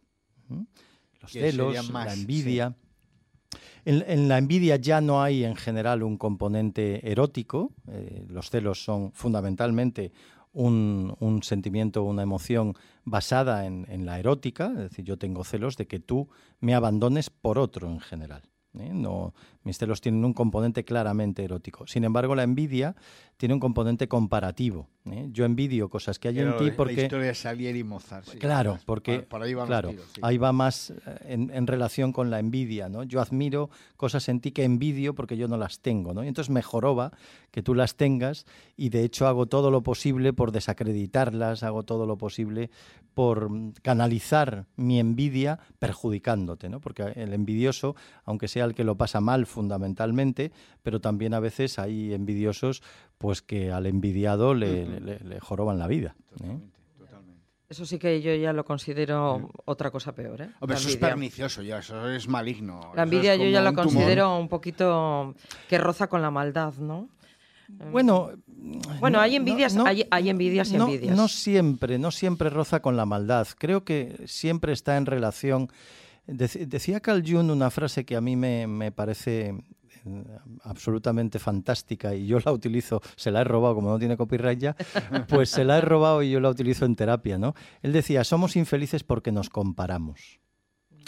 los 1.22 1.32
celos, 1.32 1.92
la 1.92 2.14
envidia. 2.14 2.76
En, 3.86 4.28
la 4.28 4.40
envidia 4.40 4.78
ya 4.78 5.00
no 5.00 5.22
hay 5.22 5.44
en 5.44 5.56
general 5.56 6.02
un 6.02 6.18
componente 6.18 7.10
erótico, 7.10 7.72
eh, 7.88 8.26
los 8.28 8.50
celos 8.50 8.84
son 8.84 9.12
fundamentalmente 9.12 10.12
un, 10.56 11.40
sentimiento, 11.44 12.04
una 12.04 12.24
emoción 12.24 12.74
basada 13.04 13.66
en, 13.66 13.86
en, 13.90 14.06
la 14.06 14.20
erótica, 14.20 14.72
es 14.72 14.90
decir, 14.90 15.06
yo 15.06 15.18
tengo 15.18 15.44
celos 15.44 15.78
de 15.78 15.88
que 15.88 16.00
tú 16.00 16.30
me 16.60 16.74
abandones 16.74 17.30
por 17.30 17.60
otro 17.60 17.90
en 17.90 18.00
general. 18.00 18.44
¿Eh? 18.80 18.92
No, 18.94 19.34
mis 19.64 19.78
celos 19.78 20.00
tienen 20.00 20.24
un 20.24 20.34
componente 20.34 20.86
claramente 20.86 21.44
erótico. 21.44 21.88
Sin 21.88 22.04
embargo, 22.04 22.36
la 22.36 22.44
envidia 22.44 22.96
tiene 23.38 23.54
un 23.54 23.60
componente 23.60 24.08
comparativo. 24.08 24.88
¿eh? 25.06 25.28
Yo 25.32 25.44
envidio 25.44 25.90
cosas 25.90 26.20
que 26.20 26.30
hay 26.30 26.40
en 26.40 26.56
ti 26.58 26.72
porque... 26.72 26.96
La 26.96 27.02
historia 27.04 27.28
de 27.28 27.36
Salieri 27.36 27.80
y 27.80 27.84
Mozart. 27.84 28.28
claro, 28.40 28.80
porque 28.86 29.26
ahí, 29.30 29.56
claro, 29.66 29.92
ahí 30.22 30.38
va 30.38 30.54
más 30.54 30.92
eh, 30.92 30.96
en, 31.28 31.68
relación 31.68 32.14
con 32.14 32.30
la 32.30 32.40
envidia. 32.40 32.90
¿no? 32.90 33.04
Yo 33.04 33.22
admiro 33.22 33.70
cosas 33.98 34.30
en 34.30 34.40
ti 34.40 34.52
que 34.52 34.64
envidio 34.64 35.16
porque 35.16 35.36
yo 35.36 35.48
no 35.48 35.58
las 35.58 35.80
tengo. 35.80 36.14
¿no? 36.14 36.24
Y 36.24 36.28
entonces 36.28 36.50
me 36.50 36.62
joroba 36.62 37.12
que 37.52 37.62
tú 37.62 37.74
las 37.74 37.96
tengas 37.96 38.46
y 38.78 38.90
de 38.90 39.04
hecho 39.04 39.28
hago 39.28 39.48
todo 39.48 39.72
lo 39.72 39.84
posible 39.84 40.32
por 40.32 40.52
desacreditarlas, 40.52 41.64
hago 41.64 41.84
todo 41.84 42.06
lo 42.06 42.18
posible 42.18 42.70
por 43.16 43.50
canalizar 43.82 44.66
mi 44.76 45.00
envidia 45.00 45.60
perjudicándote. 45.80 46.70
¿no? 46.70 46.80
Porque 46.80 47.04
el 47.16 47.34
envidioso, 47.34 47.96
aunque 48.26 48.48
sea 48.48 48.65
el 48.66 48.76
que 48.76 48.84
lo 48.84 48.96
pasa 48.96 49.22
mal 49.22 49.46
fundamentalmente, 49.46 50.52
pero 50.84 51.00
también 51.00 51.34
a 51.34 51.40
veces 51.40 51.80
hay 51.80 52.14
envidiosos 52.14 52.84
pues 53.18 53.42
que 53.42 53.72
al 53.72 53.86
envidiado 53.86 54.54
le, 54.54 55.40
joroban 55.40 55.80
la 55.80 55.88
vida. 55.88 56.16
¿eh? 56.44 56.60
Eso 57.68 57.86
sí 57.86 57.98
que 57.98 58.22
yo 58.22 58.34
ya 58.36 58.54
lo 58.54 58.64
considero 58.64 59.50
otra 59.66 59.90
cosa 59.90 60.14
peor. 60.14 60.42
¿eh? 60.42 60.50
eso 60.70 60.90
es 60.90 60.98
pernicioso 60.98 61.62
ya, 61.64 61.80
eso 61.80 62.10
es 62.10 62.28
maligno. 62.28 62.92
La 62.96 63.04
envidia 63.04 63.36
yo 63.36 63.48
ya 63.50 63.62
lo 63.62 63.74
considero 63.74 64.38
un 64.38 64.50
poquito 64.50 65.34
que 65.68 65.78
roza 65.78 66.08
con 66.08 66.22
la 66.22 66.30
maldad, 66.30 66.74
¿no? 66.76 67.10
Bueno, 67.68 68.32
bueno, 69.00 69.20
hay 69.20 69.36
envidias, 69.36 69.76
hay, 70.12 70.30
envidias 70.30 70.72
y 70.72 70.76
envidias. 70.76 71.16
No 71.16 71.28
siempre, 71.28 71.98
no 71.98 72.12
siempre 72.12 72.50
roza 72.50 72.82
con 72.82 72.96
la 72.96 73.06
maldad. 73.06 73.48
Creo 73.58 73.84
que 73.84 74.24
siempre 74.28 74.74
está 74.74 74.98
en 74.98 75.08
relación 75.08 75.70
decía 76.28 77.00
Carl 77.00 77.24
Jung 77.26 77.52
una 77.52 77.70
frase 77.70 78.06
que 78.06 78.16
a 78.16 78.22
mí 78.22 78.36
me, 78.36 78.92
parece 78.92 79.56
eh, 80.06 80.38
absolutamente 80.64 81.40
fantástica 81.40 82.16
y 82.16 82.28
yo 82.28 82.40
la 82.44 82.52
utilizo, 82.52 83.02
se 83.16 83.32
la 83.32 83.42
he 83.42 83.44
robado, 83.44 83.76
como 83.76 83.90
no 83.90 84.00
tiene 84.00 84.18
copyright 84.18 84.60
ya, 84.60 84.76
pues 85.30 85.50
se 85.50 85.64
la 85.64 85.78
he 85.78 85.82
robado 85.82 86.24
y 86.24 86.32
yo 86.32 86.40
la 86.40 86.50
utilizo 86.50 86.86
en 86.86 86.96
terapia, 86.96 87.38
¿no? 87.38 87.54
Él 87.82 87.94
decía, 87.94 88.24
somos 88.24 88.56
infelices 88.56 89.04
porque 89.04 89.32
nos 89.32 89.50
comparamos. 89.50 90.40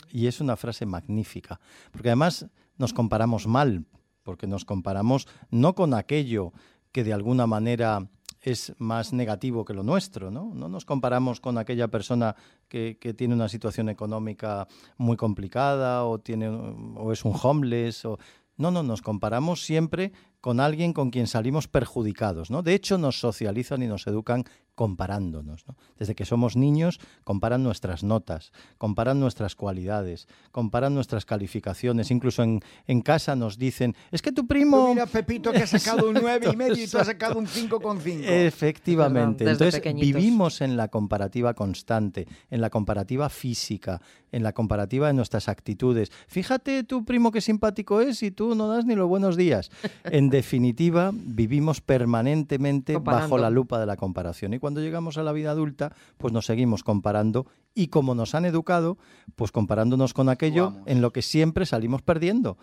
Y 0.10 0.28
es 0.28 0.40
una 0.40 0.56
frase 0.56 0.86
magnífica, 0.86 1.60
porque 1.92 2.10
además 2.10 2.48
nos 2.78 2.94
comparamos 2.94 3.48
mal, 3.48 3.86
porque 4.24 4.48
nos 4.48 4.66
comparamos 4.66 5.28
no 5.50 5.76
con 5.76 5.94
aquello 5.94 6.54
que 6.92 7.04
de 7.04 7.14
alguna 7.14 7.48
manera 7.48 8.10
es 8.42 8.74
más 8.78 9.14
negativo 9.14 9.66
que 9.66 9.74
lo 9.74 9.84
nuestro, 9.84 10.32
¿no? 10.32 10.52
No 10.54 10.70
nos 10.70 10.86
comparamos 10.86 11.40
con 11.40 11.58
aquella 11.58 11.88
persona 11.88 12.36
que, 12.68 12.98
que, 13.00 13.14
tiene 13.14 13.34
una 13.34 13.50
situación 13.50 13.90
económica 13.90 14.68
muy 14.98 15.18
complicada 15.18 16.06
o, 16.06 16.20
tiene, 16.20 16.50
o 16.50 17.12
es 17.12 17.26
un 17.26 17.34
homeless. 17.42 18.06
O... 18.06 18.20
No, 18.58 18.72
no, 18.72 18.84
nos 18.84 19.02
comparamos 19.02 19.64
siempre 19.64 20.12
con 20.42 20.60
alguien 20.60 20.94
con 20.94 21.10
quien 21.10 21.28
salimos 21.28 21.68
perjudicados. 21.68 22.50
¿no? 22.52 22.64
De 22.64 22.74
hecho, 22.74 22.98
nos 22.98 23.20
socializan 23.20 23.84
y 23.84 23.88
nos 23.88 24.08
educan 24.08 24.46
comparándonos. 24.78 25.66
Desde 25.98 26.14
que 26.14 26.24
somos 26.24 26.56
niños, 26.56 27.00
comparan 27.24 27.64
nuestras 27.64 28.04
notas, 28.04 28.52
comparan 28.78 29.20
nuestras 29.20 29.56
cualidades, 29.56 30.28
comparan 30.52 30.94
nuestras 30.94 31.26
calificaciones. 31.26 32.12
Incluso 32.12 32.44
en, 32.44 32.62
en 32.86 33.02
casa 33.02 33.36
nos 33.36 33.58
dicen, 33.58 33.96
es 34.12 34.22
que 34.22 34.32
tu 34.32 34.46
primo... 34.46 34.94
mira, 34.94 35.08
Pepito, 35.08 35.52
que 35.52 35.64
ha 35.64 35.68
sacado 35.68 36.08
un 36.08 36.20
9 36.22 36.52
y 36.54 36.56
medio 36.56 36.84
y 36.84 36.88
tú 36.88 37.00
has 37.00 37.08
sacado 37.08 37.40
un 37.40 37.48
5,5. 37.48 38.24
Efectivamente. 38.24 39.50
Entonces, 39.50 39.82
vivimos 39.96 40.62
en 40.62 40.78
la 40.78 40.90
comparativa 40.90 41.56
constante, 41.56 42.28
en 42.52 42.62
la 42.62 42.70
comparativa 42.70 43.30
física, 43.30 44.00
en 44.32 44.44
la 44.44 44.54
comparativa 44.54 45.08
de 45.08 45.14
nuestras 45.14 45.50
actitudes. 45.50 46.12
Fíjate 46.28 46.84
tu 46.84 47.04
primo 47.04 47.32
qué 47.32 47.42
simpático 47.42 48.00
es 48.02 48.22
y 48.22 48.30
tú 48.30 48.54
no 48.54 48.68
das 48.68 48.86
ni 48.86 48.94
los 48.94 49.08
buenos 49.10 49.36
días. 49.36 49.72
En 50.04 50.30
definitiva, 50.30 51.12
vivimos 51.14 51.82
permanentemente 51.82 52.98
bajo 52.98 53.38
la 53.38 53.50
lupa 53.50 53.80
de 53.80 53.86
la 53.86 53.98
comparación. 53.98 54.54
Y 54.54 54.60
cuando 54.68 54.82
llegamos 54.82 55.18
a 55.18 55.24
la 55.24 55.32
vida 55.32 55.52
adulta, 55.52 55.96
pues 56.18 56.34
nos 56.34 56.46
seguimos 56.46 56.84
comparando 56.84 57.48
y 57.74 57.88
como 57.88 58.16
nos 58.16 58.36
han 58.36 58.44
educado, 58.44 58.98
pues 59.38 59.54
comparándonos 59.54 60.14
con 60.14 60.28
aquello 60.28 60.74
en 60.86 61.00
lo 61.00 61.14
que 61.14 61.22
siempre 61.22 61.66
salimos 61.66 62.02
perdiendo. 62.02 62.58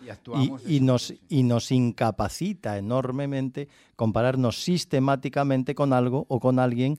Y, 0.67 0.81
nos, 0.81 1.15
y 1.29 1.41
nos 1.41 1.71
incapacita 1.71 2.77
enormemente 2.77 3.69
compararnos 3.95 4.61
sistemáticamente 4.61 5.73
con 5.73 5.93
algo 5.93 6.27
o 6.29 6.39
con 6.39 6.59
alguien 6.59 6.97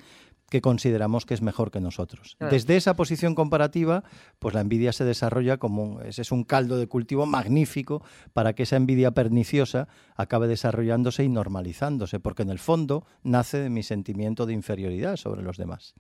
que 0.51 0.61
consideramos 0.61 1.27
que 1.27 1.35
es 1.35 1.43
mejor 1.43 1.71
que 1.71 1.81
nosotros. 1.81 2.37
Desde 2.39 2.77
esa 2.77 2.95
posición 2.95 3.35
comparativa, 3.35 4.05
pues 4.39 4.55
la 4.55 4.61
envidia 4.61 4.93
se 4.93 5.05
desarrolla 5.05 5.57
como 5.57 5.83
un, 5.83 6.03
ese 6.07 6.23
es 6.23 6.33
un 6.33 6.45
caldo 6.45 6.79
de 6.79 6.87
cultivo 6.87 7.27
magnífico 7.27 8.03
para 8.33 8.55
que 8.55 8.63
esa 8.63 8.77
envidia 8.77 9.11
perniciosa 9.11 9.89
acabe 10.15 10.47
desarrollándose 10.49 11.25
y 11.25 11.29
normalizándose, 11.29 12.21
porque 12.21 12.43
en 12.43 12.51
el 12.51 12.59
fondo 12.59 13.07
nace 13.23 13.59
de 13.59 13.71
mi 13.71 13.83
sentimiento 13.83 14.47
de 14.47 14.53
inferioridad 14.53 15.17
sobre 15.17 15.43
los 15.43 15.57
demás. 15.57 15.95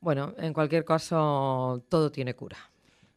Bueno, 0.00 0.34
en 0.38 0.52
cualquier 0.52 0.84
caso, 0.84 1.82
todo 1.88 2.10
tiene 2.10 2.34
cura. 2.34 2.58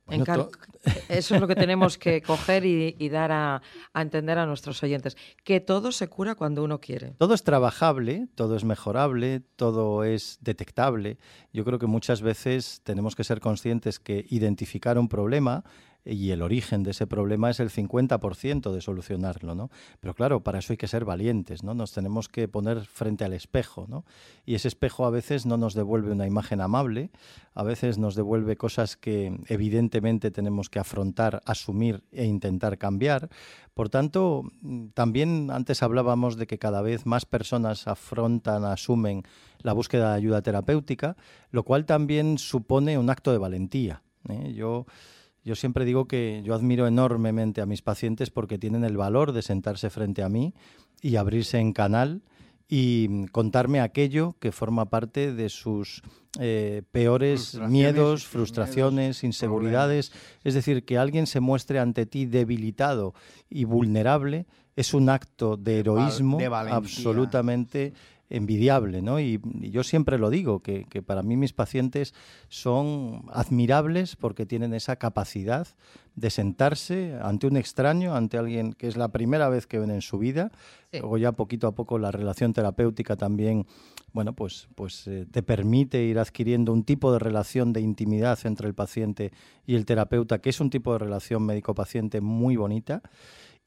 Eso 1.10 1.36
es 1.36 1.42
lo 1.42 1.48
que 1.48 1.56
tenemos 1.56 1.98
que 1.98 2.22
coger 2.22 2.66
y, 2.66 3.10
dar 3.10 3.32
a, 3.32 3.62
entender 3.94 4.38
a 4.38 4.46
nuestros 4.46 4.82
oyentes, 4.84 5.18
que 5.44 5.60
todo 5.60 5.92
se 5.92 6.08
cura 6.08 6.36
cuando 6.36 6.64
uno 6.64 6.80
quiere. 6.80 7.16
Todo 7.18 7.34
es 7.34 7.44
trabajable, 7.44 8.28
todo 8.36 8.56
es 8.56 8.64
mejorable, 8.64 9.42
todo 9.56 10.04
es 10.04 10.38
detectable. 10.42 11.18
Yo 11.54 11.66
creo 11.66 11.80
que 11.80 11.88
muchas 11.88 12.22
veces 12.22 12.82
tenemos 12.84 13.16
que 13.16 13.24
ser 13.24 13.40
conscientes 13.40 14.00
que 14.00 14.26
identificar 14.30 14.98
un 14.98 15.10
problema 15.10 15.64
y 16.06 16.32
el 16.32 16.42
origen 16.42 16.84
de 16.84 16.92
ese 16.92 17.08
problema 17.08 17.50
es 17.50 17.60
el 17.60 17.70
50% 17.70 18.72
de 18.72 18.82
solucionarlo, 18.82 19.56
¿no? 19.56 19.70
Pero 20.00 20.14
claro, 20.14 20.42
para 20.42 20.60
eso 20.60 20.74
hay 20.74 20.78
que 20.78 20.88
ser 20.88 21.06
valientes, 21.06 21.64
¿no? 21.64 21.74
Nos 21.74 21.92
tenemos 21.92 22.30
que 22.30 22.48
poner 22.48 22.86
frente 22.86 23.26
al 23.26 23.34
espejo, 23.34 23.86
¿no? 23.90 24.06
Y 24.46 24.56
ese 24.56 24.70
espejo 24.70 25.06
a 25.06 25.10
veces 25.10 25.46
no 25.46 25.58
nos 25.58 25.74
devuelve 25.74 26.12
una 26.12 26.26
imagen 26.26 26.62
amable, 26.62 27.12
a 27.54 27.64
veces 27.64 27.98
nos 27.98 28.16
devuelve 28.16 28.56
cosas 28.56 28.96
que 28.96 29.38
evidentemente 29.48 30.32
tenemos 30.32 30.70
que 30.70 30.80
afrontar, 30.80 31.42
asumir 31.46 32.04
e 32.12 32.26
intentar 32.26 32.78
cambiar. 32.78 33.30
Por 33.74 33.90
tanto, 33.90 34.44
también 34.94 35.52
antes 35.52 35.84
hablábamos 35.84 36.38
de 36.38 36.48
que 36.48 36.58
cada 36.58 36.82
vez 36.82 37.06
más 37.06 37.26
personas 37.26 37.88
afrontan, 37.88 38.64
asumen 38.64 39.24
la 39.60 39.74
búsqueda 39.74 40.12
de 40.12 40.18
ayuda 40.18 40.42
terapéutica, 40.42 41.18
lo 41.52 41.64
cual 41.64 41.86
también 41.86 42.38
supone 42.38 42.98
un 42.98 43.10
acto 43.10 43.32
de 43.32 43.38
valentía. 43.38 44.04
¿eh? 44.30 44.54
Yo 44.54 44.86
yo 45.48 45.56
siempre 45.56 45.86
digo 45.86 46.10
que 46.10 46.42
yo 46.44 46.54
admiro 46.54 46.88
enormemente 46.88 47.62
a 47.62 47.66
mis 47.66 47.82
pacientes 47.82 48.30
porque 48.30 48.58
tienen 48.58 48.84
el 48.84 48.98
valor 48.98 49.32
de 49.32 49.42
sentarse 49.42 49.90
frente 49.90 50.22
a 50.22 50.28
mí 50.28 50.54
y 51.02 51.16
abrirse 51.16 51.58
en 51.58 51.72
canal 51.72 52.22
y 52.68 53.28
contarme 53.28 53.80
aquello 53.80 54.36
que 54.42 54.52
forma 54.52 54.90
parte 54.90 55.32
de 55.32 55.48
sus 55.48 56.04
eh, 56.38 56.82
peores 56.92 57.58
miedos, 57.62 58.28
frustraciones, 58.28 59.24
inseguridades. 59.24 60.12
Es 60.44 60.54
decir, 60.54 60.84
que 60.84 60.98
alguien 60.98 61.28
se 61.28 61.40
muestre 61.40 61.80
ante 61.80 62.06
ti 62.06 62.26
debilitado 62.26 63.14
y 63.50 63.64
vulnerable 63.64 64.48
es 64.76 64.94
un 64.94 65.08
acto 65.08 65.56
de 65.56 65.80
heroísmo 65.80 66.40
absolutamente 66.70 67.94
envidiable, 68.30 69.02
¿no? 69.02 69.20
Y, 69.20 69.40
yo 69.72 69.84
siempre 69.84 70.18
lo 70.18 70.30
digo, 70.30 70.62
que, 70.62 70.86
para 71.06 71.24
mí 71.24 71.38
mis 71.38 71.54
pacientes 71.54 72.14
son 72.50 73.26
admirables 73.32 74.16
porque 74.16 74.46
tienen 74.46 74.74
esa 74.74 74.98
capacidad 74.98 75.68
de 76.16 76.30
sentarse 76.30 77.18
ante 77.22 77.48
un 77.48 77.58
extraño, 77.58 78.16
ante 78.16 78.38
alguien 78.38 78.74
que 78.74 78.88
es 78.88 78.98
la 78.98 79.10
primera 79.10 79.50
vez 79.50 79.68
que 79.68 79.80
ven 79.80 79.92
en 79.92 80.02
su 80.02 80.18
vida. 80.18 80.52
Luego 80.92 81.18
ya 81.18 81.32
poquito 81.34 81.68
a 81.68 81.76
poco 81.76 82.00
la 82.00 82.12
relación 82.12 82.54
terapéutica 82.54 83.16
también, 83.16 83.68
bueno, 84.14 84.34
pues, 84.34 84.68
pues 84.76 85.08
eh, 85.08 85.28
te 85.30 85.44
permite 85.44 86.04
ir 86.04 86.18
adquiriendo 86.18 86.74
un 86.74 86.84
tipo 86.84 87.14
de 87.14 87.20
relación 87.20 87.72
de 87.72 87.82
intimidad 87.82 88.40
entre 88.46 88.68
el 88.68 88.74
paciente 88.74 89.32
y 89.66 89.76
el 89.76 89.86
terapeuta, 89.86 90.40
que 90.40 90.50
es 90.50 90.60
un 90.60 90.70
tipo 90.70 90.94
de 90.94 91.00
relación 91.00 91.46
médico-paciente 91.46 92.20
muy 92.22 92.56
bonita. 92.56 93.04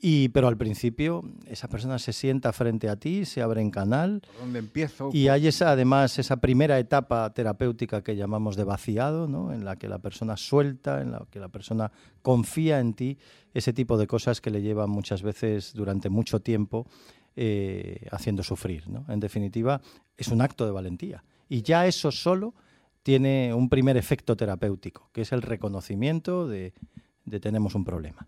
Y, 0.02 0.30
pero 0.30 0.48
al 0.48 0.56
principio 0.56 1.22
esa 1.46 1.68
persona 1.68 1.98
se 1.98 2.14
sienta 2.14 2.54
frente 2.54 2.88
a 2.88 2.96
ti, 2.96 3.26
se 3.26 3.42
abre 3.42 3.60
en 3.60 3.70
canal. 3.70 4.22
¿Por 4.22 4.40
dónde 4.40 4.60
empiezo? 4.60 5.10
Y 5.12 5.28
hay 5.28 5.46
esa, 5.46 5.72
además 5.72 6.18
esa 6.18 6.38
primera 6.38 6.78
etapa 6.78 7.34
terapéutica 7.34 8.02
que 8.02 8.16
llamamos 8.16 8.56
de 8.56 8.64
vaciado, 8.64 9.28
¿no? 9.28 9.52
en 9.52 9.66
la 9.66 9.76
que 9.76 9.88
la 9.88 9.98
persona 9.98 10.38
suelta, 10.38 11.02
en 11.02 11.12
la 11.12 11.26
que 11.30 11.38
la 11.38 11.48
persona 11.48 11.92
confía 12.22 12.80
en 12.80 12.94
ti, 12.94 13.18
ese 13.52 13.74
tipo 13.74 13.98
de 13.98 14.06
cosas 14.06 14.40
que 14.40 14.50
le 14.50 14.62
llevan 14.62 14.88
muchas 14.88 15.22
veces 15.22 15.74
durante 15.74 16.08
mucho 16.08 16.40
tiempo 16.40 16.86
eh, 17.36 18.06
haciendo 18.10 18.42
sufrir. 18.42 18.88
¿no? 18.88 19.04
En 19.08 19.20
definitiva, 19.20 19.82
es 20.16 20.28
un 20.28 20.40
acto 20.40 20.64
de 20.64 20.72
valentía. 20.72 21.22
Y 21.46 21.60
ya 21.60 21.86
eso 21.86 22.10
solo 22.10 22.54
tiene 23.02 23.52
un 23.52 23.68
primer 23.68 23.98
efecto 23.98 24.34
terapéutico, 24.34 25.10
que 25.12 25.22
es 25.22 25.32
el 25.32 25.42
reconocimiento 25.42 26.48
de, 26.48 26.72
de 27.26 27.40
tenemos 27.40 27.74
un 27.74 27.84
problema. 27.84 28.26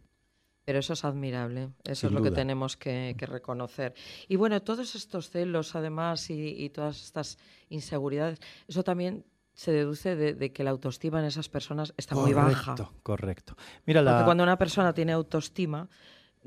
Pero 0.65 0.79
eso 0.79 0.93
es 0.93 1.05
admirable, 1.05 1.71
eso 1.85 2.07
es 2.07 2.13
lo 2.13 2.23
que 2.23 2.31
tenemos 2.31 2.77
que, 2.77 3.17
reconocer. 3.19 3.95
Y 4.29 4.37
bueno, 4.37 4.63
todos 4.63 4.95
estos 4.95 5.29
celos, 5.29 5.75
además, 5.75 6.31
y, 6.31 6.69
todas 6.71 7.03
estas 7.03 7.39
inseguridades, 7.69 8.39
eso 8.69 8.85
también 8.85 9.25
se 9.55 9.73
deduce 9.73 10.15
de, 10.15 10.53
que 10.53 10.65
la 10.65 10.71
autoestima 10.71 11.19
en 11.19 11.27
esas 11.27 11.49
personas 11.49 11.93
está 11.97 12.15
muy 12.15 12.33
baja. 12.33 12.75
Correcto, 12.75 12.93
correcto. 13.03 13.57
Mira, 13.87 14.05
Porque 14.05 14.25
cuando 14.25 14.45
una 14.45 14.57
persona 14.57 14.93
tiene 14.93 15.13
autoestima, 15.13 15.89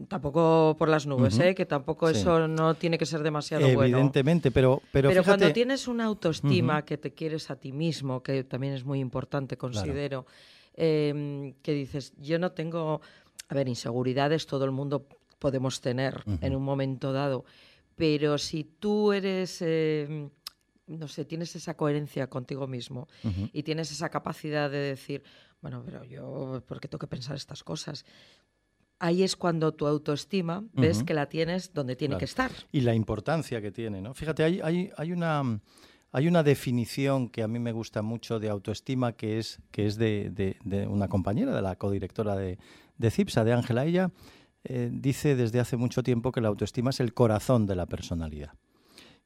tampoco 0.08 0.76
por 0.78 0.90
las 0.90 1.06
nubes, 1.06 1.40
¿eh? 1.40 1.56
que 1.56 1.66
tampoco 1.66 2.10
eso 2.10 2.48
no 2.48 2.76
tiene 2.76 2.98
que 2.98 3.06
ser 3.06 3.24
demasiado 3.24 3.64
bueno. 3.64 3.84
Evidentemente, 3.84 4.52
pero 4.52 4.82
pero, 4.92 5.10
pero 5.10 5.24
cuando 5.24 5.52
tienes 5.52 5.88
una 5.88 6.06
autoestima 6.06 6.84
que 6.84 6.98
te 6.98 7.14
quieres 7.14 7.50
a 7.50 7.56
ti 7.56 7.72
mismo, 7.72 8.22
que 8.22 8.44
también 8.44 8.74
es 8.74 8.84
muy 8.84 9.00
importante, 9.00 9.58
considero, 9.58 10.26
em, 10.74 11.54
que 11.62 11.74
dices, 11.74 12.14
yo 12.18 12.40
no 12.40 12.52
tengo 12.52 13.02
a 13.48 13.56
ver, 13.56 13.68
inseguridades 13.68 14.46
todo 14.48 14.66
el 14.66 14.72
mundo 14.72 15.08
podemos 15.40 15.82
tener 15.82 16.24
en 16.42 16.56
un 16.56 16.64
momento 16.64 17.14
dado, 17.14 17.46
pero 17.96 18.38
si 18.38 18.64
tú 18.64 19.14
eres, 19.14 19.62
eh, 19.62 20.30
no 20.88 21.08
sé, 21.08 21.26
tienes 21.26 21.56
esa 21.56 21.78
coherencia 21.78 22.28
contigo 22.28 22.68
mismo 22.68 23.08
y 23.54 23.64
tienes 23.64 23.92
esa 23.92 24.10
capacidad 24.10 24.70
de 24.72 24.80
decir, 24.80 25.24
bueno, 25.62 25.84
pero 25.86 26.04
yo, 26.04 26.64
¿por 26.68 26.80
qué 26.80 26.88
tengo 26.88 27.00
que 27.00 27.08
pensar 27.08 27.36
estas 27.36 27.64
cosas? 27.64 28.06
Ahí 28.98 29.24
es 29.24 29.36
cuando 29.36 29.74
tu 29.74 29.88
autoestima 29.88 30.64
ves 30.74 31.04
que 31.04 31.14
la 31.14 31.28
tienes 31.28 31.74
donde 31.74 31.96
tiene 31.96 32.18
que 32.18 32.26
estar. 32.26 32.52
Y 32.72 32.82
la 32.82 32.96
importancia 32.96 33.62
que 33.62 33.72
tiene, 33.72 34.02
¿no? 34.02 34.14
Fíjate, 34.14 34.44
hay, 34.44 34.62
hay, 34.64 34.92
hay 34.98 35.12
una... 35.12 35.60
Hay 36.12 36.30
una 36.30 36.44
definición 36.44 37.28
que 37.28 37.44
a 37.44 37.48
mí 37.50 37.60
me 37.60 37.74
gusta 37.74 38.02
mucho 38.02 38.40
de 38.40 38.48
autoestima 38.48 39.12
que 39.18 39.38
es, 39.38 39.60
que 39.72 39.86
es 39.86 39.98
de, 39.98 40.30
de 40.64 40.88
una 40.88 41.10
compañera, 41.10 41.54
de 41.54 41.62
la 41.62 41.76
codirectora 41.76 42.38
de, 42.38 42.58
de 42.98 43.12
Cipsa, 43.12 43.44
de 43.44 43.54
Ángela. 43.54 43.86
Ella 43.86 44.12
eh, 44.64 44.90
dice 44.92 45.36
desde 45.36 45.60
hace 45.60 45.78
mucho 45.78 46.04
tiempo 46.04 46.32
que 46.32 46.42
la 46.42 46.48
autoestima 46.48 46.90
es 46.90 47.00
el 47.00 47.14
corazón 47.14 47.66
de 47.66 47.76
la 47.76 47.86
personalidad. 47.86 48.54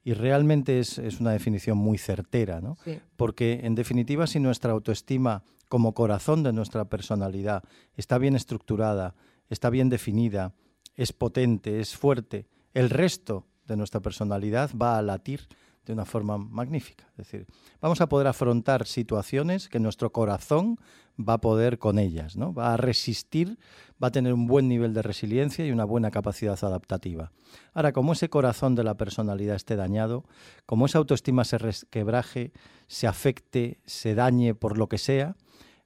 Y 0.04 0.14
realmente 0.14 0.80
es, 0.80 0.98
una 1.20 1.32
definición 1.32 1.78
muy 1.78 1.98
certera, 1.98 2.62
¿no? 2.62 2.78
Porque, 3.18 3.62
en 3.64 3.76
definitiva, 3.76 4.28
si 4.28 4.40
nuestra 4.40 4.72
autoestima 4.72 5.44
como 5.68 5.94
corazón 5.94 6.42
de 6.42 6.54
nuestra 6.54 6.86
personalidad 6.86 7.64
está 7.96 8.18
bien 8.18 8.36
estructurada, 8.36 9.16
está 9.50 9.70
bien 9.70 9.90
definida, 9.90 10.54
es 10.96 11.14
potente, 11.14 11.80
es 11.80 11.96
fuerte, 11.96 12.48
el 12.74 12.90
resto 12.90 13.48
de 13.66 13.78
nuestra 13.78 14.00
personalidad 14.00 14.72
va 14.76 14.98
a 14.98 15.02
latir 15.02 15.48
de 15.90 15.94
una 15.94 16.06
forma 16.06 16.38
magnífica. 16.38 17.06
Es 17.18 17.18
decir, 17.18 17.48
vamos 17.82 18.00
a 18.00 18.08
poder 18.08 18.28
afrontar 18.28 18.86
situaciones 18.86 19.68
que 19.70 19.80
nuestro 19.80 20.12
corazón 20.12 20.78
va 21.20 21.34
a 21.34 21.42
poder 21.42 21.80
con 21.80 21.98
ellas, 21.98 22.36
¿no? 22.38 22.54
Va 22.54 22.76
a 22.76 22.78
resistir, 22.78 23.58
va 24.02 24.10
a 24.10 24.12
tener 24.12 24.34
un 24.34 24.46
buen 24.46 24.68
nivel 24.68 24.94
de 24.94 25.02
resiliencia 25.02 25.66
y 25.66 25.72
una 25.72 25.86
buena 25.86 26.12
capacidad 26.12 26.64
adaptativa. 26.64 27.32
Ahora, 27.74 27.92
como 27.92 28.14
ese 28.14 28.30
corazón 28.30 28.76
de 28.76 28.84
la 28.84 28.98
personalidad 28.98 29.56
esté 29.56 29.76
dañado, 29.76 30.26
como 30.68 30.86
esa 30.86 31.00
autoestima 31.00 31.44
se 31.44 31.58
resquebraje, 31.58 32.52
se 32.86 33.08
afecte, 33.08 33.80
se 33.88 34.14
dañe 34.14 34.54
por 34.54 34.78
lo 34.78 34.90
que 34.90 35.00
sea, 35.00 35.38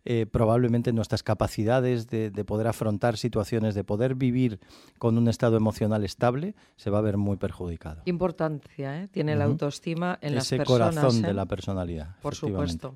eh, 0.06 0.26
probablemente 0.30 0.92
nuestras 0.92 1.24
capacidades 1.24 2.08
de, 2.08 2.32
poder 2.46 2.68
afrontar 2.68 3.16
situaciones, 3.16 3.74
de 3.74 3.86
poder 3.86 4.16
vivir 4.16 4.60
con 5.00 5.18
un 5.18 5.30
estado 5.30 5.56
emocional 5.56 6.04
estable, 6.04 6.56
se 6.76 6.90
va 6.90 6.98
a 6.98 7.02
ver 7.02 7.16
muy 7.16 7.38
perjudicado. 7.38 8.02
¿Qué 8.04 8.10
importancia 8.10 9.02
¿eh? 9.02 9.08
tiene 9.08 9.38
la 9.38 9.46
autoestima 9.46 10.20
en 10.22 10.36
las 10.36 10.50
personas? 10.50 10.68
Ese 10.68 11.00
corazón 11.00 11.22
de 11.22 11.30
¿eh? 11.30 11.34
la 11.34 11.46
personalidad. 11.46 12.16
Por 12.22 12.36
supuesto. 12.36 12.96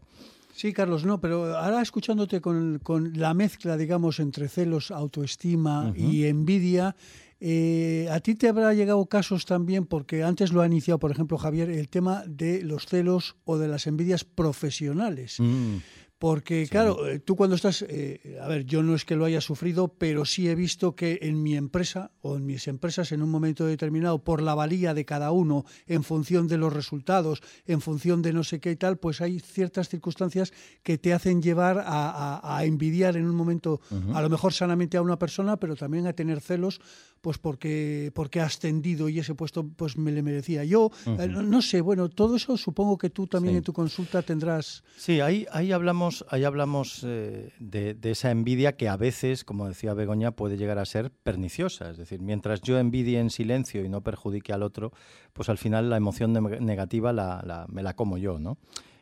Sí, 0.53 0.73
Carlos, 0.73 1.05
no, 1.05 1.21
pero 1.21 1.55
ahora 1.57 1.81
escuchándote 1.81 2.41
con, 2.41 2.81
la 3.15 3.33
mezcla, 3.33 3.77
digamos, 3.77 4.19
entre 4.19 4.49
celos, 4.49 4.91
autoestima 4.91 5.93
y 5.95 6.25
envidia, 6.25 6.87
a 6.89 8.19
ti 8.19 8.35
te 8.35 8.49
habrá 8.49 8.73
llegado 8.73 9.05
casos 9.05 9.45
también, 9.45 9.85
porque 9.85 10.23
antes 10.23 10.51
lo 10.51 10.61
ha 10.61 10.65
iniciado, 10.65 10.99
por 10.99 11.11
ejemplo, 11.11 11.37
Javier, 11.37 11.69
el 11.69 11.87
tema 11.87 12.23
de 12.27 12.63
los 12.63 12.87
celos 12.87 13.37
o 13.45 13.57
de 13.57 13.69
las 13.69 13.87
envidias 13.87 14.25
profesionales. 14.25 15.39
Mm. 15.39 15.77
Porque, 16.19 16.67
claro, 16.67 17.07
eh, 17.07 17.19
tú 17.19 17.35
cuando 17.35 17.55
estás, 17.55 17.85
eh, 17.87 18.39
a 18.41 18.47
ver, 18.47 18.65
yo 18.65 18.81
no 18.81 18.95
es 18.95 19.05
que 19.05 19.15
lo 19.15 19.25
haya 19.25 19.39
sufrido, 19.39 19.87
pero 19.87 20.25
sí 20.25 20.49
he 20.49 20.55
visto 20.55 20.95
que 20.95 21.19
en 21.21 21.43
mi 21.43 21.55
empresa 21.55 22.09
o 22.21 22.37
en 22.37 22.45
mis 22.45 22.67
empresas 22.67 23.11
en 23.11 23.21
un 23.21 23.29
momento 23.29 23.67
determinado, 23.67 24.23
por 24.23 24.41
la 24.41 24.55
valía 24.55 24.95
de 24.95 25.05
cada 25.05 25.29
uno, 25.31 25.63
en 25.85 26.03
función 26.03 26.47
de 26.47 26.57
los 26.57 26.73
resultados, 26.73 27.43
en 27.67 27.81
función 27.81 28.23
de 28.23 28.33
no 28.33 28.43
sé 28.43 28.59
qué 28.59 28.71
y 28.71 28.75
tal, 28.75 28.97
pues 28.97 29.21
hay 29.21 29.39
ciertas 29.39 29.89
circunstancias 29.89 30.53
que 30.81 30.97
te 30.97 31.13
hacen 31.13 31.39
llevar 31.39 31.83
a, 31.85 32.61
envidiar 32.63 33.15
en 33.15 33.25
un 33.25 33.35
momento, 33.35 33.79
a 34.13 34.21
lo 34.21 34.29
mejor 34.29 34.53
sanamente 34.53 34.97
a 34.97 35.03
una 35.03 35.19
persona, 35.19 35.57
pero 35.57 35.75
también 35.75 36.07
a 36.07 36.13
tener 36.13 36.41
celos 36.41 36.81
pues 37.21 37.37
porque, 37.37 38.11
porque 38.13 38.39
ha 38.39 38.45
ascendido 38.45 39.09
y 39.09 39.19
ese 39.19 39.35
puesto 39.35 39.67
pues 39.67 39.97
me 39.97 40.11
le 40.11 40.21
merecía. 40.21 40.63
Yo, 40.63 40.91
eh, 41.05 41.27
no, 41.27 41.61
sé, 41.61 41.81
bueno, 41.81 42.09
todo 42.09 42.35
eso 42.35 42.57
supongo 42.57 42.97
que 42.97 43.09
tú 43.09 43.27
también 43.27 43.55
en 43.57 43.63
tu 43.63 43.73
consulta 43.73 44.21
tendrás... 44.21 44.83
Sí, 44.97 45.19
ahí, 45.19 45.45
ahí 45.51 45.71
hablamos, 45.71 46.25
ahí 46.29 46.43
hablamos 46.43 47.03
eh, 47.03 47.51
de, 47.59 47.97
esa 48.03 48.31
envidia 48.31 48.77
que 48.77 48.87
a 48.89 48.97
veces, 48.97 49.43
como 49.43 49.67
decía 49.67 49.93
Begoña, 49.93 50.31
puede 50.31 50.57
llegar 50.57 50.79
a 50.79 50.85
ser 50.85 51.11
perniciosa. 51.11 51.89
Es 51.89 51.97
decir, 51.97 52.21
mientras 52.21 52.61
yo 52.61 52.77
envidie 52.77 53.19
en 53.19 53.29
silencio 53.29 53.83
y 53.83 53.89
no 53.89 54.01
perjudique 54.01 54.53
al 54.53 54.63
otro, 54.63 54.91
pues 55.33 55.49
al 55.49 55.57
final 55.57 55.89
la 55.89 55.97
emoción 55.97 56.33
negativa 56.33 57.13
la, 57.13 57.65
me 57.69 57.83
la 57.83 57.95
como 57.95 58.17
yo, 58.17 58.39
¿no? 58.39 58.57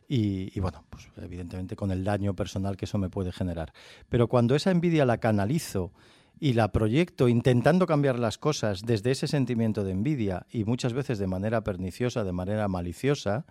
Y, 0.08 0.56
y, 0.56 0.60
bueno, 0.60 0.84
pues 0.92 1.10
evidentemente 1.18 1.76
con 1.76 1.90
el 1.90 2.04
daño 2.04 2.36
personal 2.36 2.78
que 2.78 2.86
eso 2.86 3.00
me 3.00 3.10
puede 3.10 3.32
generar. 3.32 3.74
Pero 4.08 4.28
cuando 4.28 4.56
esa 4.56 4.70
envidia 4.70 5.04
la 5.04 5.18
canalizo 5.18 5.92
y 6.40 6.54
la 6.54 6.72
proyecto 6.72 7.28
intentando 7.28 7.88
cambiar 7.88 8.20
las 8.20 8.38
cosas 8.38 8.82
desde 8.82 9.12
ese 9.12 9.28
sentimiento 9.28 9.84
de 9.84 9.92
envidia 9.92 10.46
y 10.52 10.66
muchas 10.66 10.94
veces 10.94 11.18
de 11.20 11.28
manera 11.28 11.64
perniciosa, 11.64 12.24
de 12.24 12.32
manera 12.32 12.68
maliciosa, 12.68 13.46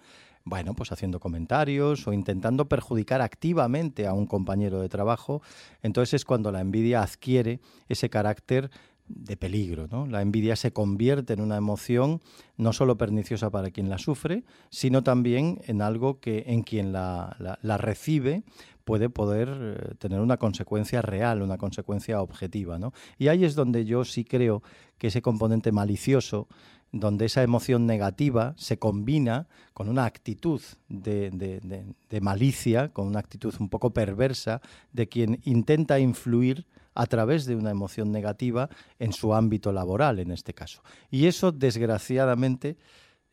bueno, 0.44 0.74
pues 0.74 0.92
haciendo 0.92 1.20
comentarios 1.20 2.06
o 2.06 2.12
intentando 2.12 2.68
perjudicar 2.68 3.22
activamente 3.22 4.06
a 4.06 4.12
un 4.12 4.26
compañero 4.26 4.80
de 4.80 4.90
trabajo, 4.90 5.40
entonces 5.82 6.14
es 6.14 6.24
cuando 6.24 6.52
la 6.52 6.60
envidia 6.60 7.02
adquiere 7.02 7.60
ese 7.88 8.10
carácter 8.10 8.70
de 9.06 9.36
peligro. 9.36 9.86
¿no? 9.90 10.06
La 10.06 10.22
envidia 10.22 10.56
se 10.56 10.72
convierte 10.72 11.32
en 11.32 11.40
una 11.40 11.56
emoción 11.56 12.20
no 12.56 12.72
solo 12.72 12.96
perniciosa 12.96 13.50
para 13.50 13.70
quien 13.70 13.88
la 13.88 13.98
sufre, 13.98 14.44
sino 14.70 15.02
también 15.02 15.60
en 15.66 15.82
algo 15.82 16.20
que 16.20 16.44
en 16.46 16.62
quien 16.62 16.92
la, 16.92 17.58
la, 17.60 17.76
recibe 17.76 18.44
puede 18.84 19.08
poder 19.08 19.48
eh, 19.50 19.94
tener 19.98 20.20
una 20.20 20.36
consecuencia 20.36 21.02
real, 21.02 21.42
una 21.42 21.58
consecuencia 21.58 22.20
objetiva. 22.20 22.78
¿no? 22.78 22.92
Y 23.18 23.28
ahí 23.28 23.44
es 23.44 23.54
donde 23.54 23.84
yo 23.84 24.04
sí 24.04 24.24
creo 24.24 24.62
que 24.98 25.08
ese 25.08 25.22
componente 25.22 25.72
malicioso 25.72 26.48
donde 26.92 27.24
esa 27.24 27.42
emoción 27.42 27.86
negativa 27.86 28.54
se 28.56 28.78
combina 28.78 29.48
con 29.72 29.88
una 29.88 30.04
actitud 30.04 30.60
de, 30.88 31.30
de, 31.30 32.20
malicia, 32.20 32.90
con 32.90 33.08
una 33.08 33.18
actitud 33.18 33.52
un 33.58 33.68
poco 33.68 33.92
perversa 33.92 34.60
de 34.92 35.08
quien 35.08 35.40
intenta 35.42 35.98
influir 35.98 36.66
a 36.94 37.06
través 37.06 37.46
de 37.46 37.56
una 37.56 37.72
emoción 37.72 38.12
negativa 38.12 38.70
en 39.00 39.12
su 39.12 39.34
ámbito 39.34 39.72
laboral, 39.72 40.20
en 40.20 40.30
este 40.30 40.54
caso. 40.54 40.82
Y 41.10 41.26
eso, 41.26 41.50
desgraciadamente, 41.50 42.76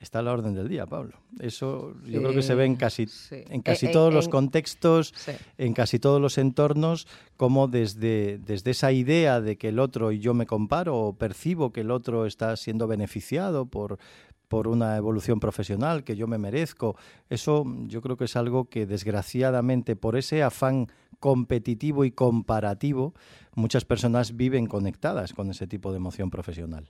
está 0.01 0.19
a 0.19 0.21
la 0.23 0.33
orden 0.33 0.55
del 0.55 0.67
día, 0.67 0.87
Pablo. 0.87 1.13
Eso 1.39 1.93
yo 2.05 2.21
creo 2.21 2.33
que 2.33 2.41
se 2.41 2.55
ve 2.55 2.65
en 2.65 2.75
casi, 2.75 3.07
en 3.29 3.61
casi 3.61 3.85
eh, 3.85 3.89
todos 3.89 4.11
los 4.13 4.27
contextos, 4.27 5.13
en 5.57 5.73
casi 5.73 5.99
todos 5.99 6.19
los 6.19 6.37
entornos, 6.37 7.07
como 7.37 7.67
desde, 7.67 8.39
desde 8.39 8.71
esa 8.71 8.91
idea 8.91 9.41
de 9.41 9.57
que 9.57 9.69
el 9.69 9.79
otro 9.79 10.11
y 10.11 10.19
yo 10.19 10.33
me 10.33 10.47
comparo 10.47 10.97
o 10.97 11.13
percibo 11.13 11.71
que 11.71 11.81
el 11.81 11.91
otro 11.91 12.25
está 12.25 12.57
siendo 12.57 12.87
beneficiado 12.87 13.67
por, 13.67 13.99
por 14.47 14.67
una 14.67 14.97
evolución 14.97 15.39
profesional 15.39 16.03
que 16.03 16.15
yo 16.15 16.27
me 16.27 16.39
merezco. 16.39 16.95
Eso 17.29 17.63
yo 17.85 18.01
creo 18.01 18.17
que 18.17 18.25
es 18.25 18.35
algo 18.35 18.65
que 18.65 18.87
desgraciadamente 18.87 19.95
por 19.95 20.17
ese 20.17 20.41
afán 20.41 20.87
competitivo 21.19 22.03
y 22.03 22.11
comparativo, 22.11 23.13
muchas 23.53 23.85
personas 23.85 24.35
viven 24.35 24.65
conectadas 24.65 25.33
con 25.33 25.51
ese 25.51 25.67
tipo 25.67 25.91
de 25.91 25.97
emoción 25.97 26.31
profesional. 26.31 26.89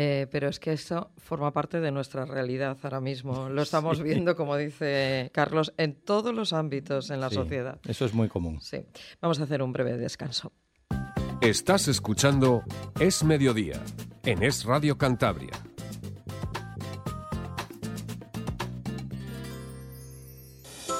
Eh, 0.00 0.28
pero 0.30 0.48
es 0.48 0.60
que 0.60 0.72
eso 0.74 1.10
forma 1.16 1.52
parte 1.52 1.80
de 1.80 1.90
nuestra 1.90 2.24
realidad 2.24 2.78
ahora 2.84 3.00
mismo. 3.00 3.48
Lo 3.50 3.62
estamos 3.62 4.00
viendo, 4.00 4.36
como 4.36 4.56
dice 4.56 5.28
Carlos, 5.34 5.74
en 5.76 5.94
todos 5.94 6.32
los 6.32 6.52
ámbitos 6.52 7.10
en 7.10 7.20
la 7.20 7.30
sociedad. 7.30 7.80
Eso 7.84 8.04
es 8.04 8.14
muy 8.14 8.28
común. 8.28 8.60
Sí. 8.60 8.78
Vamos 9.20 9.40
a 9.40 9.42
hacer 9.42 9.60
un 9.60 9.72
breve 9.72 9.96
descanso. 9.96 10.52
Estás 11.40 11.88
escuchando 11.88 12.62
Es 13.00 13.24
Mediodía 13.24 13.82
en 14.24 14.44
Es 14.44 14.64
Radio 14.64 14.96
Cantabria 14.98 15.67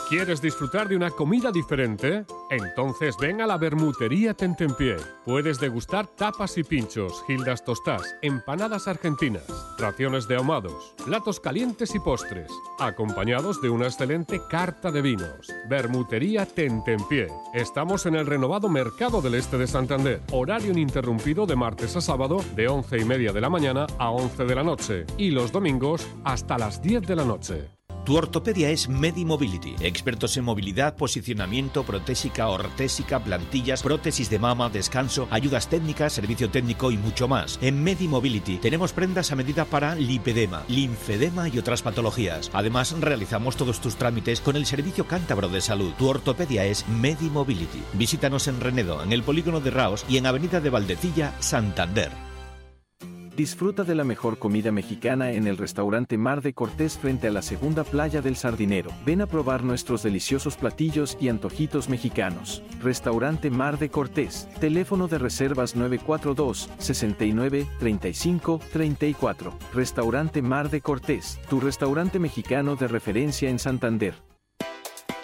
¿Quieres 0.08 0.40
disfrutar 0.40 0.88
de 0.88 0.96
una 0.96 1.10
comida 1.10 1.52
diferente? 1.52 2.24
Entonces 2.48 3.14
ven 3.20 3.42
a 3.42 3.46
la 3.46 3.58
Bermutería 3.58 4.32
Tentempié. 4.32 4.96
Puedes 5.22 5.60
degustar 5.60 6.06
tapas 6.06 6.56
y 6.56 6.62
pinchos, 6.62 7.22
gildas 7.26 7.62
tostás, 7.62 8.16
empanadas 8.22 8.88
argentinas, 8.88 9.44
raciones 9.76 10.26
de 10.26 10.36
ahumados, 10.36 10.94
platos 11.04 11.40
calientes 11.40 11.94
y 11.94 11.98
postres, 11.98 12.50
acompañados 12.78 13.60
de 13.60 13.68
una 13.68 13.84
excelente 13.84 14.40
carta 14.48 14.90
de 14.90 15.02
vinos. 15.02 15.52
Bermutería 15.68 16.46
Tentempié. 16.46 17.28
Estamos 17.52 18.06
en 18.06 18.14
el 18.14 18.24
renovado 18.24 18.70
Mercado 18.70 19.20
del 19.20 19.34
Este 19.34 19.58
de 19.58 19.66
Santander. 19.66 20.22
Horario 20.32 20.70
ininterrumpido 20.70 21.44
de 21.44 21.56
martes 21.56 21.96
a 21.96 22.00
sábado 22.00 22.38
de 22.56 22.66
11 22.66 22.96
y 22.96 23.04
media 23.04 23.34
de 23.34 23.42
la 23.42 23.50
mañana 23.50 23.86
a 23.98 24.08
11 24.08 24.46
de 24.46 24.54
la 24.54 24.62
noche 24.62 25.04
y 25.18 25.32
los 25.32 25.52
domingos 25.52 26.08
hasta 26.24 26.56
las 26.56 26.80
10 26.80 27.02
de 27.02 27.16
la 27.16 27.26
noche. 27.26 27.77
Tu 28.04 28.16
ortopedia 28.16 28.70
es 28.70 28.88
MediMobility, 28.88 29.76
expertos 29.80 30.36
en 30.36 30.44
movilidad, 30.44 30.96
posicionamiento, 30.96 31.84
protésica, 31.84 32.48
ortésica, 32.48 33.22
plantillas, 33.22 33.82
prótesis 33.82 34.30
de 34.30 34.38
mama, 34.38 34.70
descanso, 34.70 35.28
ayudas 35.30 35.68
técnicas, 35.68 36.14
servicio 36.14 36.50
técnico 36.50 36.90
y 36.90 36.96
mucho 36.96 37.28
más. 37.28 37.58
En 37.60 37.82
MediMobility 37.82 38.58
tenemos 38.58 38.92
prendas 38.92 39.30
a 39.32 39.36
medida 39.36 39.64
para 39.64 39.94
lipedema, 39.94 40.64
linfedema 40.68 41.48
y 41.48 41.58
otras 41.58 41.82
patologías. 41.82 42.50
Además, 42.54 42.94
realizamos 42.98 43.56
todos 43.56 43.80
tus 43.80 43.96
trámites 43.96 44.40
con 44.40 44.56
el 44.56 44.66
Servicio 44.66 45.06
Cántabro 45.06 45.48
de 45.48 45.60
Salud. 45.60 45.92
Tu 45.98 46.08
ortopedia 46.08 46.64
es 46.64 46.88
MediMobility. 46.88 47.82
Visítanos 47.94 48.48
en 48.48 48.60
Renedo, 48.60 49.02
en 49.02 49.12
el 49.12 49.22
polígono 49.22 49.60
de 49.60 49.70
Raos 49.70 50.04
y 50.08 50.16
en 50.16 50.26
Avenida 50.26 50.60
de 50.60 50.70
Valdecilla, 50.70 51.34
Santander. 51.40 52.27
Disfruta 53.38 53.84
de 53.84 53.94
la 53.94 54.02
mejor 54.02 54.40
comida 54.40 54.72
mexicana 54.72 55.30
en 55.30 55.46
el 55.46 55.58
restaurante 55.58 56.18
Mar 56.18 56.42
de 56.42 56.54
Cortés 56.54 56.98
frente 56.98 57.28
a 57.28 57.30
la 57.30 57.40
segunda 57.40 57.84
playa 57.84 58.20
del 58.20 58.34
Sardinero. 58.34 58.90
Ven 59.06 59.20
a 59.20 59.26
probar 59.26 59.62
nuestros 59.62 60.02
deliciosos 60.02 60.56
platillos 60.56 61.16
y 61.20 61.28
antojitos 61.28 61.88
mexicanos. 61.88 62.64
Restaurante 62.82 63.48
Mar 63.48 63.78
de 63.78 63.90
Cortés. 63.90 64.48
Teléfono 64.58 65.06
de 65.06 65.18
reservas 65.18 65.76
942 65.76 66.68
69 66.78 67.68
35 67.78 68.58
34. 68.72 69.56
Restaurante 69.72 70.42
Mar 70.42 70.68
de 70.68 70.80
Cortés, 70.80 71.38
tu 71.48 71.60
restaurante 71.60 72.18
mexicano 72.18 72.74
de 72.74 72.88
referencia 72.88 73.48
en 73.48 73.60
Santander. 73.60 74.16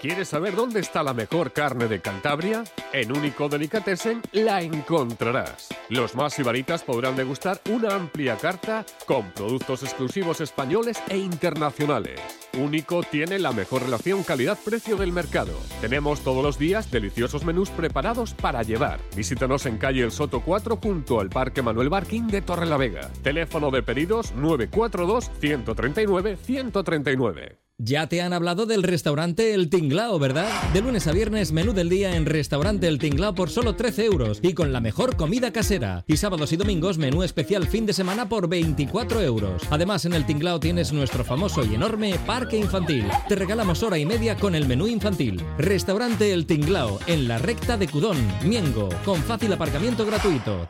¿Quieres 0.05 0.29
saber 0.29 0.55
dónde 0.55 0.81
está 0.81 1.03
la 1.03 1.15
mejor 1.15 1.55
carne 1.55 1.89
de 1.89 2.03
Cantabria? 2.03 2.63
En 2.93 3.11
Único 3.17 3.49
Delicatessen 3.49 4.21
la 4.33 4.61
encontrarás. 4.61 5.71
Los 5.89 6.15
más 6.15 6.39
ibaritas 6.39 6.83
podrán 6.83 7.17
degustar 7.17 7.59
una 7.71 7.95
amplia 7.95 8.37
carta 8.37 8.85
con 9.07 9.31
productos 9.31 9.83
exclusivos 9.83 10.43
españoles 10.43 11.03
e 11.09 11.17
internacionales. 11.17 12.21
Único 12.53 13.03
tiene 13.03 13.39
la 13.39 13.53
mejor 13.53 13.85
relación 13.85 14.25
calidad-precio 14.25 14.99
del 14.99 15.11
mercado. 15.11 15.59
Tenemos 15.81 16.21
todos 16.21 16.43
los 16.45 16.59
días 16.59 16.91
deliciosos 16.91 17.47
menús 17.47 17.71
preparados 17.71 18.35
para 18.35 18.63
llevar. 18.63 19.01
Visítanos 19.17 19.65
en 19.65 19.79
calle 19.79 20.03
El 20.03 20.13
Soto 20.13 20.41
4 20.41 20.81
junto 20.83 21.19
al 21.19 21.31
Parque 21.31 21.63
Manuel 21.63 21.89
Barquín 21.89 22.27
de 22.27 22.43
Torrelavega. 22.43 23.11
Teléfono 23.23 23.71
de 23.71 23.83
pedidos 23.83 24.33
942 24.33 25.31
139 25.41 26.37
139. 26.37 27.65
Ya 27.79 28.07
te 28.09 28.23
han 28.23 28.33
hablado 28.33 28.67
del 28.67 28.85
restaurante 28.85 29.53
El 29.53 29.69
Tinglao, 29.69 30.21
¿verdad? 30.21 30.49
De 30.73 30.81
lunes 30.81 31.09
a 31.09 31.13
viernes, 31.13 31.51
menú 31.51 31.73
del 31.73 31.89
día 31.89 32.15
en 32.15 32.25
Restaurante 32.25 32.87
El 32.87 33.01
Tinglao 33.01 33.35
por 33.35 33.51
solo 33.51 33.75
13 33.75 34.05
euros 34.05 34.39
y 34.43 34.55
con 34.55 34.73
la 34.73 34.81
mejor 34.81 35.17
comida 35.17 35.53
casera. 35.53 36.05
Y 36.07 36.17
sábados 36.17 36.53
y 36.53 36.57
domingos, 36.57 36.99
menú 36.99 37.25
especial 37.25 37.67
fin 37.67 37.85
de 37.85 37.93
semana 37.93 38.29
por 38.29 38.49
24 38.49 39.21
euros. 39.23 39.65
Además, 39.71 40.05
en 40.05 40.13
El 40.13 40.25
Tinglao 40.25 40.61
tienes 40.61 40.93
nuestro 40.93 41.25
famoso 41.25 41.65
y 41.65 41.75
enorme 41.75 42.17
parque 42.25 42.57
infantil. 42.57 43.09
Te 43.29 43.35
regalamos 43.35 43.83
hora 43.83 43.99
y 43.99 44.07
media 44.07 44.37
con 44.37 44.55
el 44.55 44.69
menú 44.69 44.87
infantil. 44.87 45.43
Restaurante 45.59 46.33
El 46.33 46.47
Tinglao, 46.47 47.01
en 47.09 47.27
la 47.27 47.39
recta 47.39 47.77
de 47.77 47.89
Cudón, 47.89 48.19
Miengo, 48.45 48.89
con 49.05 49.21
fácil 49.21 49.53
aparcamiento 49.53 50.07
gratuito. 50.07 50.69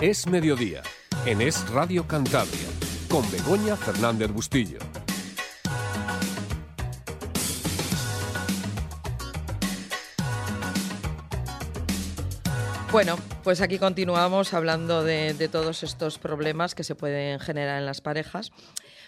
Es 0.00 0.26
mediodía, 0.26 0.82
en 1.24 1.40
Es 1.40 1.70
Radio 1.70 2.08
Cantabria, 2.08 2.66
con 3.08 3.22
Begoña 3.30 3.76
Fernández 3.76 4.32
Bustillo. 4.32 4.80
Bueno, 12.92 13.16
pues 13.42 13.62
aquí 13.62 13.78
continuamos 13.78 14.52
hablando 14.52 15.02
de, 15.02 15.48
todos 15.50 15.82
estos 15.82 16.18
problemas 16.18 16.74
que 16.74 16.84
se 16.84 16.94
pueden 16.94 17.40
generar 17.40 17.78
en 17.78 17.86
las 17.86 18.02
parejas. 18.02 18.52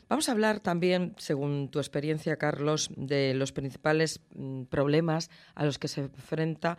Vamos 0.08 0.30
a 0.30 0.32
hablar 0.32 0.60
también, 0.60 1.14
según 1.18 1.68
tu 1.68 1.80
experiencia, 1.80 2.38
Carlos, 2.38 2.88
de 2.96 3.34
los 3.34 3.52
principales 3.52 4.22
mm, 4.34 4.64
problemas 4.64 5.28
a 5.54 5.66
los 5.66 5.78
que 5.78 5.88
se 5.88 6.00
enfrenta 6.00 6.78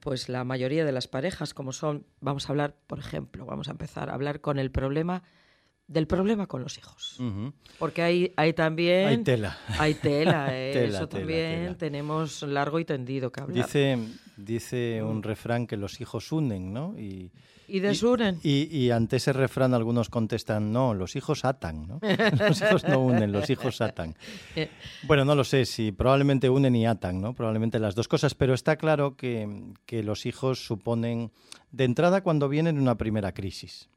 pues 0.00 0.28
la 0.28 0.42
mayoría 0.42 0.84
de 0.84 0.90
las 0.90 1.06
parejas, 1.06 1.54
como 1.54 1.72
son, 1.72 2.06
vamos 2.20 2.48
a 2.48 2.52
hablar, 2.52 2.74
por 2.88 2.98
ejemplo, 2.98 3.46
vamos 3.46 3.68
a 3.68 3.72
empezar 3.72 4.10
a 4.10 4.14
hablar 4.14 4.40
con 4.40 4.58
el 4.58 4.72
problema 4.72 5.22
del 5.92 6.06
problema 6.06 6.46
con 6.46 6.62
los 6.62 6.78
hijos. 6.78 7.18
Porque 7.78 8.02
hay, 8.02 8.32
hay 8.36 8.52
también... 8.52 9.08
Hay 9.08 9.18
tela. 9.18 9.58
Hay 9.78 9.94
tela, 9.94 10.48
eh, 10.56 10.86
eso 10.88 11.08
también 11.08 11.76
tenemos 11.76 12.42
largo 12.42 12.80
y 12.80 12.84
tendido 12.84 13.30
que 13.30 13.40
hablar. 13.40 13.66
Dice, 13.66 13.98
dice 14.36 15.02
un 15.02 15.22
refrán 15.22 15.66
que 15.66 15.76
los 15.76 16.00
hijos 16.00 16.32
unen, 16.32 16.72
¿no? 16.72 16.98
Y, 16.98 17.30
y 17.68 17.80
desunen. 17.80 18.38
Y, 18.42 18.68
y, 18.76 18.90
ante 18.90 19.16
ese 19.16 19.32
refrán 19.32 19.74
algunos 19.74 20.08
contestan, 20.08 20.72
no, 20.72 20.94
los 20.94 21.16
hijos 21.16 21.44
atan, 21.44 21.86
¿no? 21.86 22.00
Los 22.48 22.60
hijos 22.60 22.84
no 22.84 22.98
unen, 23.00 23.32
los 23.32 23.48
hijos 23.50 23.80
atan. 23.80 24.14
Bueno, 25.04 25.24
no 25.24 25.34
lo 25.34 25.44
sé, 25.44 25.64
si 25.64 25.92
probablemente 25.92 26.50
unen 26.50 26.74
y 26.76 26.86
atan, 26.86 27.20
¿no? 27.20 27.34
Probablemente 27.34 27.78
las 27.78 27.94
dos 27.94 28.08
cosas, 28.08 28.34
pero 28.34 28.54
está 28.54 28.76
claro 28.76 29.16
que, 29.16 29.72
que 29.86 30.02
los 30.02 30.26
hijos 30.26 30.64
suponen, 30.64 31.30
de 31.70 31.84
entrada, 31.84 32.22
cuando 32.22 32.48
vienen 32.48 32.78
una 32.78 32.96
primera 32.96 33.32
crisis. 33.32 33.88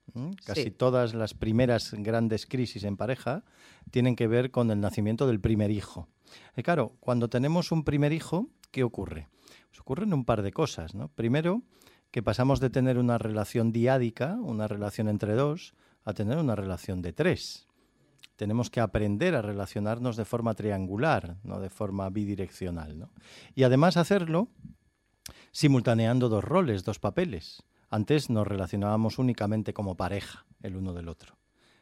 Casi 0.46 0.72
todas 0.72 1.14
las 1.14 1.34
primeras 1.34 1.94
grandes 1.94 2.46
crisis 2.46 2.84
en 2.84 2.98
pareja 2.98 3.44
tienen 3.92 4.16
que 4.16 4.28
ver 4.28 4.52
con 4.52 4.72
el 4.72 4.80
nacimiento 4.80 5.28
del 5.28 5.40
primer 5.40 5.72
hijo. 5.72 6.08
Y 6.56 6.64
claro, 6.64 6.94
cuando 7.00 7.30
tenemos 7.30 7.72
un 7.72 7.84
primer 7.84 8.14
hijo, 8.14 8.50
¿qué 8.72 8.84
ocurre? 8.84 9.28
Pues 9.70 9.80
ocurren 9.80 10.14
un 10.14 10.26
par 10.26 10.42
de 10.42 10.52
cosas, 10.52 10.96
¿no? 10.96 11.10
Primero, 11.10 11.64
que 12.12 12.24
pasamos 12.24 12.60
de 12.60 12.70
tener 12.70 12.98
una 12.98 13.18
relación 13.18 13.72
diádica, 13.72 14.38
una 14.42 14.68
relación 14.68 15.10
entre 15.10 15.34
dos, 15.34 15.76
a 16.06 16.14
tener 16.14 16.38
una 16.38 16.56
relación 16.56 17.02
de 17.02 17.12
tres. 17.12 17.68
Tenemos 18.38 18.70
que 18.70 18.80
aprender 18.80 19.36
a 19.36 19.42
relacionarnos 19.42 20.16
de 20.16 20.26
forma 20.26 20.54
triangular, 20.54 21.38
no 21.44 21.60
de 21.60 21.70
forma 21.70 22.10
bidireccional. 22.10 23.00
¿no? 23.00 23.10
Y 23.54 23.64
además 23.64 23.98
hacerlo 23.98 24.50
simultaneando 25.52 26.30
dos 26.30 26.44
roles, 26.44 26.84
dos 26.84 27.00
papeles. 27.00 27.64
Antes 27.96 28.30
nos 28.30 28.46
relacionábamos 28.46 29.20
únicamente 29.20 29.74
como 29.74 29.96
pareja, 29.96 30.46
el 30.62 30.76
uno 30.76 30.94
del 30.94 31.08
otro. 31.08 31.38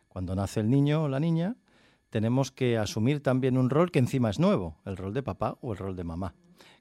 Cuando 0.07 0.35
nace 0.35 0.59
el 0.59 0.69
niño 0.69 1.01
o 1.01 1.09
la 1.09 1.19
niña, 1.19 1.55
tenemos 2.11 2.51
que 2.51 2.77
asumir 2.77 3.23
también 3.23 3.57
un 3.57 3.71
rol 3.71 3.89
que 3.89 3.97
encima 3.97 4.29
es 4.29 4.37
nuevo, 4.37 4.77
el 4.85 4.95
rol 4.95 5.15
de 5.15 5.23
papá 5.23 5.57
o 5.61 5.71
el 5.71 5.79
rol 5.79 5.95
de 5.95 6.03
mamá, 6.03 6.35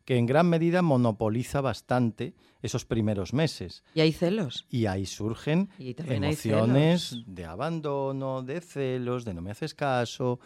que 0.04 0.18
en 0.18 0.26
gran 0.26 0.50
medida 0.50 0.82
monopoliza 0.82 1.62
bastante 1.62 2.34
esos 2.60 2.84
primeros 2.84 3.32
meses. 3.32 3.84
Y 3.94 4.00
hay 4.00 4.12
celos. 4.12 4.66
Y 4.68 4.84
ahí 4.84 5.06
surgen 5.06 5.70
Y 5.78 5.96
emociones 5.98 7.16
de 7.26 7.46
abandono, 7.46 8.42
de 8.42 8.60
celos, 8.60 9.24
de 9.24 9.32
no 9.32 9.40
me 9.40 9.52
haces 9.52 9.72
caso, 9.72 10.40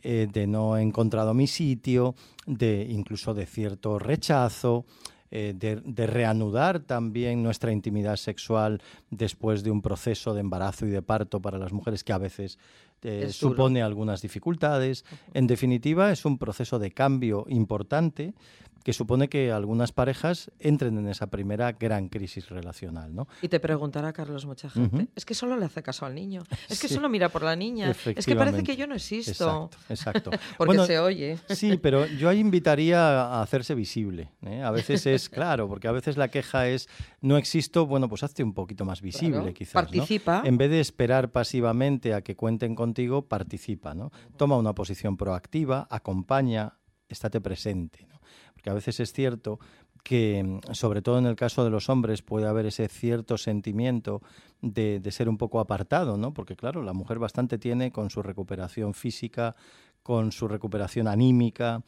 eh, 0.00 0.26
de 0.32 0.46
no 0.46 0.78
he 0.78 0.80
encontrado 0.80 1.34
mi 1.34 1.46
sitio, 1.46 2.14
de 2.46 2.86
incluso 2.88 3.34
de 3.34 3.44
cierto 3.44 3.98
rechazo. 3.98 4.86
Eh, 5.34 5.54
de, 5.56 5.76
de 5.76 6.06
reanudar 6.06 6.80
también 6.80 7.42
nuestra 7.42 7.72
intimidad 7.72 8.16
sexual 8.16 8.82
después 9.10 9.62
de 9.62 9.70
un 9.70 9.80
proceso 9.80 10.34
de 10.34 10.40
embarazo 10.40 10.84
y 10.84 10.90
de 10.90 11.00
parto 11.00 11.40
para 11.40 11.56
las 11.56 11.72
mujeres 11.72 12.04
que 12.04 12.12
a 12.12 12.18
veces 12.18 12.58
eh, 13.02 13.30
supone 13.32 13.82
algunas 13.82 14.20
dificultades. 14.22 15.06
En 15.32 15.46
definitiva, 15.46 16.12
es 16.12 16.26
un 16.26 16.36
proceso 16.36 16.78
de 16.78 16.90
cambio 16.90 17.46
importante 17.48 18.34
que 18.82 18.92
supone 18.92 19.28
que 19.28 19.52
algunas 19.52 19.92
parejas 19.92 20.50
entren 20.58 20.98
en 20.98 21.08
esa 21.08 21.28
primera 21.28 21.72
gran 21.72 22.08
crisis 22.08 22.48
relacional. 22.48 23.14
¿no? 23.14 23.28
Y 23.40 23.48
te 23.48 23.60
preguntará, 23.60 24.12
Carlos, 24.12 24.46
mucha 24.46 24.68
gente, 24.70 25.08
es 25.14 25.24
que 25.24 25.34
solo 25.34 25.56
le 25.56 25.66
hace 25.66 25.82
caso 25.82 26.06
al 26.06 26.14
niño, 26.14 26.42
es 26.68 26.80
que 26.80 26.88
Sí. 26.88 26.94
solo 26.94 27.08
mira 27.08 27.28
por 27.28 27.42
la 27.42 27.56
niña, 27.56 27.90
es 27.90 28.26
que 28.26 28.36
parece 28.36 28.62
que 28.62 28.76
yo 28.76 28.86
no 28.86 28.94
existo. 28.94 29.70
Exacto, 29.70 29.78
exacto. 29.88 30.30
Porque 30.58 30.68
Bueno, 30.68 30.86
se 30.86 30.98
oye. 30.98 31.38
Sí, 31.50 31.76
pero 31.76 32.06
yo 32.06 32.28
ahí 32.28 32.38
invitaría 32.40 33.00
a 33.22 33.42
hacerse 33.42 33.74
visible. 33.74 34.30
¿eh? 34.42 34.62
A 34.62 34.70
veces 34.70 35.06
es, 35.06 35.28
claro, 35.28 35.68
porque 35.68 35.88
a 35.88 35.92
veces 35.92 36.16
la 36.16 36.28
queja 36.28 36.68
es, 36.68 36.88
no 37.20 37.36
existo, 37.36 37.86
bueno, 37.86 38.08
pues 38.08 38.22
hazte 38.22 38.42
un 38.42 38.52
poquito 38.54 38.84
más 38.84 39.00
visible 39.00 39.38
Claro, 39.38 39.54
quizás. 39.54 39.74
¿no? 39.74 39.80
participa. 39.82 40.42
En 40.44 40.56
vez 40.58 40.70
de 40.70 40.80
esperar 40.80 41.30
pasivamente 41.30 42.14
a 42.14 42.22
que 42.22 42.36
cuenten 42.36 42.74
contigo, 42.74 43.22
participa, 43.28 43.94
¿no? 43.94 44.10
Toma 44.36 44.56
una 44.56 44.74
posición 44.74 45.16
proactiva, 45.16 45.86
acompaña, 45.90 46.78
estate 47.08 47.40
presente. 47.40 48.06
Porque 48.62 48.70
a 48.70 48.74
veces 48.74 49.00
es 49.00 49.12
cierto 49.12 49.58
que, 50.04 50.60
sobre 50.70 51.02
todo 51.02 51.18
en 51.18 51.26
el 51.26 51.34
caso 51.34 51.64
de 51.64 51.70
los 51.70 51.88
hombres, 51.88 52.22
puede 52.22 52.46
haber 52.46 52.66
ese 52.66 52.86
cierto 52.86 53.36
sentimiento 53.36 54.22
de, 54.60 55.00
de 55.00 55.10
ser 55.10 55.28
un 55.28 55.36
poco 55.36 55.58
apartado, 55.58 56.16
¿no? 56.16 56.32
Porque, 56.32 56.54
claro, 56.54 56.80
la 56.84 56.92
mujer 56.92 57.18
bastante 57.18 57.58
tiene 57.58 57.90
con 57.90 58.08
su 58.08 58.22
recuperación 58.22 58.94
física, 58.94 59.56
con 60.04 60.30
su 60.30 60.46
recuperación 60.46 61.08
anímica, 61.08 61.82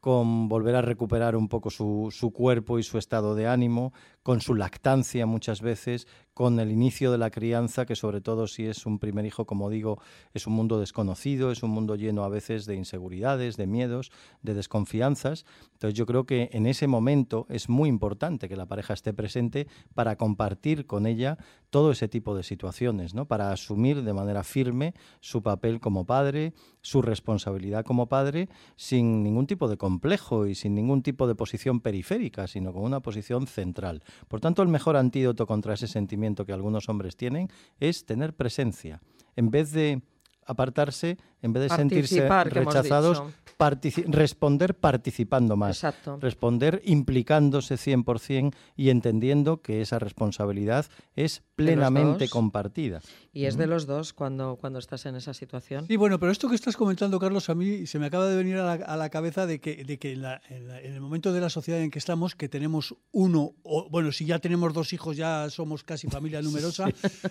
con 0.00 0.50
volver 0.50 0.76
a 0.76 0.82
recuperar 0.82 1.34
un 1.34 1.48
poco 1.48 1.70
su, 1.70 2.08
su 2.10 2.30
cuerpo 2.30 2.78
y 2.78 2.82
su 2.82 2.98
estado 2.98 3.34
de 3.34 3.46
ánimo, 3.46 3.94
con 4.22 4.40
su 4.40 4.54
lactancia 4.54 5.26
muchas 5.26 5.62
veces, 5.62 6.06
con 6.38 6.60
el 6.60 6.70
inicio 6.70 7.10
de 7.10 7.18
la 7.18 7.30
crianza, 7.30 7.84
que 7.84 7.96
sobre 7.96 8.20
todo 8.20 8.46
si 8.46 8.66
es 8.66 8.86
un 8.86 9.00
primer 9.00 9.26
hijo, 9.26 9.44
como 9.44 9.70
digo, 9.70 10.00
es 10.34 10.46
un 10.46 10.52
mundo 10.52 10.78
desconocido, 10.78 11.50
es 11.50 11.64
un 11.64 11.70
mundo 11.70 11.96
lleno 11.96 12.22
a 12.22 12.28
veces 12.28 12.64
de 12.64 12.76
inseguridades, 12.76 13.56
de 13.56 13.66
miedos, 13.66 14.12
de 14.42 14.54
desconfianzas. 14.54 15.44
Entonces 15.72 15.94
yo 15.98 16.06
creo 16.06 16.26
que 16.26 16.48
en 16.52 16.66
ese 16.66 16.86
momento 16.86 17.46
es 17.48 17.68
muy 17.68 17.88
importante 17.88 18.48
que 18.48 18.54
la 18.54 18.66
pareja 18.66 18.94
esté 18.94 19.12
presente 19.12 19.66
para 19.94 20.14
compartir 20.14 20.86
con 20.86 21.06
ella 21.06 21.38
todo 21.70 21.90
ese 21.90 22.06
tipo 22.06 22.36
de 22.36 22.44
situaciones, 22.44 23.14
¿no? 23.14 23.26
Para 23.26 23.50
asumir 23.50 24.02
de 24.02 24.12
manera 24.12 24.44
firme 24.44 24.94
su 25.20 25.42
papel 25.42 25.80
como 25.80 26.06
padre, 26.06 26.54
su 26.82 27.02
responsabilidad 27.02 27.84
como 27.84 28.08
padre, 28.08 28.48
sin 28.76 29.22
ningún 29.22 29.46
tipo 29.46 29.68
de 29.68 29.76
complejo 29.76 30.46
y 30.46 30.54
sin 30.54 30.74
ningún 30.74 31.02
tipo 31.02 31.26
de 31.26 31.34
posición 31.34 31.80
periférica, 31.80 32.46
sino 32.46 32.72
con 32.72 32.84
una 32.84 33.00
posición 33.00 33.46
central. 33.46 34.02
Por 34.26 34.40
tanto, 34.40 34.62
el 34.62 34.68
mejor 34.68 34.96
antídoto 34.96 35.46
contra 35.46 35.74
ese 35.74 35.86
sentimiento 35.86 36.44
que 36.44 36.52
algunos 36.52 36.88
hombres 36.88 37.16
tienen 37.16 37.48
es 37.78 38.04
tener 38.04 38.34
presencia. 38.34 39.00
En 39.36 39.50
vez 39.50 39.72
de 39.72 40.02
apartarse, 40.46 41.18
en 41.42 41.52
vez 41.52 41.64
de 41.64 41.68
sentirse 41.76 42.22
Participar, 42.26 42.66
rechazados, 42.66 43.22
partici- 43.58 44.04
responder 44.06 44.74
participando 44.74 45.56
más. 45.56 45.76
Exacto. 45.76 46.18
Responder 46.20 46.80
implicándose 46.84 47.76
100% 47.76 48.52
y 48.76 48.90
entendiendo 48.90 49.62
que 49.62 49.80
esa 49.82 49.98
responsabilidad 49.98 50.86
es 51.16 51.42
plenamente 51.54 52.28
compartida. 52.28 53.00
Y 53.32 53.44
es 53.46 53.56
de 53.56 53.66
los 53.66 53.86
dos 53.86 54.12
cuando, 54.12 54.56
cuando 54.56 54.78
estás 54.78 55.06
en 55.06 55.16
esa 55.16 55.34
situación. 55.34 55.86
Sí, 55.86 55.96
bueno, 55.96 56.18
pero 56.20 56.30
esto 56.32 56.48
que 56.48 56.54
estás 56.54 56.76
comentando, 56.76 57.18
Carlos, 57.18 57.48
a 57.50 57.54
mí 57.54 57.86
se 57.86 57.98
me 57.98 58.06
acaba 58.06 58.26
de 58.26 58.36
venir 58.36 58.56
a 58.56 58.64
la, 58.64 58.84
a 58.84 58.96
la 58.96 59.10
cabeza 59.10 59.46
de 59.46 59.60
que, 59.60 59.84
de 59.84 59.98
que 59.98 60.12
en, 60.12 60.22
la- 60.22 60.40
en 60.48 60.68
la- 60.68 60.80
en 60.80 60.92
el 60.94 61.00
momento 61.00 61.32
de 61.32 61.40
la 61.40 61.50
sociedad 61.50 61.80
en 61.80 61.90
que 61.90 61.98
estamos, 61.98 62.34
que 62.36 62.48
tenemos 62.48 62.94
uno, 63.12 63.54
o 63.64 63.88
bueno, 63.90 64.12
si 64.12 64.24
ya 64.24 64.38
tenemos 64.38 64.72
dos 64.72 64.92
hijos, 64.92 65.16
ya 65.16 65.50
somos 65.50 65.82
casi 65.84 66.08
familia 66.08 66.42
numerosa, 66.42 66.88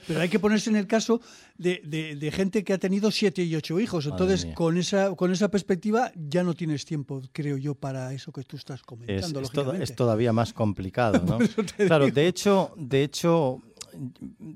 pero 0.08 0.20
hay 0.22 0.30
que 0.30 0.40
ponerse 0.40 0.70
en 0.70 0.76
el 0.78 0.88
caso 0.88 1.22
de, 1.58 1.82
de- 1.86 2.16
de 2.16 2.32
gente 2.32 2.64
que 2.64 2.74
ha 2.74 2.78
tenido 2.78 3.12
siete 3.12 3.44
y 3.44 3.56
ocho 3.56 3.80
hijos. 3.80 3.97
Madre 4.06 4.24
Entonces, 4.24 4.56
con 4.56 4.78
esa, 4.78 5.16
con 5.16 5.32
esa 5.32 5.50
perspectiva, 5.50 6.12
ya 6.16 6.44
no 6.44 6.54
tienes 6.54 6.86
tiempo, 6.86 7.22
creo 7.32 7.58
yo, 7.58 7.76
para 7.76 8.14
eso 8.14 8.32
que 8.32 8.44
tú 8.44 8.56
estás 8.58 8.80
Es, 8.82 8.86
comentando. 8.86 9.42
es 9.42 9.52
toda- 9.52 9.78
es 9.82 9.96
todavía 9.96 10.32
más 10.34 10.54
complicado, 10.54 11.22
¿no? 11.26 11.38
Claro, 11.88 12.06
digo. 12.06 12.16
de 12.16 12.28
hecho, 12.28 12.74
de 12.78 13.04
hecho, 13.04 13.62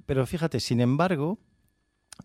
pero 0.06 0.26
fíjate, 0.26 0.60
sin 0.60 0.80
embargo, 0.82 1.40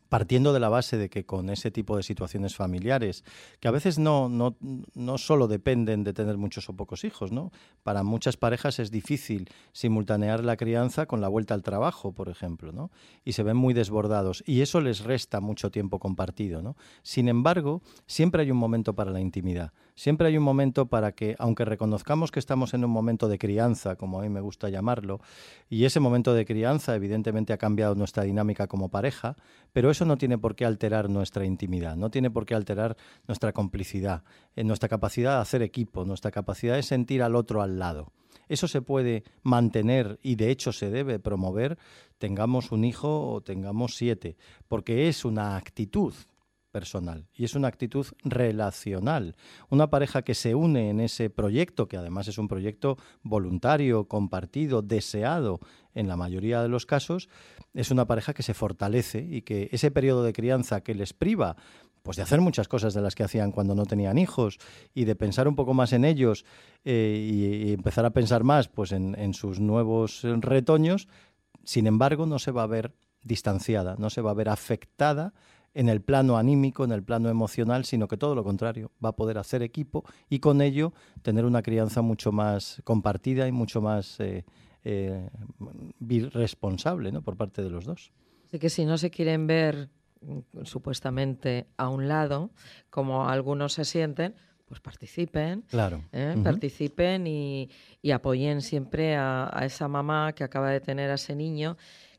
partiendo 0.09 0.53
de 0.53 0.61
la 0.61 0.69
base 0.69 0.97
de 0.97 1.09
que 1.09 1.25
con 1.25 1.51
ese 1.51 1.71
tipo 1.71 1.97
de 1.97 2.03
situaciones 2.03 2.57
familiares, 2.57 3.25
que 3.61 3.69
a 3.69 3.73
veces 3.73 3.99
no, 3.99 4.29
no, 4.29 4.57
no 4.95 5.19
solo 5.19 5.49
dependen 5.49 6.05
de 6.05 6.13
tener 6.13 6.37
muchos 6.37 6.69
o 6.69 6.75
pocos 6.75 7.05
hijos, 7.05 7.33
¿no? 7.33 7.51
Para 7.83 8.03
muchas 8.03 8.37
parejas 8.37 8.79
es 8.79 8.91
difícil 8.91 9.49
simultanear 9.73 10.45
la 10.45 10.57
crianza 10.57 11.07
con 11.07 11.21
la 11.21 11.29
vuelta 11.29 11.55
al 11.55 11.63
trabajo, 11.63 12.13
por 12.13 12.29
ejemplo, 12.29 12.73
¿no? 12.73 12.91
Y 13.25 13.33
se 13.33 13.43
ven 13.43 13.57
muy 13.57 13.75
desbordados 13.75 14.43
y 14.47 14.61
eso 14.61 14.81
les 14.81 15.01
resta 15.01 15.41
mucho 15.41 15.71
tiempo 15.71 15.99
compartido, 15.99 16.63
¿no? 16.63 16.77
Sin 17.03 17.29
embargo, 17.29 17.83
siempre 18.07 18.43
hay 18.43 18.51
un 18.51 18.59
momento 18.59 18.95
para 18.95 19.11
la 19.11 19.21
intimidad, 19.21 19.73
siempre 19.95 20.29
hay 20.29 20.39
un 20.39 20.45
momento 20.45 20.87
para 20.87 21.13
que, 21.13 21.37
aunque 21.39 21.65
reconozcamos 21.65 22.31
que 22.31 22.39
estamos 22.39 22.75
en 22.75 22.85
un 22.85 22.91
momento 22.91 23.29
de 23.29 23.39
crianza, 23.39 23.97
como 23.97 24.21
a 24.21 24.23
mí 24.23 24.29
me 24.29 24.41
gusta 24.41 24.69
llamarlo, 24.69 25.21
y 25.69 25.85
ese 25.85 26.01
momento 26.01 26.35
de 26.35 26.45
crianza 26.45 26.95
evidentemente 26.95 27.53
ha 27.53 27.59
cambiado 27.59 27.95
nuestra 27.95 28.23
dinámica 28.23 28.67
como 28.67 28.89
pareja, 28.89 29.37
pero 29.73 29.91
eso 29.91 30.05
no 30.07 30.17
tiene 30.17 30.39
por 30.39 30.55
qué 30.57 30.65
alterar 30.65 31.11
nuestra 31.11 31.45
intimidad, 31.45 31.97
no 31.97 32.11
tiene 32.11 32.31
por 32.31 32.47
qué 32.47 32.55
alterar 32.55 32.97
nuestra 33.27 33.53
complicidad, 33.53 34.23
eh, 34.55 34.65
nuestra 34.65 34.89
capacidad 34.89 35.37
de 35.37 35.43
hacer 35.43 35.63
equipo, 35.63 36.05
nuestra 36.05 36.31
capacidad 36.31 36.77
de 36.77 36.83
sentir 36.83 37.23
al 37.23 37.37
otro 37.37 37.63
al 37.63 37.79
lado. 37.79 38.13
Eso 38.49 38.69
se 38.69 38.81
puede 38.81 39.25
mantener 39.43 40.19
y 40.23 40.37
de 40.37 40.51
hecho 40.51 40.73
se 40.73 40.91
debe 40.91 41.19
promover, 41.19 41.79
tengamos 42.19 42.71
un 42.71 42.85
hijo 42.85 43.31
o 43.31 43.41
tengamos 43.41 43.97
siete, 43.97 44.37
porque 44.69 45.09
es 45.09 45.25
una 45.25 45.57
actitud 45.57 46.15
personal 46.77 47.27
y 47.35 47.45
es 47.45 47.55
una 47.55 47.69
actitud 47.69 48.07
relacional. 48.23 49.35
Una 49.71 49.89
pareja 49.89 50.21
que 50.21 50.35
se 50.35 50.55
une 50.55 50.91
en 50.91 51.01
ese 51.01 51.31
proyecto, 51.31 51.89
que 51.89 51.97
además 51.97 52.29
es 52.29 52.37
un 52.37 52.49
proyecto 52.49 52.99
voluntario, 53.23 54.09
compartido, 54.09 54.83
deseado 54.83 55.59
en 55.95 56.07
la 56.07 56.19
mayoría 56.19 56.61
de 56.61 56.69
los 56.69 56.85
casos, 56.85 57.31
es 57.73 57.91
una 57.91 58.05
pareja 58.05 58.35
que 58.35 58.43
se 58.43 58.53
fortalece 58.53 59.27
y 59.27 59.41
que 59.41 59.71
ese 59.73 59.91
periodo 59.91 60.23
de 60.23 60.35
crianza 60.35 60.83
que 60.83 60.95
les 60.95 61.15
priva 61.15 61.57
pues 62.03 62.19
de 62.19 62.25
hacer 62.25 62.43
muchas 62.43 62.69
cosas 62.69 62.93
de 62.93 63.01
las 63.01 63.15
que 63.15 63.25
hacían 63.25 63.53
cuando 63.53 63.75
no 63.75 63.87
tenían 63.87 64.19
hijos 64.19 64.59
y 64.93 65.07
de 65.07 65.17
pensar 65.17 65.49
un 65.49 65.57
poco 65.57 65.73
más 65.73 65.95
en 65.95 66.05
ellos 66.05 66.45
eh, 66.85 67.67
y, 67.67 67.73
empezar 67.73 68.05
a 68.05 68.11
pensar 68.11 68.45
más 68.45 68.69
pues 68.69 68.93
en, 68.93 69.33
sus 69.33 69.61
nuevos 69.61 70.21
retoños, 70.23 71.09
sin 71.65 71.87
embargo 71.87 72.27
no 72.27 72.39
se 72.39 72.51
va 72.51 72.65
a 72.65 72.67
ver 72.67 72.95
distanciada, 73.23 73.97
no 73.99 74.11
se 74.11 74.21
va 74.21 74.33
a 74.33 74.35
ver 74.35 74.51
afectada 74.51 75.33
en 75.77 75.91
el 75.91 76.01
plano 76.01 76.39
anímico, 76.39 76.85
en 76.85 76.93
el 76.93 77.03
plano 77.03 77.29
emocional, 77.29 77.85
sino 77.85 78.09
que 78.09 78.17
todo 78.17 78.35
lo 78.35 78.43
contrario, 78.43 78.93
va 79.05 79.11
a 79.11 79.17
poder 79.17 79.37
hacer 79.37 79.63
equipo 79.63 80.05
y 80.31 80.39
con 80.39 80.63
ello 80.63 80.95
tener 81.21 81.45
una 81.45 81.63
crianza 81.63 82.01
mucho 82.01 82.33
más 82.33 82.81
compartida 82.83 83.47
y 83.47 83.53
mucho 83.53 83.83
más 83.83 84.19
eh, 84.21 84.47
eh, 84.85 85.29
responsable 86.33 87.13
¿no? 87.13 87.21
por 87.21 87.37
parte 87.37 87.63
de 87.63 87.69
los 87.69 87.85
dos. 87.85 88.11
Así 88.47 88.59
que 88.59 88.71
si 88.71 88.87
no 88.87 88.97
se 88.97 89.11
quieren 89.11 89.47
ver 89.47 89.91
mm, 90.23 90.63
supuestamente 90.65 91.67
a 91.77 91.91
un 91.91 92.09
lado, 92.09 92.51
como 92.89 93.29
algunos 93.29 93.75
se 93.75 93.85
sienten, 93.85 94.35
pues 94.65 94.81
participen. 94.81 95.61
Claro. 95.69 96.05
¿eh? 96.11 96.37
Participen 96.43 97.27
y, 97.27 97.69
y 98.01 98.13
apoyen 98.13 98.63
siempre 98.63 99.15
a, 99.15 99.51
a 99.53 99.67
esa 99.67 99.89
mamá 99.89 100.33
que 100.33 100.43
acaba 100.43 100.71
de 100.71 100.81
tener 100.81 101.11
a 101.11 101.15
ese 101.15 101.37
niño 101.37 101.77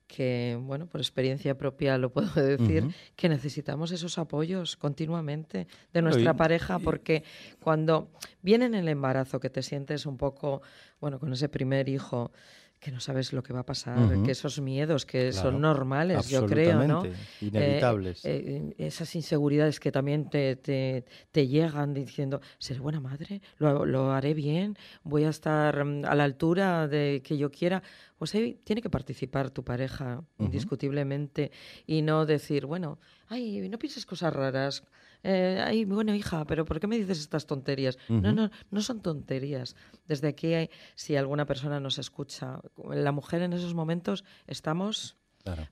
que, 0.08 0.58
bueno, 0.60 0.88
por 0.88 1.02
experiencia 1.02 1.58
propia 1.58 1.98
lo 1.98 2.12
puedo 2.12 2.30
decir, 2.42 2.88
que 3.16 3.30
necesitamos 3.30 3.92
esos 3.92 4.18
apoyos 4.18 4.78
continuamente 4.78 5.68
de 5.94 6.02
nuestra 6.02 6.36
pareja, 6.36 6.80
porque 6.80 7.24
cuando 7.60 8.10
viene 8.42 8.66
en 8.66 8.76
el 8.76 8.88
embarazo 8.88 9.40
que 9.40 9.50
te 9.50 9.62
sientes 9.62 10.06
un 10.06 10.18
poco, 10.18 10.62
bueno, 11.00 11.20
con 11.20 11.32
ese 11.34 11.50
primer 11.50 11.90
hijo, 11.90 12.32
que 12.80 12.92
no 12.92 13.00
sabes 13.00 13.34
lo 13.34 13.42
que 13.42 13.54
va 13.54 13.62
a 13.62 13.66
pasar, 13.66 14.22
que 14.24 14.32
esos 14.32 14.62
miedos 14.62 15.06
que 15.06 15.32
son 15.34 15.60
normales, 15.62 16.30
yo 16.30 16.46
creo, 16.46 16.88
¿no? 16.88 17.04
Inevitables. 17.42 18.24
Eh, 18.24 18.62
eh, 18.70 18.76
esas 18.78 19.16
inseguridades 19.16 19.80
que 19.80 19.92
también 19.92 20.30
te, 20.30 20.56
te, 20.56 21.48
llegan 21.48 21.94
diciendo, 21.94 22.40
seré 22.60 22.80
buena 22.80 23.00
madre, 23.00 23.42
lo, 23.58 23.86
lo, 23.86 24.12
haré 24.12 24.34
bien, 24.34 24.78
voy 25.04 25.24
a 25.24 25.30
estar 25.30 25.84
mm, 25.84 26.06
a 26.06 26.14
la 26.14 26.24
altura 26.24 26.88
de 26.88 27.22
que 27.24 27.38
yo 27.38 27.50
quiera. 27.50 27.82
Pues 28.18 28.34
ahí 28.36 28.60
tiene 28.64 28.82
que 28.82 28.90
participar 28.90 29.52
tu 29.52 29.64
pareja, 29.64 30.24
indiscutiblemente, 30.40 31.52
y 31.86 32.02
no 32.02 32.26
decir, 32.26 32.66
bueno, 32.66 33.00
ay, 33.28 33.68
no 33.70 33.78
pienses 33.78 34.06
cosas 34.06 34.34
raras, 34.34 34.84
eh, 35.24 35.64
ay, 35.66 35.86
bueno, 35.86 36.14
hija, 36.16 36.46
pero 36.46 36.66
¿por 36.66 36.80
qué 36.80 36.88
me 36.88 36.98
dices 36.98 37.20
estas 37.20 37.46
tonterías? 37.46 37.98
No, 38.08 38.32
no, 38.32 38.50
no 38.72 38.82
son 38.82 39.02
tonterías. 39.02 39.76
Desde 40.08 40.30
aquí, 40.30 40.54
si 40.96 41.16
alguna 41.16 41.46
persona 41.46 41.80
nos 41.80 42.00
escucha, 42.00 42.60
la 42.90 43.12
mujer 43.12 43.42
en 43.42 43.54
esos 43.54 43.74
momentos 43.74 44.24
estamos 44.48 45.18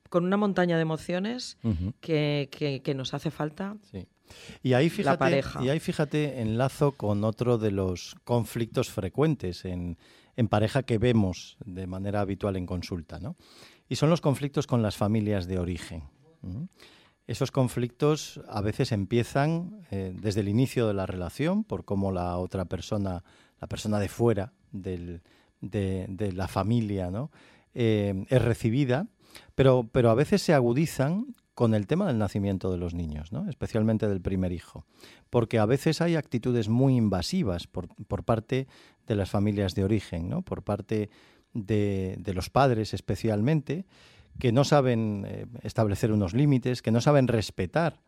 con 0.10 0.24
una 0.26 0.38
montaña 0.38 0.76
de 0.78 0.84
emociones 0.84 1.58
que, 2.00 2.50
que, 2.84 2.96
nos 2.96 3.14
hace 3.14 3.32
falta. 3.32 3.78
Y 4.64 4.74
ahí, 4.74 4.90
fíjate, 4.90 5.18
pareja. 5.18 5.64
y 5.64 5.70
ahí 5.70 5.80
fíjate, 5.80 6.42
enlazo 6.42 6.94
con 6.94 7.24
otro 7.24 7.58
de 7.58 7.72
los 7.72 8.16
conflictos 8.24 8.90
frecuentes 8.90 9.66
en, 9.66 9.98
en 10.36 10.48
pareja 10.48 10.84
que 10.84 10.98
vemos 10.98 11.58
de 11.66 11.88
manera 11.88 12.22
habitual 12.22 12.56
en 12.56 12.66
consulta, 12.66 13.20
¿no? 13.20 13.36
Y 13.88 13.96
son 13.96 14.10
los 14.10 14.22
conflictos 14.22 14.68
con 14.68 14.82
las 14.82 14.98
familias 14.98 15.48
de 15.48 15.60
origen. 15.60 16.04
Esos 17.28 17.52
conflictos 17.52 18.42
a 18.48 18.62
veces 18.62 18.92
empiezan 18.92 19.86
eh, 19.92 20.14
desde 20.16 20.42
el 20.42 20.48
inicio 20.48 20.88
de 20.88 20.94
la 20.94 21.06
relación, 21.06 21.64
por 21.64 21.86
cómo 21.86 22.12
la 22.12 22.38
otra 22.38 22.66
persona, 22.66 23.24
la 23.60 23.68
persona 23.68 24.00
de 24.00 24.10
fuera 24.10 24.54
de, 24.72 25.22
la 26.34 26.48
familia, 26.48 27.10
¿no? 27.10 27.32
Eh, 27.74 28.26
es 28.30 28.42
recibida, 28.42 29.08
pero, 29.54 29.90
pero 29.92 30.10
a 30.10 30.16
veces 30.16 30.42
se 30.42 30.54
agudizan 30.54 31.35
con 31.56 31.74
el 31.74 31.88
tema 31.88 32.08
del 32.08 32.20
nacimiento 32.20 32.72
de 32.72 32.78
los 32.78 32.94
niños, 32.94 33.32
¿no? 33.32 33.50
especialmente 33.50 34.08
del 34.08 34.22
primer 34.22 34.52
hijo, 34.52 34.86
porque 35.30 35.58
a 35.58 35.66
veces 35.66 36.02
hay 36.02 36.16
actitudes 36.16 36.70
muy 36.70 36.96
invasivas 36.96 37.66
por, 37.66 37.88
por 38.06 38.24
parte 38.24 38.68
de 39.08 39.16
las 39.16 39.30
familias 39.32 39.74
de 39.74 39.84
origen, 39.84 40.30
¿no? 40.30 40.42
por 40.42 40.64
parte 40.64 41.10
de, 41.54 42.16
de 42.20 42.34
los 42.34 42.50
padres 42.50 42.94
especialmente, 42.94 43.86
que 44.38 44.52
no 44.52 44.66
saben 44.66 45.26
eh, 45.28 45.46
establecer 45.64 46.12
unos 46.12 46.34
límites, 46.34 46.82
que 46.82 46.92
no 46.92 47.02
saben 47.02 47.28
respetar 47.28 48.02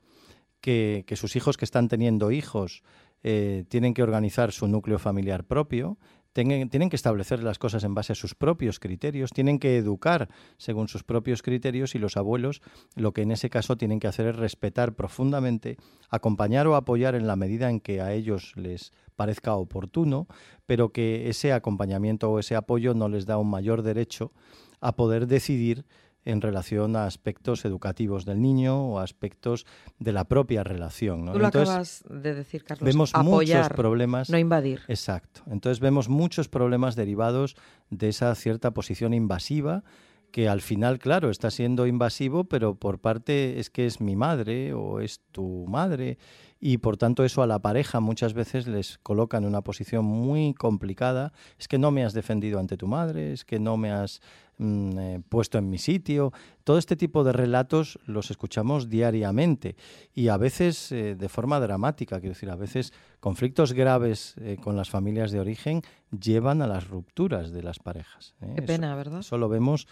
que, 0.62 1.06
sus 1.16 1.36
hijos 1.36 1.58
que 1.58 1.66
están 1.66 1.88
teniendo 1.88 2.32
hijos 2.32 2.84
eh, 3.24 3.66
tienen 3.70 3.94
que 3.94 4.04
organizar 4.04 4.52
su 4.52 4.68
núcleo 4.68 5.00
familiar 5.00 5.46
propio, 5.46 5.98
tienen, 6.46 6.70
tienen, 6.70 6.90
que 6.90 6.96
establecer 6.96 7.42
las 7.42 7.58
cosas 7.58 7.84
en 7.84 7.96
base 7.96 8.14
a 8.14 8.16
sus 8.16 8.36
propios 8.36 8.80
criterios, 8.80 9.32
tienen 9.32 9.58
que 9.58 9.78
educar 9.78 10.30
según 10.58 10.88
sus 10.88 11.04
propios 11.04 11.42
criterios 11.42 11.96
y 11.96 12.00
los 12.00 12.16
abuelos 12.16 12.62
lo 12.96 13.12
que 13.12 13.24
en 13.24 13.32
ese 13.32 13.50
caso 13.50 13.76
tienen 13.76 14.00
que 14.00 14.08
hacer 14.08 14.28
es 14.28 14.36
respetar 14.36 14.94
profundamente, 14.94 15.78
acompañar 16.10 16.68
o 16.68 16.76
apoyar 16.76 17.16
en 17.16 17.26
la 17.26 17.36
medida 17.36 17.72
en 17.72 17.80
que 17.80 18.02
a 18.02 18.14
ellos 18.14 18.54
les 18.56 18.92
parezca 19.16 19.56
oportuno, 19.56 20.28
pero 20.68 20.90
que 20.90 21.28
ese 21.28 21.54
acompañamiento 21.54 22.30
o 22.30 22.38
ese 22.38 22.56
apoyo 22.56 22.94
no 22.94 23.10
les 23.10 23.26
da 23.26 23.40
un 23.40 23.50
mayor 23.50 23.82
derecho 23.82 24.32
a 24.80 24.96
poder 24.96 25.26
decidir 25.26 25.86
en 26.28 26.42
relación 26.42 26.98
a 26.98 27.06
aspectos 27.06 27.64
educativos 27.64 28.26
del 28.26 28.42
niño 28.42 28.90
o 28.90 29.00
aspectos 29.00 29.66
de 29.98 30.12
la 30.12 30.26
propia 30.26 30.64
relación. 30.64 31.24
¿no? 31.24 31.32
Tú 31.32 31.40
lo 31.40 31.48
acabas 31.48 32.04
de 32.10 32.36
decir, 32.36 32.66
Carlos. 32.66 32.86
Vemos 32.86 33.16
apoyar, 33.16 33.64
muchos 33.64 33.78
problemas. 33.78 34.30
No 34.30 34.38
invadir. 34.38 34.82
Exacto. 34.90 35.42
Entonces 35.50 35.80
vemos 35.80 36.10
muchos 36.10 36.50
problemas 36.50 36.98
derivados 36.98 37.56
de 37.90 38.10
esa 38.10 38.36
cierta 38.36 38.72
posición 38.72 39.14
invasiva 39.14 39.84
que 40.32 40.50
al 40.50 40.62
final, 40.62 41.00
claro, 41.00 41.30
está 41.30 41.50
siendo 41.50 41.88
invasivo, 41.88 42.44
pero 42.44 42.76
por 42.76 43.00
parte 43.00 43.60
es 43.60 43.70
que 43.70 43.86
es 43.86 44.02
mi 44.02 44.18
madre 44.18 44.74
o 44.74 45.00
es 45.00 45.22
tu 45.32 45.66
madre 45.70 46.18
y 46.60 46.78
por 46.80 46.98
tanto 46.98 47.24
eso 47.24 47.42
a 47.42 47.48
la 47.48 47.60
pareja 47.60 48.00
muchas 48.00 48.34
veces 48.34 48.68
les 48.68 48.98
coloca 49.00 49.38
en 49.38 49.46
una 49.46 49.62
posición 49.62 50.06
muy 50.06 50.54
complicada. 50.54 51.34
Es 51.60 51.68
que 51.68 51.78
no 51.78 51.92
me 51.92 52.04
has 52.04 52.14
defendido 52.14 52.60
ante 52.60 52.78
tu 52.78 52.88
madre, 52.88 53.34
es 53.34 53.46
que 53.46 53.60
no 53.60 53.78
me 53.78 53.92
has 53.92 54.22
mm, 54.58 55.00
eh, 55.00 55.22
puesto 55.30 55.58
en 55.58 55.70
mi 55.70 55.78
sitio. 55.78 56.34
Todo 56.64 56.78
este 56.78 56.96
tipo 56.96 57.24
de 57.24 57.32
relatos 57.32 58.00
los 58.06 58.32
escuchamos 58.32 58.90
diariamente 58.90 59.76
y 60.14 60.30
a 60.30 60.38
veces 60.38 60.92
eh, 60.92 61.16
de 61.16 61.30
forma 61.30 61.60
dramática, 61.60 62.20
quiero 62.20 62.34
decir, 62.34 62.50
a 62.50 62.56
veces 62.56 62.92
conflictos 63.20 63.74
graves 63.74 64.36
eh, 64.42 64.58
con 64.62 64.76
las 64.76 64.90
familias 64.90 65.32
de 65.32 65.40
origen 65.40 65.82
llevan 66.12 66.62
a 66.62 66.68
las 66.68 66.88
rupturas 66.88 67.52
de 67.52 67.64
las 67.64 67.80
parejas. 67.80 68.34
Qué 68.56 68.62
pena, 68.62 68.96
¿verdad? 68.96 69.20
Eso 69.20 69.38
lo 69.38 69.50
vemos 69.50 69.88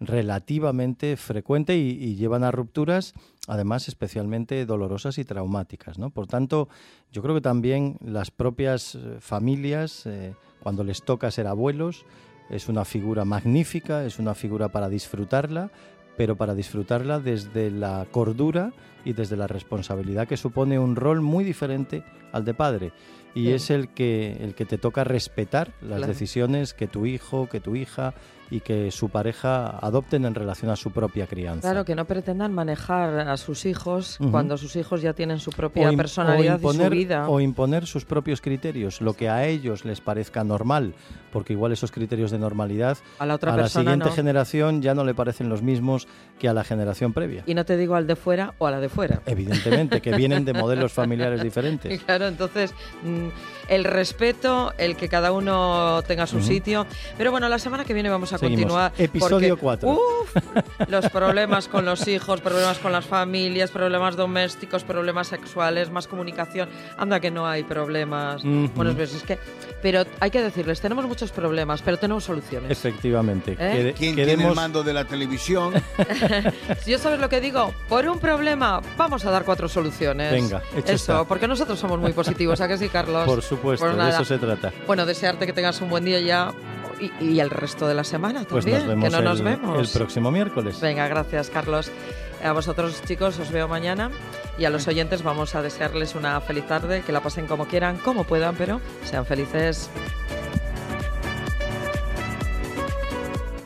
relativamente 0.00 1.16
frecuente 1.16 1.76
y, 1.76 2.14
llevan 2.16 2.44
a 2.44 2.50
rupturas, 2.50 3.14
además 3.48 3.88
especialmente 3.88 4.66
dolorosas 4.66 5.18
y 5.18 5.24
traumáticas. 5.24 5.98
¿no? 5.98 6.10
Por 6.10 6.26
tanto, 6.26 6.68
yo 7.12 7.22
creo 7.22 7.34
que 7.34 7.40
también 7.40 7.96
las 8.04 8.30
propias 8.30 8.94
eh, 8.94 9.16
familias, 9.20 10.06
eh, 10.06 10.34
cuando 10.62 10.84
les 10.84 11.02
toca 11.02 11.30
ser 11.30 11.46
abuelos, 11.46 12.04
es 12.50 12.68
una 12.68 12.84
figura 12.84 13.24
magnífica, 13.24 14.04
es 14.04 14.18
una 14.18 14.34
figura 14.34 14.68
para 14.68 14.88
disfrutarla, 14.88 15.70
pero 16.16 16.36
para 16.36 16.54
disfrutarla 16.54 17.18
desde 17.18 17.70
la 17.70 18.06
cordura 18.10 18.72
y 19.04 19.12
desde 19.12 19.36
la 19.36 19.46
responsabilidad 19.46 20.26
que 20.26 20.36
supone 20.36 20.78
un 20.78 20.96
rol 20.96 21.20
muy 21.20 21.44
diferente 21.44 22.02
al 22.32 22.44
de 22.44 22.54
padre. 22.54 22.92
Y 23.34 23.50
es 23.50 23.68
el 23.68 23.88
que, 23.88 24.38
el 24.40 24.54
que 24.54 24.64
te 24.64 24.78
toca 24.78 25.04
respetar 25.04 25.74
las 25.82 26.06
decisiones 26.06 26.72
que 26.72 26.86
tu 26.86 27.04
hijo, 27.04 27.50
que 27.50 27.60
tu 27.60 27.76
hija, 27.76 28.14
y 28.50 28.60
que 28.60 28.90
su 28.90 29.08
pareja 29.08 29.78
adopten 29.78 30.24
en 30.24 30.34
relación 30.34 30.70
a 30.70 30.76
su 30.76 30.90
propia 30.90 31.26
crianza. 31.26 31.62
Claro, 31.62 31.84
que 31.84 31.94
no 31.94 32.04
pretendan 32.04 32.52
manejar 32.52 33.28
a 33.28 33.36
sus 33.36 33.66
hijos 33.66 34.18
cuando 34.30 34.56
sus 34.56 34.76
hijos 34.76 35.02
ya 35.02 35.12
tienen 35.12 35.38
su 35.38 35.50
propia 35.50 35.90
personalidad 35.92 36.60
y 36.60 36.62
su 36.62 36.90
vida. 36.90 37.28
O 37.28 37.40
imponer 37.40 37.86
sus 37.86 38.04
propios 38.04 38.40
criterios, 38.40 39.00
lo 39.00 39.14
que 39.14 39.28
a 39.28 39.46
ellos 39.46 39.84
les 39.84 40.00
parezca 40.00 40.44
normal, 40.44 40.94
porque 41.32 41.52
igual 41.52 41.72
esos 41.72 41.90
criterios 41.90 42.30
de 42.30 42.38
normalidad 42.38 42.98
a 43.18 43.26
la, 43.26 43.34
otra 43.34 43.54
a 43.54 43.56
la 43.56 43.68
siguiente 43.68 44.10
generación 44.10 44.82
ya 44.82 44.94
no 44.94 45.04
le 45.04 45.14
parecen 45.14 45.48
los 45.48 45.62
mismos 45.62 46.06
que 46.38 46.48
a 46.48 46.54
la 46.54 46.64
generación 46.64 47.12
previa. 47.12 47.42
Y 47.46 47.54
no 47.54 47.64
te 47.64 47.76
digo 47.76 47.94
al 47.94 48.06
de 48.06 48.16
fuera 48.16 48.54
o 48.58 48.66
a 48.66 48.70
la 48.70 48.80
de 48.80 48.88
fuera. 48.88 49.22
Evidentemente, 49.26 50.00
que 50.00 50.12
vienen 50.12 50.44
de 50.44 50.52
modelos 50.52 50.92
familiares 50.92 51.42
diferentes. 51.42 52.02
claro, 52.04 52.26
entonces 52.26 52.74
mm, 53.02 53.28
el 53.68 53.84
respeto, 53.84 54.72
el 54.78 54.96
que 54.96 55.08
cada 55.08 55.32
uno 55.32 56.02
tenga 56.06 56.26
su 56.26 56.40
sitio. 56.40 56.86
Pero 57.18 57.30
bueno, 57.30 57.48
la 57.48 57.58
semana 57.58 57.84
que 57.84 57.94
viene 57.94 58.08
vamos 58.08 58.32
a 58.32 58.35
continuar. 58.38 58.92
Episodio 58.98 59.56
4. 59.56 59.98
los 60.88 61.08
problemas 61.10 61.68
con 61.68 61.84
los 61.84 62.06
hijos, 62.08 62.40
problemas 62.40 62.78
con 62.78 62.92
las 62.92 63.04
familias, 63.04 63.70
problemas 63.70 64.16
domésticos, 64.16 64.84
problemas 64.84 65.28
sexuales, 65.28 65.90
más 65.90 66.06
comunicación. 66.06 66.68
Anda 66.96 67.20
que 67.20 67.30
no 67.30 67.46
hay 67.46 67.64
problemas. 67.64 68.42
Bueno, 68.42 68.90
es 68.90 69.22
que, 69.22 69.38
pero 69.82 70.04
hay 70.20 70.30
que 70.30 70.42
decirles, 70.42 70.80
tenemos 70.80 71.06
muchos 71.06 71.30
problemas, 71.32 71.82
pero 71.82 71.96
tenemos 71.96 72.24
soluciones. 72.24 72.70
Efectivamente. 72.70 73.56
¿Eh? 73.58 73.94
¿Quién 73.96 74.14
tiene 74.14 74.32
el 74.32 74.54
mando 74.54 74.82
de 74.82 74.92
la 74.92 75.04
televisión? 75.04 75.74
si 76.80 76.90
yo 76.90 76.98
sabes 76.98 77.20
lo 77.20 77.28
que 77.28 77.40
digo, 77.40 77.72
por 77.88 78.08
un 78.08 78.18
problema 78.18 78.80
vamos 78.96 79.24
a 79.24 79.30
dar 79.30 79.44
cuatro 79.44 79.68
soluciones. 79.68 80.32
Venga, 80.32 80.62
Eso, 80.86 81.24
porque 81.26 81.48
nosotros 81.48 81.78
somos 81.78 81.98
muy 81.98 82.12
positivos, 82.12 82.60
¿a 82.60 82.68
que 82.68 82.78
sí, 82.78 82.88
Carlos? 82.88 83.24
Por 83.24 83.42
supuesto, 83.42 83.86
pues 83.86 83.96
de 83.96 84.10
eso 84.10 84.24
se 84.24 84.38
trata. 84.38 84.72
Bueno, 84.86 85.06
desearte 85.06 85.46
que 85.46 85.52
tengas 85.52 85.80
un 85.80 85.90
buen 85.90 86.04
día 86.04 86.20
ya 86.20 86.52
y, 87.00 87.40
el 87.40 87.50
resto 87.50 87.86
de 87.86 87.94
la 87.94 88.04
semana 88.04 88.44
pues 88.48 88.64
también, 88.64 89.00
que 89.00 89.10
no 89.10 89.20
nos 89.20 89.42
vemos. 89.42 89.78
El 89.78 89.98
próximo 89.98 90.30
miércoles. 90.30 90.80
Venga, 90.80 91.08
gracias, 91.08 91.50
Carlos. 91.50 91.90
A 92.42 92.52
vosotros, 92.52 93.02
chicos, 93.06 93.38
os 93.38 93.50
veo 93.50 93.68
mañana. 93.68 94.10
Y 94.58 94.64
a 94.64 94.70
los 94.70 94.86
oyentes 94.88 95.22
vamos 95.22 95.54
a 95.54 95.62
desearles 95.62 96.14
una 96.14 96.40
feliz 96.40 96.66
tarde, 96.66 97.02
que 97.02 97.12
la 97.12 97.20
pasen 97.20 97.46
como 97.46 97.66
quieran, 97.66 97.98
como 97.98 98.24
puedan, 98.24 98.54
pero 98.56 98.80
sean 99.04 99.26
felices. 99.26 99.90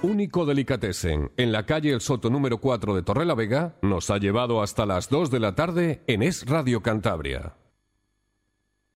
Único 0.02 0.46
Delicatessen, 0.46 1.30
en 1.36 1.52
la 1.52 1.66
calle 1.66 1.92
El 1.92 2.00
Soto 2.00 2.30
número 2.30 2.58
4 2.58 2.94
de 2.94 3.02
Torre 3.02 3.26
la 3.26 3.34
Vega, 3.34 3.74
nos 3.82 4.08
ha 4.10 4.16
llevado 4.16 4.62
hasta 4.62 4.86
las 4.86 5.10
2 5.10 5.30
de 5.30 5.40
la 5.40 5.54
tarde 5.54 6.02
en 6.06 6.22
Es 6.22 6.46
Radio 6.46 6.82
Cantabria. 6.82 7.59